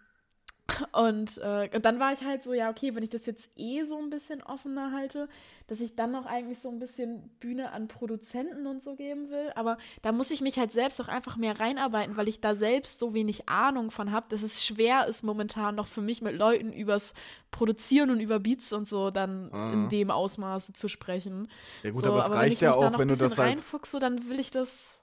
und, 0.93 1.39
äh, 1.39 1.69
und 1.75 1.85
dann 1.85 1.99
war 2.01 2.13
ich 2.13 2.25
halt 2.25 2.43
so, 2.45 2.53
ja, 2.53 2.71
okay, 2.71 2.95
wenn 2.95 3.03
ich 3.03 3.11
das 3.11 3.27
jetzt 3.27 3.49
eh 3.57 3.85
so 3.85 3.99
ein 3.99 4.11
bisschen 4.11 4.43
offener 4.43 4.93
halte, 4.93 5.29
dass 5.67 5.81
ich 5.81 5.95
dann 5.97 6.13
noch 6.13 6.27
eigentlich 6.27 6.59
so 6.61 6.69
ein 6.69 6.79
bisschen 6.79 7.29
Bühne 7.41 7.73
an 7.73 7.89
Produzenten 7.89 8.67
und 8.67 8.83
so 8.83 8.95
geben 8.95 9.31
will. 9.31 9.53
Aber 9.55 9.79
da 10.03 10.13
muss 10.13 10.31
ich 10.31 10.41
mich 10.41 10.59
halt 10.59 10.73
selbst 10.73 11.01
auch 11.01 11.09
einfach 11.09 11.37
mehr 11.37 11.59
reinarbeiten, 11.61 12.17
weil 12.17 12.29
ich 12.29 12.41
da 12.41 12.55
selbst 12.55 12.99
so 12.99 13.15
wenig 13.15 13.49
Ahnung 13.49 13.91
von 13.91 14.13
habe, 14.13 14.27
dass 14.29 14.43
es 14.43 14.65
schwer 14.65 15.07
ist, 15.07 15.23
momentan 15.23 15.75
noch 15.75 15.87
für 15.87 16.01
mich 16.03 16.23
mit 16.23 16.35
Leuten 16.35 16.73
übers 16.73 17.15
Produzieren 17.51 18.11
und 18.11 18.21
über 18.21 18.41
Beats 18.41 18.73
und 18.73 18.89
so 18.89 19.11
dann 19.11 19.51
in 19.51 19.85
Mhm. 19.85 19.89
dem 19.91 20.11
Ausmaße 20.11 20.73
zu 20.73 20.89
sprechen. 20.89 21.49
ja 21.83 21.91
gut, 21.91 22.05
so, 22.05 22.11
aber 22.11 22.21
es 22.25 22.31
reicht 22.31 22.55
ich 22.55 22.61
ja 22.63 22.73
auch, 22.73 22.99
wenn 22.99 23.09
du 23.09 23.17
das 23.17 23.37
halt 23.39 23.51
reinfuchse, 23.51 23.99
dann 24.01 24.29
will 24.29 24.41
ich 24.41 24.51
das. 24.51 24.99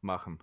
machen. 0.00 0.40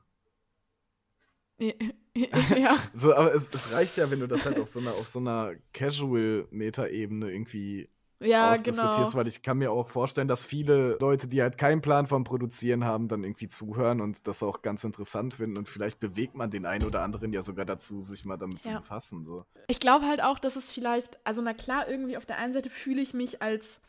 Ja. 1.59 2.77
So, 2.93 3.13
aber 3.15 3.33
es, 3.33 3.49
es 3.53 3.73
reicht 3.73 3.97
ja, 3.97 4.09
wenn 4.11 4.19
du 4.19 4.27
das 4.27 4.45
halt 4.45 4.59
auf 4.59 4.67
so 4.67 4.79
einer, 4.79 4.93
auf 4.93 5.07
so 5.07 5.19
einer 5.19 5.53
Casual-Meta-Ebene 5.73 7.31
irgendwie 7.31 7.89
Ja, 8.21 8.51
ausdiskutierst, 8.51 9.11
genau. 9.11 9.19
weil 9.19 9.27
ich 9.27 9.41
kann 9.41 9.57
mir 9.57 9.71
auch 9.71 9.89
vorstellen, 9.89 10.27
dass 10.27 10.45
viele 10.45 10.97
Leute, 10.99 11.27
die 11.27 11.41
halt 11.41 11.57
keinen 11.57 11.81
Plan 11.81 12.07
vom 12.07 12.23
Produzieren 12.23 12.83
haben, 12.83 13.07
dann 13.07 13.23
irgendwie 13.23 13.47
zuhören 13.47 14.01
und 14.01 14.27
das 14.27 14.43
auch 14.43 14.61
ganz 14.61 14.83
interessant 14.83 15.35
finden 15.35 15.57
und 15.57 15.69
vielleicht 15.69 15.99
bewegt 15.99 16.35
man 16.35 16.49
den 16.51 16.65
einen 16.65 16.83
oder 16.85 17.01
anderen 17.01 17.31
ja 17.31 17.41
sogar 17.41 17.65
dazu, 17.65 18.01
sich 18.01 18.25
mal 18.25 18.37
damit 18.37 18.61
zu 18.61 18.69
Ja. 18.69 18.79
befassen. 18.79 19.23
So. 19.23 19.45
Ich 19.67 19.79
glaube 19.79 20.05
halt 20.05 20.21
auch, 20.21 20.39
dass 20.39 20.55
es 20.55 20.71
vielleicht, 20.71 21.19
also 21.25 21.41
na 21.41 21.53
klar, 21.53 21.87
irgendwie 21.87 22.17
auf 22.17 22.25
der 22.25 22.37
einen 22.37 22.53
Seite 22.53 22.69
fühle 22.69 23.01
ich 23.01 23.13
mich 23.13 23.41
als 23.41 23.79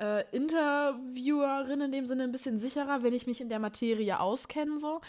äh, 0.00 0.24
Interviewerin 0.36 1.80
in 1.80 1.92
dem 1.92 2.06
Sinne 2.06 2.24
ein 2.24 2.32
bisschen 2.32 2.58
sicherer, 2.58 3.02
wenn 3.02 3.12
ich 3.12 3.26
mich 3.26 3.40
in 3.40 3.48
der 3.48 3.58
Materie 3.58 4.18
auskenne, 4.20 4.78
so. 4.78 5.00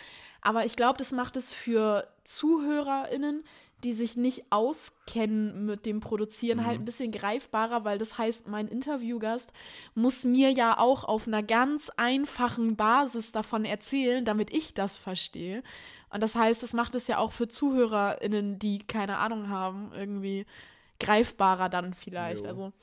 Aber 0.42 0.66
ich 0.66 0.76
glaube, 0.76 0.98
das 0.98 1.12
macht 1.12 1.36
es 1.36 1.54
für 1.54 2.08
ZuhörerInnen, 2.24 3.44
die 3.84 3.94
sich 3.94 4.16
nicht 4.16 4.46
auskennen 4.52 5.66
mit 5.66 5.86
dem 5.86 6.00
Produzieren, 6.00 6.60
Mhm. 6.60 6.66
halt 6.66 6.80
ein 6.80 6.86
bisschen 6.86 7.12
greifbarer, 7.12 7.84
weil 7.84 7.98
das 7.98 8.18
heißt, 8.18 8.48
mein 8.48 8.68
Interviewgast 8.68 9.52
muss 9.94 10.24
mir 10.24 10.50
ja 10.52 10.80
auch 10.80 11.04
auf 11.04 11.28
einer 11.28 11.44
ganz 11.44 11.92
einfachen 11.98 12.76
Basis 12.76 13.32
davon 13.32 13.64
erzählen, 13.66 14.26
damit 14.26 14.52
ich 14.52 14.74
das 14.74 14.98
verstehe. 14.98 15.62
Und 16.10 16.22
das 16.24 16.36
heißt, 16.36 16.64
das 16.64 16.74
macht 16.74 16.96
es 16.96 17.08
ja 17.08 17.18
auch 17.18 17.34
für 17.34 17.48
ZuhörerInnen, 17.48 18.58
die 18.58 18.80
keine 18.80 19.18
Ahnung 19.18 19.50
haben, 19.50 19.92
irgendwie 19.94 20.46
greifbarer 21.00 21.70
dann 21.70 21.94
vielleicht. 21.94 22.44
Jo. 22.44 22.48
Also, 22.48 22.74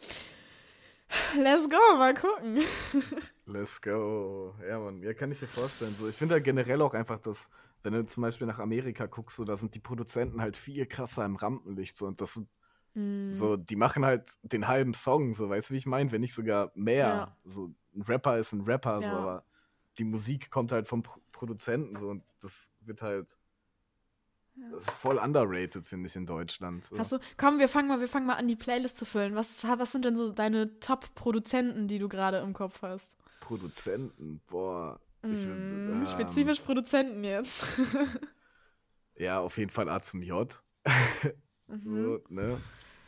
let's 1.36 1.68
go, 1.68 1.96
mal 1.96 2.14
gucken. 2.14 2.62
Let's 3.46 3.80
go. 3.82 4.54
Ja, 4.66 4.78
Mann, 4.78 5.02
ja, 5.02 5.12
kann 5.14 5.32
ich 5.32 5.42
mir 5.42 5.48
vorstellen. 5.48 5.92
So, 5.94 6.08
ich 6.08 6.16
finde 6.16 6.34
halt 6.34 6.44
generell 6.44 6.80
auch 6.80 6.94
einfach, 6.94 7.18
dass, 7.18 7.48
wenn 7.82 7.92
du 7.92 8.04
zum 8.06 8.22
Beispiel 8.22 8.46
nach 8.46 8.60
Amerika 8.60 9.06
guckst, 9.06 9.36
so, 9.36 9.44
da 9.44 9.56
sind 9.56 9.74
die 9.74 9.80
Produzenten 9.80 10.40
halt 10.40 10.56
viel 10.56 10.86
krasser 10.86 11.24
im 11.24 11.36
Rampenlicht. 11.36 11.96
So, 11.96 12.06
und 12.06 12.20
das 12.20 12.34
sind 12.34 12.48
Mm, 12.94 13.32
So, 13.32 13.56
die 13.56 13.76
machen 13.76 14.04
halt 14.04 14.34
den 14.42 14.68
halben 14.68 14.92
Song, 14.92 15.32
so, 15.32 15.48
weißt 15.48 15.70
du, 15.70 15.74
wie 15.74 15.78
ich 15.78 15.86
meine? 15.86 16.12
Wenn 16.12 16.20
nicht 16.20 16.34
sogar 16.34 16.70
mehr. 16.74 17.06
Ja. 17.06 17.36
So, 17.44 17.74
ein 17.94 18.02
Rapper 18.02 18.38
ist 18.38 18.52
ein 18.52 18.60
Rapper, 18.62 19.00
so, 19.00 19.06
Ja. 19.06 19.18
aber 19.18 19.44
die 19.98 20.04
Musik 20.04 20.50
kommt 20.50 20.72
halt 20.72 20.86
vom 20.88 21.02
Pro 21.02 21.18
Produzenten, 21.32 21.96
so, 21.96 22.10
und 22.10 22.22
das 22.40 22.70
wird 22.82 23.02
halt. 23.02 23.36
Das 24.70 24.82
ist 24.82 24.90
voll 24.90 25.18
underrated, 25.18 25.86
finde 25.86 26.08
ich, 26.08 26.16
in 26.16 26.26
Deutschland. 26.26 26.84
So. 26.84 26.98
Hast 26.98 27.12
du, 27.12 27.18
komm, 27.36 27.58
wir 27.58 27.68
fangen 27.68 27.88
mal, 27.88 28.00
wir 28.00 28.08
fangen 28.08 28.26
mal 28.26 28.34
an, 28.34 28.48
die 28.48 28.56
Playlist 28.56 28.96
zu 28.96 29.04
füllen. 29.04 29.34
Was, 29.34 29.64
was 29.64 29.92
sind 29.92 30.04
denn 30.04 30.16
so 30.16 30.32
deine 30.32 30.78
Top-Produzenten, 30.80 31.88
die 31.88 31.98
du 31.98 32.08
gerade 32.08 32.38
im 32.38 32.52
Kopf 32.52 32.82
hast? 32.82 33.10
Produzenten, 33.40 34.40
boah. 34.50 35.00
Ich, 35.24 35.46
Mm, 35.46 36.02
ähm, 36.02 36.06
spezifisch 36.06 36.60
Produzenten 36.60 37.24
jetzt. 37.24 37.80
Ja, 39.14 39.40
auf 39.40 39.58
jeden 39.58 39.70
Fall 39.70 39.88
A 39.88 40.00
zum 40.02 40.22
J. 40.22 40.60
Mhm. 41.68 42.02
So, 42.02 42.20
ne? 42.28 42.60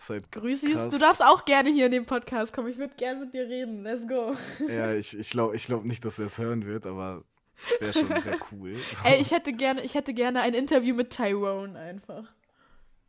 Halt 0.08 0.32
krass. 0.32 0.90
Du 0.90 0.98
darfst 0.98 1.22
auch 1.22 1.44
gerne 1.44 1.70
hier 1.70 1.86
in 1.86 1.92
den 1.92 2.06
Podcast 2.06 2.52
kommen. 2.52 2.68
Ich 2.68 2.78
würde 2.78 2.94
gerne 2.96 3.24
mit 3.24 3.34
dir 3.34 3.46
reden. 3.46 3.82
Let's 3.82 4.06
go. 4.06 4.34
Ja, 4.68 4.92
ich, 4.94 5.18
ich 5.18 5.30
glaube 5.30 5.56
ich 5.56 5.66
glaub 5.66 5.84
nicht, 5.84 6.04
dass 6.04 6.18
er 6.18 6.26
es 6.26 6.38
hören 6.38 6.64
wird, 6.64 6.86
aber 6.86 7.24
wäre 7.80 7.92
schon 7.92 8.08
wär 8.08 8.38
cool. 8.52 8.76
So. 8.78 9.04
Ey, 9.04 9.20
ich 9.20 9.30
hätte 9.32 9.52
gerne, 9.52 9.82
ich 9.82 9.94
hätte 9.94 10.14
gerne 10.14 10.40
ein 10.42 10.54
Interview 10.54 10.94
mit 10.94 11.10
Tyrone 11.10 11.78
einfach. 11.78 12.24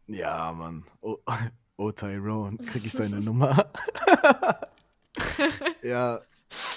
Ja, 0.07 0.51
Mann. 0.53 0.85
Oh, 1.01 1.17
oh 1.77 1.91
Tyrone, 1.91 2.57
krieg 2.57 2.85
ich 2.85 2.93
deine 2.93 3.19
Nummer? 3.21 3.71
ja, 5.81 6.21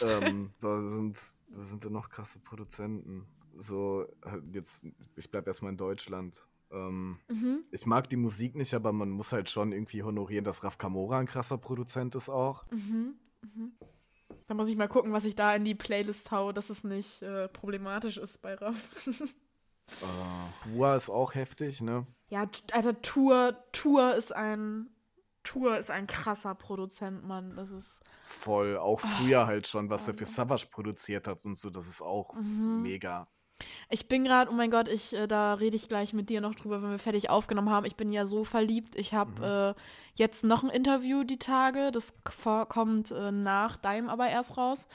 ähm, 0.03 0.51
da 0.61 0.87
sind, 0.87 1.19
da 1.49 1.63
sind 1.63 1.85
da 1.85 1.91
noch 1.91 2.09
krasse 2.09 2.39
Produzenten. 2.41 3.27
So, 3.57 4.07
halt 4.25 4.45
jetzt, 4.55 4.87
ich 5.17 5.31
bleib 5.31 5.47
erstmal 5.47 5.73
in 5.73 5.77
Deutschland. 5.79 6.41
Ähm, 6.71 7.19
Mhm. 7.29 7.65
ich 7.71 7.87
mag 7.87 8.09
die 8.09 8.17
Musik 8.17 8.55
nicht, 8.55 8.75
aber 8.75 8.93
man 8.93 9.11
muss 9.11 9.33
halt 9.33 9.49
schon 9.51 9.73
irgendwie 9.73 10.03
honorieren, 10.03 10.45
dass 10.45 10.63
Raf 10.65 10.77
Kamora 10.79 11.19
ein 11.19 11.27
krasser 11.27 11.57
Produzent 11.59 12.15
ist 12.15 12.29
auch. 12.29 12.63
Mhm. 12.71 13.15
Mhm. 13.43 13.73
Da 14.47 14.55
muss 14.55 14.69
ich 14.69 14.77
mal 14.77 14.89
gucken, 14.89 15.13
was 15.13 15.25
ich 15.25 15.35
da 15.37 15.55
in 15.55 15.65
die 15.65 15.75
Playlist 15.75 16.31
hau, 16.31 16.53
dass 16.53 16.71
es 16.71 16.85
nicht 16.85 17.23
äh, 17.23 17.49
problematisch 17.49 18.17
ist 18.17 18.41
bei 18.43 18.55
Raff. 18.55 19.07
Äh, 20.03 20.71
Hua 20.75 20.97
ist 20.97 21.09
auch 21.11 21.35
heftig, 21.35 21.81
ne? 21.81 22.07
ja, 22.29 22.47
Alter, 22.73 23.01
Tour, 23.01 23.57
Tour 23.73 24.15
ist 24.15 24.35
ein, 24.35 24.91
Tour 25.45 25.79
ist 25.79 25.91
ein 25.91 26.07
krasser 26.07 26.55
Produzent, 26.55 27.25
Mann. 27.25 27.57
Das 27.57 27.71
ist. 27.71 27.99
Voll, 28.25 28.77
auch 28.77 29.01
früher 29.01 29.47
halt 29.47 29.67
schon, 29.67 29.89
was 29.89 30.07
er 30.07 30.13
für 30.13 30.27
Savage 30.27 30.67
produziert 30.71 31.27
hat 31.27 31.43
und 31.47 31.57
so, 31.57 31.71
das 31.71 31.89
ist 31.89 32.03
auch 32.03 32.35
Mhm. 32.35 32.83
mega. 32.83 33.29
Ich 33.91 34.09
bin 34.09 34.25
gerade, 34.25 34.51
oh 34.51 34.55
mein 34.55 34.71
Gott, 34.71 34.89
ich, 34.89 35.15
äh, 35.15 35.27
da 35.27 35.55
rede 35.55 35.77
ich 35.77 35.89
gleich 35.89 36.13
mit 36.13 36.29
dir 36.29 36.41
noch 36.41 36.55
drüber, 36.55 36.83
wenn 36.83 36.91
wir 36.91 36.99
fertig 36.99 37.31
aufgenommen 37.31 37.71
haben. 37.71 37.87
Ich 37.87 37.97
bin 37.97 38.13
ja 38.13 38.27
so 38.27 38.45
verliebt. 38.45 38.97
Ich 38.97 39.15
habe 39.15 39.75
äh, 39.77 39.81
jetzt 40.15 40.45
noch 40.45 40.63
ein 40.63 40.71
Interview 40.71 41.25
die 41.25 41.39
Tage. 41.39 41.91
Das 41.91 42.15
kommt 42.69 43.11
äh, 43.11 43.33
nach 43.33 43.77
deinem 43.77 44.09
aber 44.09 44.29
erst 44.29 44.57
raus. 44.57 44.87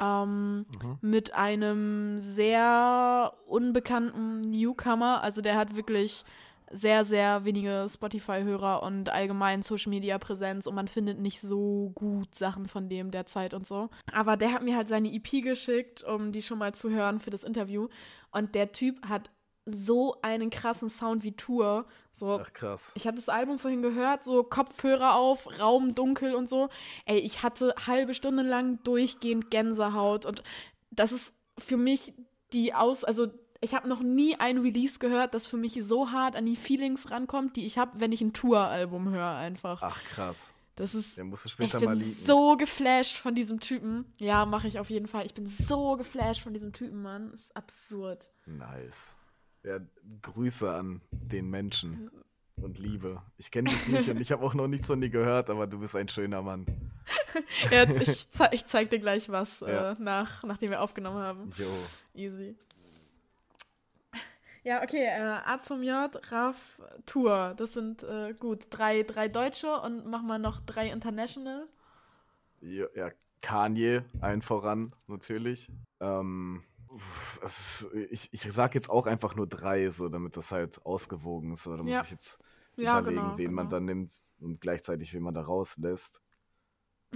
Ähm, 0.00 0.66
Mit 1.00 1.34
einem 1.34 2.20
sehr 2.20 3.32
unbekannten 3.46 4.42
Newcomer. 4.42 5.22
Also 5.22 5.42
der 5.42 5.56
hat 5.56 5.76
wirklich 5.76 6.24
sehr, 6.70 7.04
sehr 7.04 7.44
wenige 7.44 7.86
Spotify-Hörer 7.88 8.82
und 8.82 9.10
allgemein 9.10 9.62
Social-Media-Präsenz 9.62 10.66
und 10.66 10.74
man 10.74 10.88
findet 10.88 11.18
nicht 11.18 11.40
so 11.40 11.92
gut 11.94 12.34
Sachen 12.34 12.66
von 12.66 12.88
dem 12.88 13.10
derzeit 13.10 13.54
und 13.54 13.66
so. 13.66 13.88
Aber 14.12 14.36
der 14.36 14.52
hat 14.52 14.62
mir 14.62 14.76
halt 14.76 14.88
seine 14.88 15.12
EP 15.12 15.42
geschickt, 15.42 16.04
um 16.04 16.32
die 16.32 16.42
schon 16.42 16.58
mal 16.58 16.74
zu 16.74 16.90
hören 16.90 17.20
für 17.20 17.30
das 17.30 17.44
Interview. 17.44 17.88
Und 18.30 18.54
der 18.54 18.72
Typ 18.72 19.06
hat 19.08 19.30
so 19.64 20.16
einen 20.22 20.50
krassen 20.50 20.88
Sound 20.88 21.22
wie 21.22 21.32
Tour. 21.32 21.86
So, 22.12 22.40
Ach 22.42 22.52
krass. 22.52 22.92
ich 22.94 23.06
habe 23.06 23.16
das 23.16 23.28
Album 23.28 23.58
vorhin 23.58 23.82
gehört, 23.82 24.24
so 24.24 24.42
Kopfhörer 24.42 25.14
auf, 25.14 25.46
Raum 25.60 25.94
dunkel 25.94 26.34
und 26.34 26.48
so. 26.48 26.68
Ey, 27.04 27.18
ich 27.18 27.42
hatte 27.42 27.74
halbe 27.86 28.14
Stunde 28.14 28.42
lang 28.42 28.82
durchgehend 28.82 29.50
Gänsehaut 29.50 30.26
und 30.26 30.42
das 30.90 31.12
ist 31.12 31.34
für 31.58 31.76
mich 31.76 32.14
die 32.52 32.72
Aus, 32.72 33.04
also 33.04 33.28
ich 33.60 33.74
habe 33.74 33.88
noch 33.88 34.02
nie 34.02 34.36
ein 34.36 34.58
Release 34.58 34.98
gehört, 34.98 35.34
das 35.34 35.46
für 35.46 35.56
mich 35.56 35.78
so 35.82 36.10
hart 36.10 36.36
an 36.36 36.46
die 36.46 36.56
Feelings 36.56 37.10
rankommt, 37.10 37.56
die 37.56 37.66
ich 37.66 37.78
habe, 37.78 38.00
wenn 38.00 38.12
ich 38.12 38.20
ein 38.20 38.32
Tour-Album 38.32 39.10
höre 39.10 39.34
einfach. 39.36 39.82
Ach 39.82 40.02
krass. 40.04 40.52
Das 40.76 40.94
ist 40.94 41.16
Der 41.16 41.24
musst 41.24 41.44
du 41.44 41.48
ich 41.48 41.52
später 41.54 41.80
bin 41.80 41.88
mal 41.88 41.96
liegen. 41.98 42.24
so 42.24 42.56
geflasht 42.56 43.16
von 43.16 43.34
diesem 43.34 43.58
Typen. 43.58 44.04
Ja, 44.18 44.46
mache 44.46 44.68
ich 44.68 44.78
auf 44.78 44.90
jeden 44.90 45.08
Fall. 45.08 45.26
Ich 45.26 45.34
bin 45.34 45.48
so 45.48 45.96
geflasht 45.96 46.42
von 46.42 46.52
diesem 46.54 46.72
Typen, 46.72 47.02
Mann. 47.02 47.32
ist 47.32 47.54
absurd. 47.56 48.30
Nice. 48.46 49.16
Ja, 49.64 49.80
Grüße 50.22 50.72
an 50.72 51.00
den 51.10 51.50
Menschen 51.50 52.08
und 52.62 52.78
Liebe. 52.78 53.20
Ich 53.38 53.50
kenne 53.50 53.70
dich 53.70 53.88
nicht 53.88 54.08
und 54.08 54.20
ich 54.20 54.30
habe 54.30 54.44
auch 54.44 54.54
noch 54.54 54.68
nichts 54.68 54.86
von 54.86 55.00
dir 55.00 55.10
gehört, 55.10 55.50
aber 55.50 55.66
du 55.66 55.80
bist 55.80 55.96
ein 55.96 56.08
schöner 56.08 56.42
Mann. 56.42 56.64
Jetzt, 57.70 58.08
ich, 58.08 58.30
ze 58.30 58.48
ich 58.52 58.64
zeig 58.66 58.88
dir 58.90 59.00
gleich 59.00 59.28
was, 59.30 59.58
Ja. 59.60 59.92
äh, 59.92 59.96
nach, 59.98 60.44
nachdem 60.44 60.70
wir 60.70 60.80
aufgenommen 60.80 61.18
haben. 61.18 61.50
Jo. 61.56 61.66
Easy. 62.14 62.54
Ja, 64.64 64.82
okay, 64.82 65.04
äh, 65.04 65.20
A 65.44 65.58
zum 65.60 65.82
J, 65.82 66.10
Raff, 66.32 66.80
Tour. 67.06 67.54
Das 67.56 67.72
sind 67.72 68.02
äh, 68.02 68.34
gut 68.38 68.66
drei, 68.70 69.02
drei 69.02 69.28
Deutsche 69.28 69.80
und 69.80 70.06
machen 70.06 70.26
wir 70.26 70.38
noch 70.38 70.60
drei 70.60 70.90
International. 70.90 71.66
jo. 72.60 72.86
Ja, 72.94 73.10
Kanye, 73.40 74.04
allen 74.20 74.42
voran, 74.42 74.94
natürlich. 75.06 75.70
Ähm, 76.00 76.62
ist, 77.44 77.86
ich, 78.10 78.32
ich 78.32 78.42
sag 78.52 78.74
jetzt 78.74 78.90
auch 78.90 79.06
einfach 79.06 79.36
nur 79.36 79.46
drei, 79.46 79.88
so 79.90 80.08
damit 80.08 80.36
das 80.36 80.52
halt 80.52 80.84
ausgewogen 80.84 81.52
ist. 81.52 81.66
Da 81.66 81.82
muss 81.82 81.90
Ja. 81.94 82.02
ich 82.02 82.10
jetzt 82.10 82.40
Ja, 82.76 83.00
überlegen, 83.00 83.36
genau, 83.36 83.36
wen 83.36 83.52
man 83.52 83.68
genau. 83.68 83.68
dann 83.68 83.84
nimmt 83.84 84.10
und 84.40 84.60
gleichzeitig 84.60 85.12
wen 85.14 85.22
man 85.22 85.34
da 85.34 85.42
rauslässt. 85.42 86.20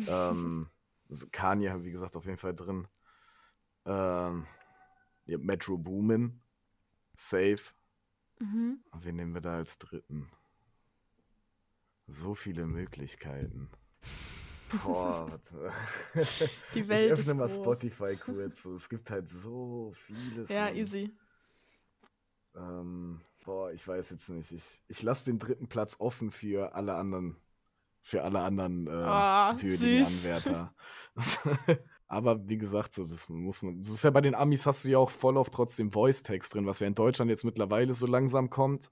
ähm, 0.07 0.68
also 1.09 1.26
Kanye 1.30 1.70
haben 1.70 1.84
wie 1.84 1.90
gesagt 1.93 2.16
auf 2.16 2.24
jeden 2.26 2.38
Fall 2.38 2.55
drin. 2.55 2.86
Ähm, 3.86 4.47
ja, 5.26 5.38
Metro 5.38 5.78
Boomin, 5.78 6.41
Safe. 7.14 7.62
Mhm. 8.38 8.82
Und 8.90 9.04
wen 9.04 9.16
nehmen 9.16 9.34
wir 9.34 9.40
da 9.40 9.56
als 9.56 9.78
dritten? 9.78 10.30
So 12.06 12.34
viele 12.34 12.66
Möglichkeiten. 12.66 13.70
Boah, 14.84 15.30
warte. 15.30 15.70
Die 16.74 16.88
Welt 16.88 17.06
ich 17.06 17.12
öffne 17.12 17.34
mal 17.34 17.46
groß. 17.46 17.56
Spotify 17.56 18.16
kurz. 18.16 18.64
Es 18.64 18.88
gibt 18.88 19.10
halt 19.10 19.28
so 19.28 19.92
vieles. 19.94 20.48
Ja, 20.48 20.64
Mann. 20.66 20.76
easy. 20.76 21.10
Ähm, 22.54 23.20
boah, 23.44 23.70
ich 23.72 23.86
weiß 23.86 24.10
jetzt 24.10 24.28
nicht. 24.30 24.52
Ich, 24.52 24.82
ich 24.88 25.02
lasse 25.02 25.26
den 25.26 25.38
dritten 25.38 25.68
Platz 25.68 25.96
offen 26.00 26.30
für 26.30 26.74
alle 26.74 26.94
anderen, 26.94 27.36
für 28.00 28.22
alle 28.24 28.40
anderen 28.40 28.86
äh, 28.86 28.90
Oh, 28.90 29.62
würdigen 29.62 29.78
süß. 29.78 30.06
Anwärter. 30.06 30.74
Aber 32.12 32.46
wie 32.46 32.58
gesagt, 32.58 32.92
so, 32.92 33.04
das 33.04 33.30
muss 33.30 33.62
man. 33.62 33.78
Das 33.78 33.88
ist 33.88 34.04
ja 34.04 34.10
bei 34.10 34.20
den 34.20 34.34
Amis 34.34 34.66
hast 34.66 34.84
du 34.84 34.90
ja 34.90 34.98
auch 34.98 35.10
voll 35.10 35.38
oft 35.38 35.50
trotzdem 35.54 35.90
Voice-Text 35.90 36.52
drin, 36.52 36.66
was 36.66 36.80
ja 36.80 36.86
in 36.86 36.94
Deutschland 36.94 37.30
jetzt 37.30 37.42
mittlerweile 37.42 37.94
so 37.94 38.06
langsam 38.06 38.50
kommt. 38.50 38.90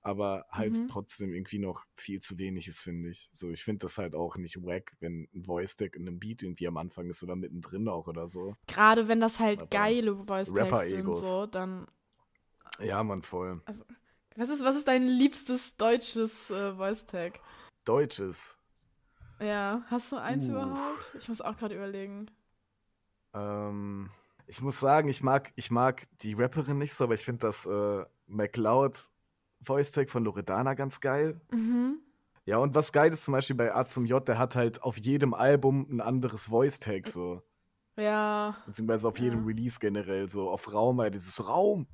Aber 0.00 0.46
halt 0.48 0.74
Mhm. 0.74 0.86
trotzdem 0.86 1.34
irgendwie 1.34 1.58
noch 1.58 1.84
viel 1.96 2.20
zu 2.20 2.38
wenig 2.38 2.68
ist, 2.68 2.82
finde 2.82 3.08
ich. 3.08 3.28
So, 3.32 3.50
ich 3.50 3.64
finde 3.64 3.80
das 3.80 3.98
halt 3.98 4.14
auch 4.14 4.36
nicht 4.36 4.64
wack, 4.64 4.96
wenn 5.00 5.28
ein 5.34 5.44
Voice-Tag 5.44 5.96
in 5.96 6.06
einem 6.06 6.20
Beat 6.20 6.44
irgendwie 6.44 6.68
am 6.68 6.76
Anfang 6.76 7.08
ist 7.10 7.24
oder 7.24 7.34
mittendrin 7.34 7.88
auch 7.88 8.06
oder 8.06 8.28
so. 8.28 8.54
Gerade 8.68 9.08
wenn 9.08 9.18
das 9.18 9.40
halt 9.40 9.58
Aber 9.58 9.68
geile 9.68 10.14
Voice-Tags 10.24 10.88
sind, 10.88 11.14
so, 11.16 11.46
dann. 11.46 11.88
Ja, 12.78 13.02
man, 13.02 13.22
voll. 13.22 13.60
Was 14.36 14.48
ist, 14.48 14.64
was 14.64 14.76
ist 14.76 14.86
dein 14.86 15.08
liebstes 15.08 15.76
deutsches 15.76 16.48
äh, 16.50 16.76
Voice-Tag? 16.76 17.40
Deutsches. 17.84 18.56
Ja, 19.40 19.82
hast 19.88 20.12
du 20.12 20.16
eins 20.16 20.46
Uh. 20.48 20.52
überhaupt? 20.52 21.10
Ich 21.18 21.28
muss 21.28 21.40
auch 21.40 21.56
gerade 21.56 21.74
überlegen. 21.74 22.30
Ähm, 23.34 24.10
ich 24.46 24.60
muss 24.60 24.80
sagen, 24.80 25.08
ich 25.08 25.22
mag, 25.22 25.52
ich 25.56 25.70
mag 25.70 26.02
die 26.22 26.34
Rapperin 26.34 26.78
nicht 26.78 26.94
so, 26.94 27.04
aber 27.04 27.14
ich 27.14 27.24
finde 27.24 27.46
das 27.46 27.66
äh, 27.66 28.04
McLeod 28.26 29.08
Voice 29.62 29.92
Tag 29.92 30.10
von 30.10 30.24
Loredana 30.24 30.74
ganz 30.74 31.00
geil. 31.00 31.40
Mhm. 31.50 31.98
Ja, 32.44 32.58
und 32.58 32.74
was 32.74 32.90
geil 32.92 33.12
ist 33.12 33.24
zum 33.24 33.32
Beispiel 33.32 33.54
bei 33.54 33.72
A 33.74 33.84
zum 33.86 34.04
J, 34.04 34.26
der 34.26 34.36
hat 34.38 34.56
halt 34.56 34.82
auf 34.82 34.98
jedem 34.98 35.32
Album 35.32 35.86
ein 35.88 36.00
anderes 36.00 36.46
Voice 36.46 36.80
Tag 36.80 37.08
so. 37.08 37.40
Ja, 37.96 38.56
Beziehungsweise 38.66 39.06
auf 39.06 39.18
jedem 39.20 39.40
Ja. 39.40 39.46
Release 39.46 39.78
generell 39.78 40.28
so. 40.28 40.50
Auf 40.50 40.72
Raum, 40.74 41.00
halt 41.00 41.14
dieses 41.14 41.46
Raum. 41.48 41.86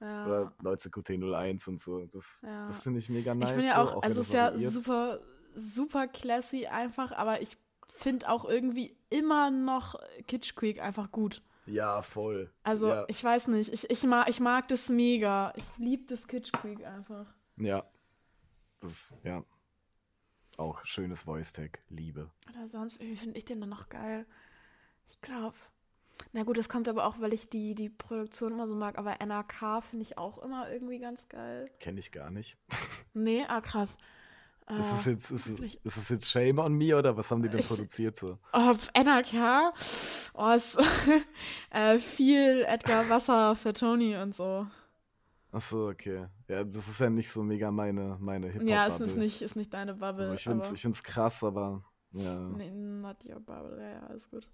ja. 0.00 0.26
Oder 0.26 0.52
19QT01 0.62 1.68
und 1.68 1.80
so. 1.80 2.04
Das, 2.06 2.40
Ja. 2.42 2.66
das 2.66 2.82
finde 2.82 2.98
ich 2.98 3.08
mega 3.08 3.34
nice. 3.34 3.50
ich 3.50 3.56
bin 3.56 3.64
ja 3.66 3.74
so, 3.74 3.80
auch, 3.92 4.02
also 4.02 4.20
es 4.20 4.26
ist 4.28 4.32
ja 4.34 4.46
variiert. 4.46 4.72
super, 4.72 5.20
super 5.54 6.08
classy 6.08 6.66
einfach, 6.66 7.12
aber 7.12 7.40
ich 7.40 7.56
finde 7.88 8.28
auch 8.28 8.44
irgendwie 8.44 8.96
immer 9.10 9.50
noch 9.50 9.96
Kitsch 10.26 10.54
Creek 10.54 10.80
einfach 10.80 11.10
gut. 11.10 11.42
Ja, 11.66 12.02
voll. 12.02 12.50
Also 12.62 12.88
ja. 12.88 13.04
ich 13.08 13.22
weiß 13.22 13.48
nicht, 13.48 13.72
ich, 13.72 13.90
ich, 13.90 14.02
mag, 14.04 14.28
ich 14.28 14.40
mag 14.40 14.68
das 14.68 14.88
mega. 14.88 15.52
Ich 15.56 15.78
liebe 15.78 16.04
das 16.06 16.28
Kitsch 16.28 16.52
Creek 16.52 16.84
einfach. 16.84 17.26
Ja. 17.56 17.84
Das 18.80 18.90
ist, 18.90 19.16
ja. 19.24 19.44
Auch 20.56 20.84
schönes 20.84 21.22
Voice 21.22 21.52
Tag. 21.52 21.80
Liebe. 21.88 22.30
Oder 22.50 22.68
sonst, 22.68 23.00
wie 23.00 23.16
finde 23.16 23.38
ich 23.38 23.44
den 23.44 23.60
dann 23.60 23.70
noch 23.70 23.88
geil? 23.88 24.26
Ich 25.08 25.20
glaube. 25.20 25.56
Na 26.32 26.44
gut, 26.44 26.58
das 26.58 26.68
kommt 26.68 26.88
aber 26.88 27.06
auch, 27.06 27.20
weil 27.20 27.32
ich 27.32 27.48
die, 27.48 27.74
die 27.74 27.88
Produktion 27.88 28.52
immer 28.52 28.68
so 28.68 28.76
mag, 28.76 28.98
aber 28.98 29.16
NRK 29.20 29.82
finde 29.82 30.04
ich 30.04 30.16
auch 30.16 30.38
immer 30.38 30.70
irgendwie 30.70 31.00
ganz 31.00 31.28
geil. 31.28 31.70
Kenne 31.80 31.98
ich 32.00 32.12
gar 32.12 32.30
nicht. 32.30 32.56
Nee, 33.16 33.44
ah 33.46 33.60
krass. 33.60 33.96
Ist 34.66 34.92
es 35.00 35.06
Äh, 35.06 35.10
jetzt, 35.10 35.30
ist, 35.30 35.46
es- 35.48 35.74
ist 35.84 35.96
es 35.98 36.08
jetzt 36.08 36.30
Shame 36.30 36.58
on 36.58 36.72
Me 36.74 36.96
oder 36.96 37.14
was 37.16 37.30
haben 37.30 37.42
die 37.42 37.48
denn 37.50 37.60
Ich- 37.60 37.68
produziert 37.68 38.16
so? 38.16 38.38
Oh, 38.52 38.74
NRK. 38.94 39.72
Oh, 40.34 40.50
es, 40.54 40.74
äh, 41.70 41.98
viel 41.98 42.64
Edgar 42.66 43.08
Wasser 43.10 43.56
für 43.56 43.72
Tony 43.74 44.16
und 44.16 44.34
so. 44.34 44.66
Achso, 45.52 45.90
okay. 45.90 46.26
Ja, 46.48 46.64
das 46.64 46.88
ist 46.88 46.98
ja 47.00 47.10
nicht 47.10 47.30
so 47.30 47.42
mega 47.42 47.70
meine, 47.70 48.16
meine 48.20 48.46
Hip-Hop-Bubble. 48.46 48.70
Ja, 48.74 48.88
es 48.88 48.98
ist 49.00 49.16
nicht, 49.16 49.42
ist 49.42 49.54
nicht 49.54 49.72
deine 49.72 49.94
Bubble. 49.94 50.26
Also 50.28 50.34
ich 50.34 50.72
ich 50.72 50.80
find's 50.80 51.02
krass, 51.04 51.44
aber 51.44 51.84
ja. 52.12 52.34
Nee, 52.48 52.70
not 52.70 53.18
your 53.24 53.40
bubble, 53.40 53.78
ja, 53.80 53.90
ja, 53.90 54.06
alles 54.06 54.28
gut. 54.30 54.48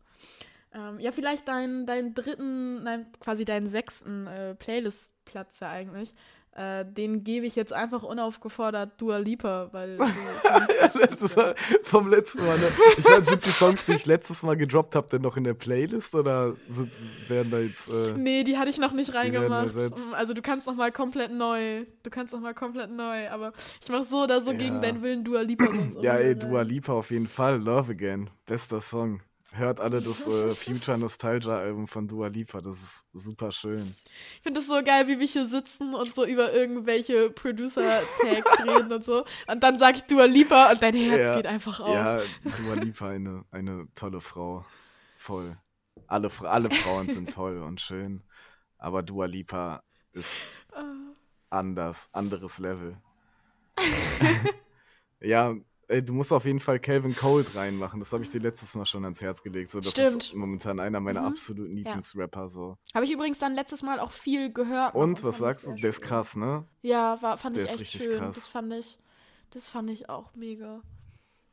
Ähm, 0.72 1.00
ja, 1.00 1.10
vielleicht 1.12 1.48
deinen 1.48 1.84
deinen 1.86 2.14
dritten, 2.14 2.82
nein, 2.84 3.06
quasi 3.20 3.44
deinen 3.44 3.66
sechsten 3.66 4.26
äh, 4.28 4.54
Playlist-Platz 4.54 5.60
ja 5.60 5.68
eigentlich. 5.70 6.14
Äh, 6.52 6.84
den 6.84 7.22
gebe 7.22 7.46
ich 7.46 7.54
jetzt 7.54 7.72
einfach 7.72 8.02
unaufgefordert 8.02 9.00
Dua 9.00 9.18
Lipa, 9.18 9.68
weil 9.72 9.96
du 9.96 10.04
das 11.20 11.36
war 11.36 11.54
vom 11.84 12.08
letzten 12.08 12.44
Mal. 12.44 12.58
Ne? 12.58 12.66
Ich 12.98 13.04
weiß, 13.04 13.26
sind 13.26 13.44
die 13.44 13.50
Songs, 13.50 13.86
die 13.86 13.92
ich 13.94 14.04
letztes 14.06 14.42
Mal 14.42 14.56
gedroppt 14.56 14.96
habe, 14.96 15.06
denn 15.08 15.22
noch 15.22 15.36
in 15.36 15.44
der 15.44 15.54
Playlist 15.54 16.12
oder 16.16 16.54
sind, 16.68 16.90
werden 17.28 17.52
da 17.52 17.60
jetzt. 17.60 17.88
Äh, 17.88 18.12
Nee, 18.16 18.42
die 18.42 18.58
hatte 18.58 18.68
ich 18.68 18.78
noch 18.78 18.92
nicht 18.92 19.14
reingemacht. 19.14 19.66
ersetzt. 19.68 20.02
Also 20.12 20.34
du 20.34 20.42
kannst 20.42 20.66
noch 20.66 20.74
mal 20.74 20.90
komplett 20.90 21.30
neu. 21.30 21.84
Du 22.02 22.10
kannst 22.10 22.32
noch 22.34 22.40
mal 22.40 22.52
komplett 22.54 22.90
neu. 22.90 23.28
Aber 23.30 23.52
ich 23.80 23.88
mache 23.88 24.04
so 24.04 24.24
oder 24.24 24.42
so 24.42 24.50
gegen 24.52 24.76
Ja. 24.76 24.80
deinen 24.80 25.02
Willen 25.02 25.22
Dua 25.24 25.42
Lipa. 25.42 25.66
ja, 26.00 26.14
ey, 26.16 26.30
irgendwie 26.30 26.48
Dua. 26.48 26.62
Lipa 26.62 26.92
auf 26.94 27.10
jeden 27.12 27.28
Fall. 27.28 27.60
Love 27.60 27.92
Again. 27.92 28.28
Bester 28.46 28.80
Song. 28.80 29.20
Hört 29.52 29.80
alle 29.80 30.00
das 30.00 30.26
äh, 30.28 30.50
Future 30.54 30.96
Nostalgia 30.96 31.58
Album 31.58 31.88
von 31.88 32.06
Dua 32.06 32.28
Lipa. 32.28 32.60
Das 32.60 32.80
ist 32.80 33.04
super 33.12 33.50
schön. 33.50 33.96
Ich 34.36 34.42
finde 34.42 34.60
es 34.60 34.66
so 34.66 34.80
geil, 34.82 35.08
wie 35.08 35.18
wir 35.18 35.26
hier 35.26 35.48
sitzen 35.48 35.94
und 35.94 36.14
so 36.14 36.24
über 36.24 36.52
irgendwelche 36.52 37.30
Producer-Tags 37.30 38.58
reden 38.64 38.92
und 38.92 39.04
so. 39.04 39.24
Und 39.48 39.62
dann 39.62 39.78
sag 39.80 39.96
ich 39.96 40.02
Dua 40.04 40.24
Lipa 40.26 40.70
und 40.70 40.82
dein 40.82 40.94
Herz 40.94 41.20
Ja. 41.20 41.36
geht 41.36 41.46
einfach 41.46 41.80
auf. 41.80 41.92
Ja, 41.94 42.20
Dua 42.44 42.74
Lipa, 42.74 43.08
eine, 43.08 43.44
eine 43.50 43.88
tolle 43.96 44.20
Frau. 44.20 44.64
Voll. 45.18 45.56
Alle, 46.06 46.30
alle 46.42 46.70
Frauen 46.70 47.08
sind 47.08 47.30
toll 47.34 47.58
und 47.58 47.80
schön. 47.80 48.22
Aber 48.78 49.02
Dua 49.02 49.26
Lipa 49.26 49.82
ist 50.12 50.30
Ah. 50.72 50.84
anders, 51.50 52.08
anderes 52.12 52.58
Level. 52.60 52.96
ja, 55.20 55.54
ey, 55.90 56.02
du 56.04 56.12
musst 56.12 56.32
auf 56.32 56.44
jeden 56.44 56.60
Fall 56.60 56.78
Calvin 56.78 57.14
Cold 57.14 57.54
reinmachen. 57.54 57.98
Das 58.00 58.12
habe 58.12 58.22
ich 58.22 58.30
dir 58.30 58.40
letztes 58.40 58.74
Mal 58.74 58.86
schon 58.86 59.04
ans 59.04 59.20
Herz 59.20 59.42
gelegt. 59.42 59.68
So, 59.70 59.80
das 59.80 59.88
ist 59.88 59.92
Stimmt. 59.92 60.34
momentan 60.34 60.80
einer 60.80 61.00
meiner 61.00 61.20
Mhm. 61.20 61.26
absoluten 61.26 61.76
Lieblingsrapper. 61.76 62.48
So. 62.48 62.78
Habe 62.94 63.04
ich 63.04 63.12
übrigens 63.12 63.38
dann 63.38 63.54
letztes 63.54 63.82
Mal 63.82 64.00
auch 64.00 64.12
viel 64.12 64.52
gehört. 64.52 64.94
Und 64.94 65.22
was 65.24 65.36
ich 65.36 65.40
sagst 65.40 65.66
du? 65.66 65.74
Der 65.74 65.90
ist 65.90 66.00
krass, 66.00 66.36
ne? 66.36 66.66
Ja, 66.82 67.20
war, 67.20 67.36
fand 67.38 67.56
Der 67.56 67.64
ich 67.64 67.70
ist 67.70 67.80
echt 67.80 67.94
richtig 67.94 68.02
schön. 68.04 68.18
krass. 68.18 68.36
Das 68.36 68.46
fand 68.46 68.72
ich, 68.72 68.98
das 69.50 69.68
fand 69.68 69.90
ich 69.90 70.08
auch 70.08 70.34
mega. 70.34 70.82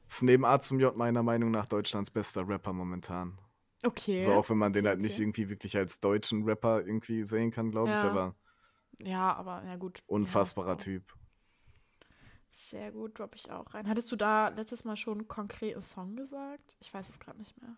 Ist 0.08 0.24
neben 0.24 0.46
A 0.46 0.60
zum 0.60 0.80
J 0.80 0.96
meiner 0.96 1.24
Meinung 1.24 1.52
nach 1.52 1.66
Deutschlands 1.66 2.10
bester 2.12 2.48
Rapper 2.48 2.72
momentan. 2.74 3.38
Okay. 3.84 4.22
So 4.22 4.32
auch 4.32 4.50
wenn 4.50 4.58
man 4.58 4.72
den 4.74 4.86
Okay, 4.86 4.90
halt 4.90 5.02
nicht 5.02 5.14
okay. 5.14 5.24
irgendwie 5.24 5.50
wirklich 5.50 5.76
als 5.78 6.00
deutschen 6.00 6.44
Rapper 6.44 6.80
irgendwie 6.86 7.24
sehen 7.24 7.52
kann, 7.52 7.72
glaube 7.72 7.92
ich, 7.92 8.02
Ja. 8.02 8.10
aber 8.10 8.36
Ja, 9.04 9.36
aber 9.36 9.64
ja 9.66 9.76
gut. 9.76 10.02
unfassbarer 10.08 10.70
ja, 10.70 10.76
Typ. 10.76 11.14
Sehr 12.58 12.92
gut, 12.92 13.20
droppe 13.20 13.36
ich 13.36 13.52
auch 13.52 13.72
rein. 13.76 13.88
Hattest 13.88 14.12
du 14.12 14.16
da 14.16 14.48
letztes 14.48 14.84
Mal 14.84 14.96
schon 14.96 15.20
einen 15.20 15.28
konkreten 15.28 15.80
Song 15.80 16.16
gesagt? 16.16 16.76
Ich 16.80 16.92
weiß 16.92 17.08
es 17.08 17.20
gerade 17.20 17.38
nicht 17.38 17.56
mehr. 17.62 17.76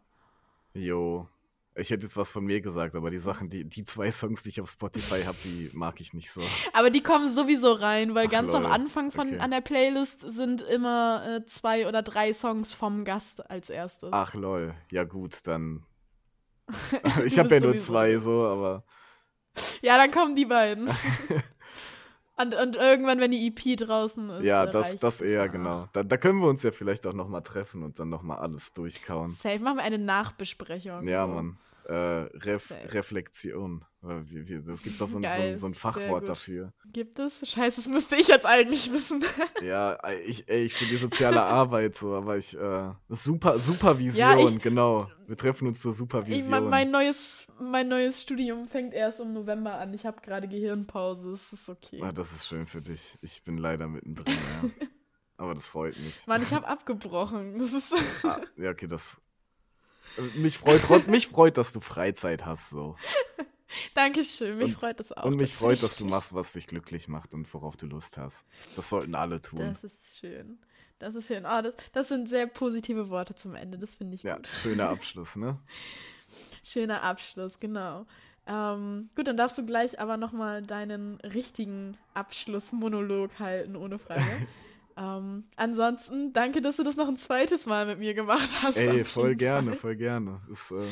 Jo. 0.74 1.26
Ich 1.74 1.88
hätte 1.90 2.02
jetzt 2.04 2.18
was 2.18 2.30
von 2.30 2.44
mir 2.44 2.60
gesagt, 2.60 2.94
aber 2.94 3.10
die 3.10 3.18
Sachen, 3.18 3.48
die, 3.48 3.64
die 3.64 3.84
zwei 3.84 4.10
Songs, 4.10 4.42
die 4.42 4.50
ich 4.50 4.60
auf 4.60 4.68
Spotify 4.68 5.22
habe, 5.22 5.38
die 5.44 5.70
mag 5.72 6.00
ich 6.02 6.12
nicht 6.12 6.30
so. 6.30 6.42
Aber 6.74 6.90
die 6.90 7.02
kommen 7.02 7.34
sowieso 7.34 7.72
rein, 7.72 8.14
weil 8.14 8.26
Ach, 8.26 8.30
ganz 8.30 8.52
am 8.52 8.64
lol. 8.64 8.72
Anfang 8.72 9.10
von 9.10 9.28
Okay. 9.28 9.38
an 9.38 9.50
der 9.50 9.62
Playlist 9.62 10.20
sind 10.20 10.60
immer 10.60 11.24
äh, 11.26 11.46
zwei 11.46 11.88
oder 11.88 12.02
drei 12.02 12.34
Songs 12.34 12.74
vom 12.74 13.06
Gast 13.06 13.48
als 13.50 13.70
erstes. 13.70 14.10
Ach 14.12 14.34
lol, 14.34 14.74
ja 14.90 15.04
gut, 15.04 15.46
dann. 15.46 15.84
Ich 17.24 17.38
habe 17.38 17.54
ja 17.54 17.60
nur 17.60 17.76
zwei 17.78 18.18
so, 18.18 18.46
aber. 18.46 18.84
Ja, 19.80 19.96
dann 19.96 20.10
kommen 20.10 20.36
die 20.36 20.46
beiden. 20.46 20.90
und, 22.36 22.54
und 22.54 22.76
irgendwann, 22.76 23.20
wenn 23.20 23.30
die 23.30 23.46
EP 23.46 23.76
draußen 23.76 24.30
ist. 24.30 24.44
ja, 24.44 24.64
äh, 24.64 24.70
das, 24.70 24.96
das 24.98 25.20
eher, 25.20 25.44
auch. 25.44 25.52
genau. 25.52 25.88
Da, 25.92 26.02
da 26.02 26.16
können 26.16 26.40
wir 26.40 26.48
uns 26.48 26.62
ja 26.62 26.72
vielleicht 26.72 27.06
auch 27.06 27.12
nochmal 27.12 27.42
treffen 27.42 27.82
und 27.82 27.98
dann 27.98 28.08
nochmal 28.08 28.38
alles 28.38 28.72
durchkauen. 28.72 29.36
Safe, 29.42 29.58
machen 29.58 29.76
wir 29.76 29.84
eine 29.84 29.98
Nachbesprechung. 29.98 31.06
Ja, 31.06 31.26
so. 31.26 31.34
Mann. 31.34 31.56
Äh, 31.86 31.92
Ref 31.94 32.68
Safe. 32.68 32.92
Reflexion. 32.94 33.84
Es 34.68 34.82
gibt 34.82 35.00
doch 35.00 35.06
so 35.06 35.20
Geil, 35.20 35.52
ein, 35.52 35.56
so 35.56 35.66
ein 35.68 35.74
Fachwort 35.74 36.28
dafür. 36.28 36.72
Gibt 36.92 37.20
es? 37.20 37.48
Scheiße, 37.48 37.76
das 37.82 37.86
müsste 37.88 38.16
ich 38.16 38.26
jetzt 38.28 38.46
eigentlich 38.46 38.92
wissen. 38.92 39.24
Ja, 39.62 39.96
ich, 40.26 40.48
ey, 40.48 40.64
ich 40.64 40.74
studiere 40.74 40.98
soziale 40.98 41.40
Arbeit 41.42 41.94
so, 41.94 42.14
aber 42.14 42.36
ich, 42.36 42.56
äh, 42.58 42.90
Super, 43.08 43.58
Supervision, 43.60 44.18
Ja, 44.18 44.36
ich- 44.38 44.60
genau. 44.60 45.08
Wir 45.28 45.36
treffen 45.36 45.68
uns 45.68 45.80
zur 45.80 45.92
Ich, 45.92 45.98
Supervision. 45.98 46.50
mein, 46.50 46.68
mein, 46.68 46.90
neues, 46.90 47.46
mein 47.60 47.88
neues 47.88 48.20
Studium 48.20 48.66
fängt 48.66 48.92
erst 48.92 49.20
im 49.20 49.32
November 49.32 49.74
an. 49.78 49.94
Ich 49.94 50.04
habe 50.04 50.20
gerade 50.20 50.48
Gehirnpause. 50.48 51.32
Es 51.34 51.52
ist 51.52 51.68
okay. 51.68 52.00
Ah, 52.02 52.10
das 52.12 52.32
ist 52.32 52.46
schön 52.48 52.66
für 52.66 52.80
dich. 52.80 53.16
Ich 53.22 53.42
bin 53.44 53.56
leider 53.56 53.86
mittendrin, 53.86 54.34
ja. 54.34 54.68
Aber 55.36 55.54
das 55.54 55.68
freut 55.68 55.96
mich. 55.98 56.26
Mann, 56.26 56.42
ich 56.42 56.52
habe 56.52 56.66
abgebrochen. 56.66 57.68
Ah, 58.24 58.40
ja, 58.56 58.70
okay, 58.70 58.86
das. 58.88 59.20
Mich 60.34 60.58
freut, 60.58 61.06
mich 61.08 61.28
freut, 61.28 61.56
dass 61.56 61.72
du 61.72 61.80
Freizeit 61.80 62.44
hast, 62.44 62.70
so. 62.70 62.96
Dankeschön, 63.94 64.56
mich 64.58 64.66
Und- 64.66 64.80
freut 64.80 65.00
das 65.00 65.12
auch. 65.12 65.24
Und 65.24 65.36
mich 65.36 65.54
freut, 65.54 65.82
dass 65.82 65.96
du 65.96 66.04
machst, 66.06 66.34
was 66.34 66.52
dich 66.52 66.66
glücklich 66.66 67.08
macht 67.08 67.32
und 67.34 67.52
worauf 67.54 67.76
du 67.76 67.86
Lust 67.86 68.18
hast. 68.18 68.44
Das 68.76 68.88
sollten 68.90 69.14
alle 69.14 69.40
tun. 69.40 69.60
Das 69.60 69.82
ist 69.84 70.18
schön. 70.18 70.58
Das 70.98 71.14
ist 71.14 71.26
schön. 71.26 71.44
Oh, 71.46 71.62
das, 71.62 71.74
das 71.92 72.08
sind 72.08 72.28
sehr 72.28 72.46
positive 72.46 73.08
Worte 73.08 73.34
zum 73.34 73.54
Ende. 73.54 73.78
Das 73.78 73.94
finde 73.96 74.14
ich 74.14 74.22
ja, 74.22 74.36
gut. 74.36 74.46
schöner 74.46 74.88
Abschluss, 74.90 75.36
ne? 75.36 75.58
Schöner 76.64 77.02
Abschluss, 77.02 77.58
genau. 77.60 78.06
Ähm, 78.46 79.08
gut, 79.16 79.26
dann 79.26 79.36
darfst 79.36 79.56
du 79.58 79.64
gleich 79.64 80.00
aber 80.00 80.16
nochmal 80.16 80.62
deinen 80.62 81.16
richtigen 81.20 81.96
Abschlussmonolog 82.14 83.38
halten, 83.38 83.76
ohne 83.76 83.98
Frage. 83.98 84.22
ähm, 84.96 85.44
ansonsten, 85.56 86.32
danke, 86.32 86.60
dass 86.60 86.76
du 86.76 86.82
das 86.82 86.96
noch 86.96 87.08
ein 87.08 87.16
zweites 87.16 87.66
Mal 87.66 87.86
mit 87.86 87.98
mir 87.98 88.14
gemacht 88.14 88.62
hast. 88.62 88.76
Ey, 88.76 89.04
voll 89.04 89.34
gerne, 89.36 89.70
Fall. 89.70 89.76
voll 89.76 89.96
gerne. 89.96 90.40
Ist 90.50 90.70
äh, 90.72 90.86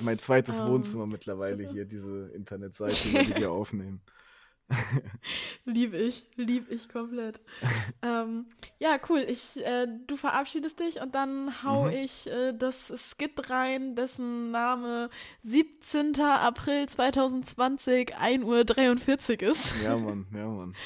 mein 0.00 0.18
zweites 0.18 0.60
Ähm, 0.60 0.66
Wohnzimmer 0.66 1.06
mittlerweile 1.06 1.64
hier, 1.64 1.84
diese 1.84 2.30
Internetseite, 2.34 3.08
die 3.08 3.36
wir 3.36 3.50
aufnehmen. 3.52 4.00
Lieb 5.64 5.94
ich, 5.94 6.26
lieb 6.34 6.70
ich 6.70 6.88
komplett. 6.88 7.40
ähm, 8.02 8.46
ja, 8.78 8.98
cool. 9.08 9.24
Ich, 9.28 9.64
äh, 9.64 9.86
du 10.08 10.16
verabschiedest 10.16 10.80
dich 10.80 11.00
und 11.00 11.14
dann 11.14 11.62
hau 11.62 11.84
Mhm. 11.84 11.90
ich 11.92 12.26
äh, 12.28 12.52
das 12.52 12.92
Skit 12.96 13.48
rein, 13.48 13.94
dessen 13.94 14.50
Name 14.50 15.08
17. 15.42 16.20
April 16.20 16.88
2020, 16.88 18.16
1.43 18.16 19.42
Uhr 19.44 19.50
ist. 19.52 19.72
Ja, 19.84 19.96
Mann, 19.96 20.26
ja, 20.34 20.48
Mann. 20.48 20.74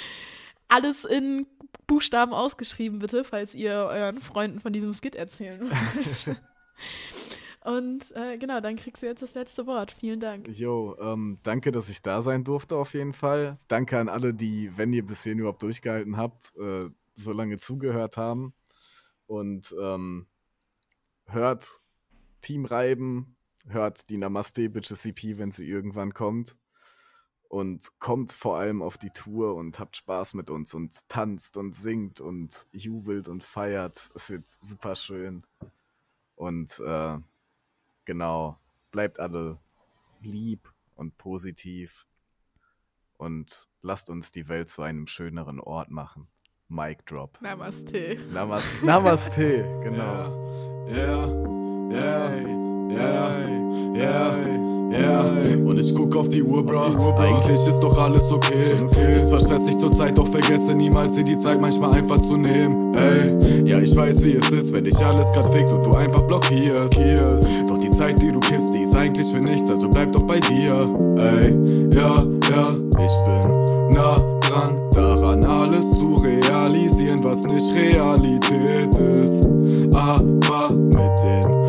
Alles 0.70 1.04
in 1.04 1.46
Buchstaben 1.86 2.32
ausgeschrieben, 2.32 3.00
bitte, 3.00 3.24
falls 3.24 3.54
ihr 3.54 3.72
euren 3.72 4.20
Freunden 4.20 4.60
von 4.60 4.72
diesem 4.72 4.92
Skit 4.92 5.14
erzählen 5.14 5.60
wollt. 5.60 6.40
Und 7.62 8.12
äh, 8.16 8.38
genau, 8.38 8.60
dann 8.60 8.76
kriegst 8.76 9.02
du 9.02 9.06
jetzt 9.06 9.22
das 9.22 9.34
letzte 9.34 9.66
Wort. 9.66 9.92
Vielen 9.92 10.18
Dank. 10.18 10.48
Jo, 10.48 10.96
ähm, 10.98 11.38
danke, 11.42 11.72
dass 11.72 11.90
ich 11.90 12.00
da 12.00 12.22
sein 12.22 12.42
durfte 12.42 12.76
auf 12.76 12.94
jeden 12.94 13.12
Fall. 13.12 13.58
Danke 13.68 13.98
an 13.98 14.08
alle, 14.08 14.32
die, 14.32 14.70
wenn 14.78 14.92
ihr 14.94 15.04
bis 15.04 15.24
hierhin 15.24 15.40
überhaupt 15.40 15.62
durchgehalten 15.62 16.16
habt, 16.16 16.56
äh, 16.56 16.88
so 17.14 17.32
lange 17.32 17.58
zugehört 17.58 18.16
haben. 18.16 18.54
Und 19.26 19.74
ähm, 19.78 20.26
hört 21.26 21.80
Team 22.40 22.64
Reiben, 22.64 23.36
hört 23.68 24.08
die 24.08 24.16
Namaste 24.16 24.70
Bitches 24.70 25.02
CP, 25.02 25.36
wenn 25.36 25.50
sie 25.50 25.68
irgendwann 25.68 26.14
kommt. 26.14 26.56
Und 27.50 27.98
kommt 27.98 28.30
vor 28.30 28.58
allem 28.58 28.80
auf 28.80 28.96
die 28.96 29.10
Tour 29.10 29.56
und 29.56 29.80
habt 29.80 29.96
Spaß 29.96 30.34
mit 30.34 30.50
uns 30.50 30.72
und 30.72 30.96
tanzt 31.08 31.56
und 31.56 31.74
singt 31.74 32.20
und 32.20 32.66
jubelt 32.70 33.26
und 33.26 33.42
feiert. 33.42 34.08
Es 34.14 34.30
wird 34.30 34.48
super 34.60 34.94
schön. 34.94 35.42
Und 36.36 36.78
äh, 36.78 37.18
genau, 38.04 38.56
bleibt 38.92 39.18
alle 39.18 39.58
lieb 40.20 40.72
und 40.94 41.18
positiv 41.18 42.06
und 43.16 43.68
lasst 43.82 44.10
uns 44.10 44.30
die 44.30 44.48
Welt 44.48 44.68
zu 44.68 44.82
einem 44.82 45.06
schöneren 45.06 45.60
Ort 45.60 45.90
machen. 45.90 46.28
Mic 46.68 47.04
drop. 47.04 47.36
Namaste. 47.42 48.18
Namas 48.32 48.80
Namaste, 48.82 49.68
genau. 49.82 50.86
Yeah, 50.88 51.26
yeah, 51.90 52.30
yeah, 52.88 53.94
yeah. 53.94 54.69
Ja, 54.90 55.24
und 55.64 55.78
ich 55.78 55.94
guck 55.94 56.16
auf 56.16 56.28
die 56.28 56.42
Uhr, 56.42 56.64
Bro. 56.64 57.14
Eigentlich 57.16 57.66
ist 57.68 57.80
doch 57.80 57.96
alles 57.96 58.30
okay. 58.32 58.64
Ist 59.14 59.28
zwar 59.28 59.40
stressig 59.40 59.78
zur 59.78 59.92
Zeit, 59.92 60.18
doch 60.18 60.26
vergesse 60.26 60.74
niemals, 60.74 61.14
dir 61.14 61.24
die 61.24 61.38
Zeit 61.38 61.60
manchmal 61.60 61.94
einfach 61.94 62.18
zu 62.20 62.36
nehmen. 62.36 62.94
Ey, 62.94 63.64
ja, 63.66 63.78
ich 63.78 63.94
weiß, 63.96 64.24
wie 64.24 64.34
es 64.34 64.50
ist, 64.50 64.72
wenn 64.72 64.84
dich 64.84 64.98
alles 65.04 65.32
grad 65.32 65.46
fickt 65.52 65.72
und 65.72 65.84
du 65.86 65.92
einfach 65.92 66.22
blockierst. 66.22 66.96
Doch 67.68 67.78
die 67.78 67.90
Zeit, 67.90 68.20
die 68.20 68.32
du 68.32 68.40
kippst, 68.40 68.74
die 68.74 68.80
ist 68.80 68.96
eigentlich 68.96 69.30
für 69.30 69.38
nichts, 69.40 69.70
also 69.70 69.88
bleib 69.88 70.12
doch 70.12 70.22
bei 70.22 70.40
dir. 70.40 70.88
Ey, 71.16 71.54
ja, 71.94 72.24
ja, 72.50 72.76
ich 72.98 73.24
bin 73.24 73.90
nah 73.94 74.16
dran, 74.40 74.80
daran 74.92 75.44
alles 75.44 75.90
zu 75.98 76.16
realisieren, 76.16 77.22
was 77.22 77.44
nicht 77.44 77.74
Realität 77.74 78.94
ist. 79.20 79.48
Aber 79.94 80.72
mit 80.72 81.18
den 81.22 81.59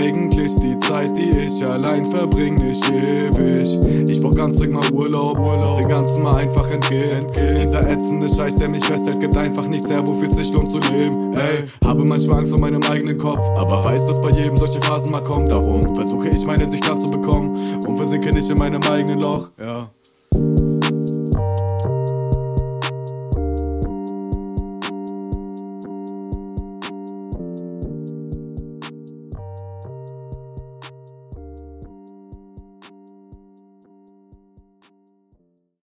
eigentlich 0.00 0.54
die 0.56 0.76
Zeit, 0.78 1.16
die 1.16 1.30
ich 1.30 1.64
allein 1.64 2.04
verbring, 2.04 2.54
nicht 2.54 2.90
ewig. 2.90 4.08
Ich 4.08 4.20
brauch 4.20 4.34
ganz 4.34 4.56
dringend 4.56 4.80
mal 4.80 4.92
Urlaub, 4.92 5.38
Urlaub. 5.38 5.78
Den 5.78 5.88
ganzen 5.88 6.22
mal 6.22 6.36
einfach 6.36 6.70
entgehen. 6.70 7.26
Dieser 7.60 7.88
ätzende 7.88 8.28
Scheiß, 8.28 8.56
der 8.56 8.68
mich 8.68 8.84
festhält, 8.84 9.20
gibt 9.20 9.36
einfach 9.36 9.66
nichts 9.68 9.90
her, 9.90 10.06
wofür 10.06 10.26
es 10.26 10.36
sich 10.36 10.52
lohnt 10.52 10.70
zu 10.70 10.78
leben. 10.78 11.34
Ey, 11.34 11.68
habe 11.84 12.04
manchmal 12.04 12.38
Angst 12.38 12.52
vor 12.52 12.60
meinem 12.60 12.82
eigenen 12.84 13.18
Kopf, 13.18 13.42
aber 13.56 13.84
weiß, 13.84 14.06
dass 14.06 14.20
bei 14.22 14.30
jedem 14.30 14.56
solche 14.56 14.80
Phasen 14.80 15.10
mal 15.10 15.22
kommen. 15.22 15.48
Darum 15.48 15.82
versuche 15.94 16.28
ich 16.28 16.46
meine 16.46 16.66
Sicht 16.66 16.84
klar 16.84 16.98
zu 16.98 17.08
bekommen 17.08 17.54
und 17.86 17.96
versinke 17.96 18.30
nicht 18.30 18.48
in 18.50 18.58
meinem 18.58 18.82
eigenen 18.82 19.20
Loch. 19.20 19.50
Ja. 19.58 19.90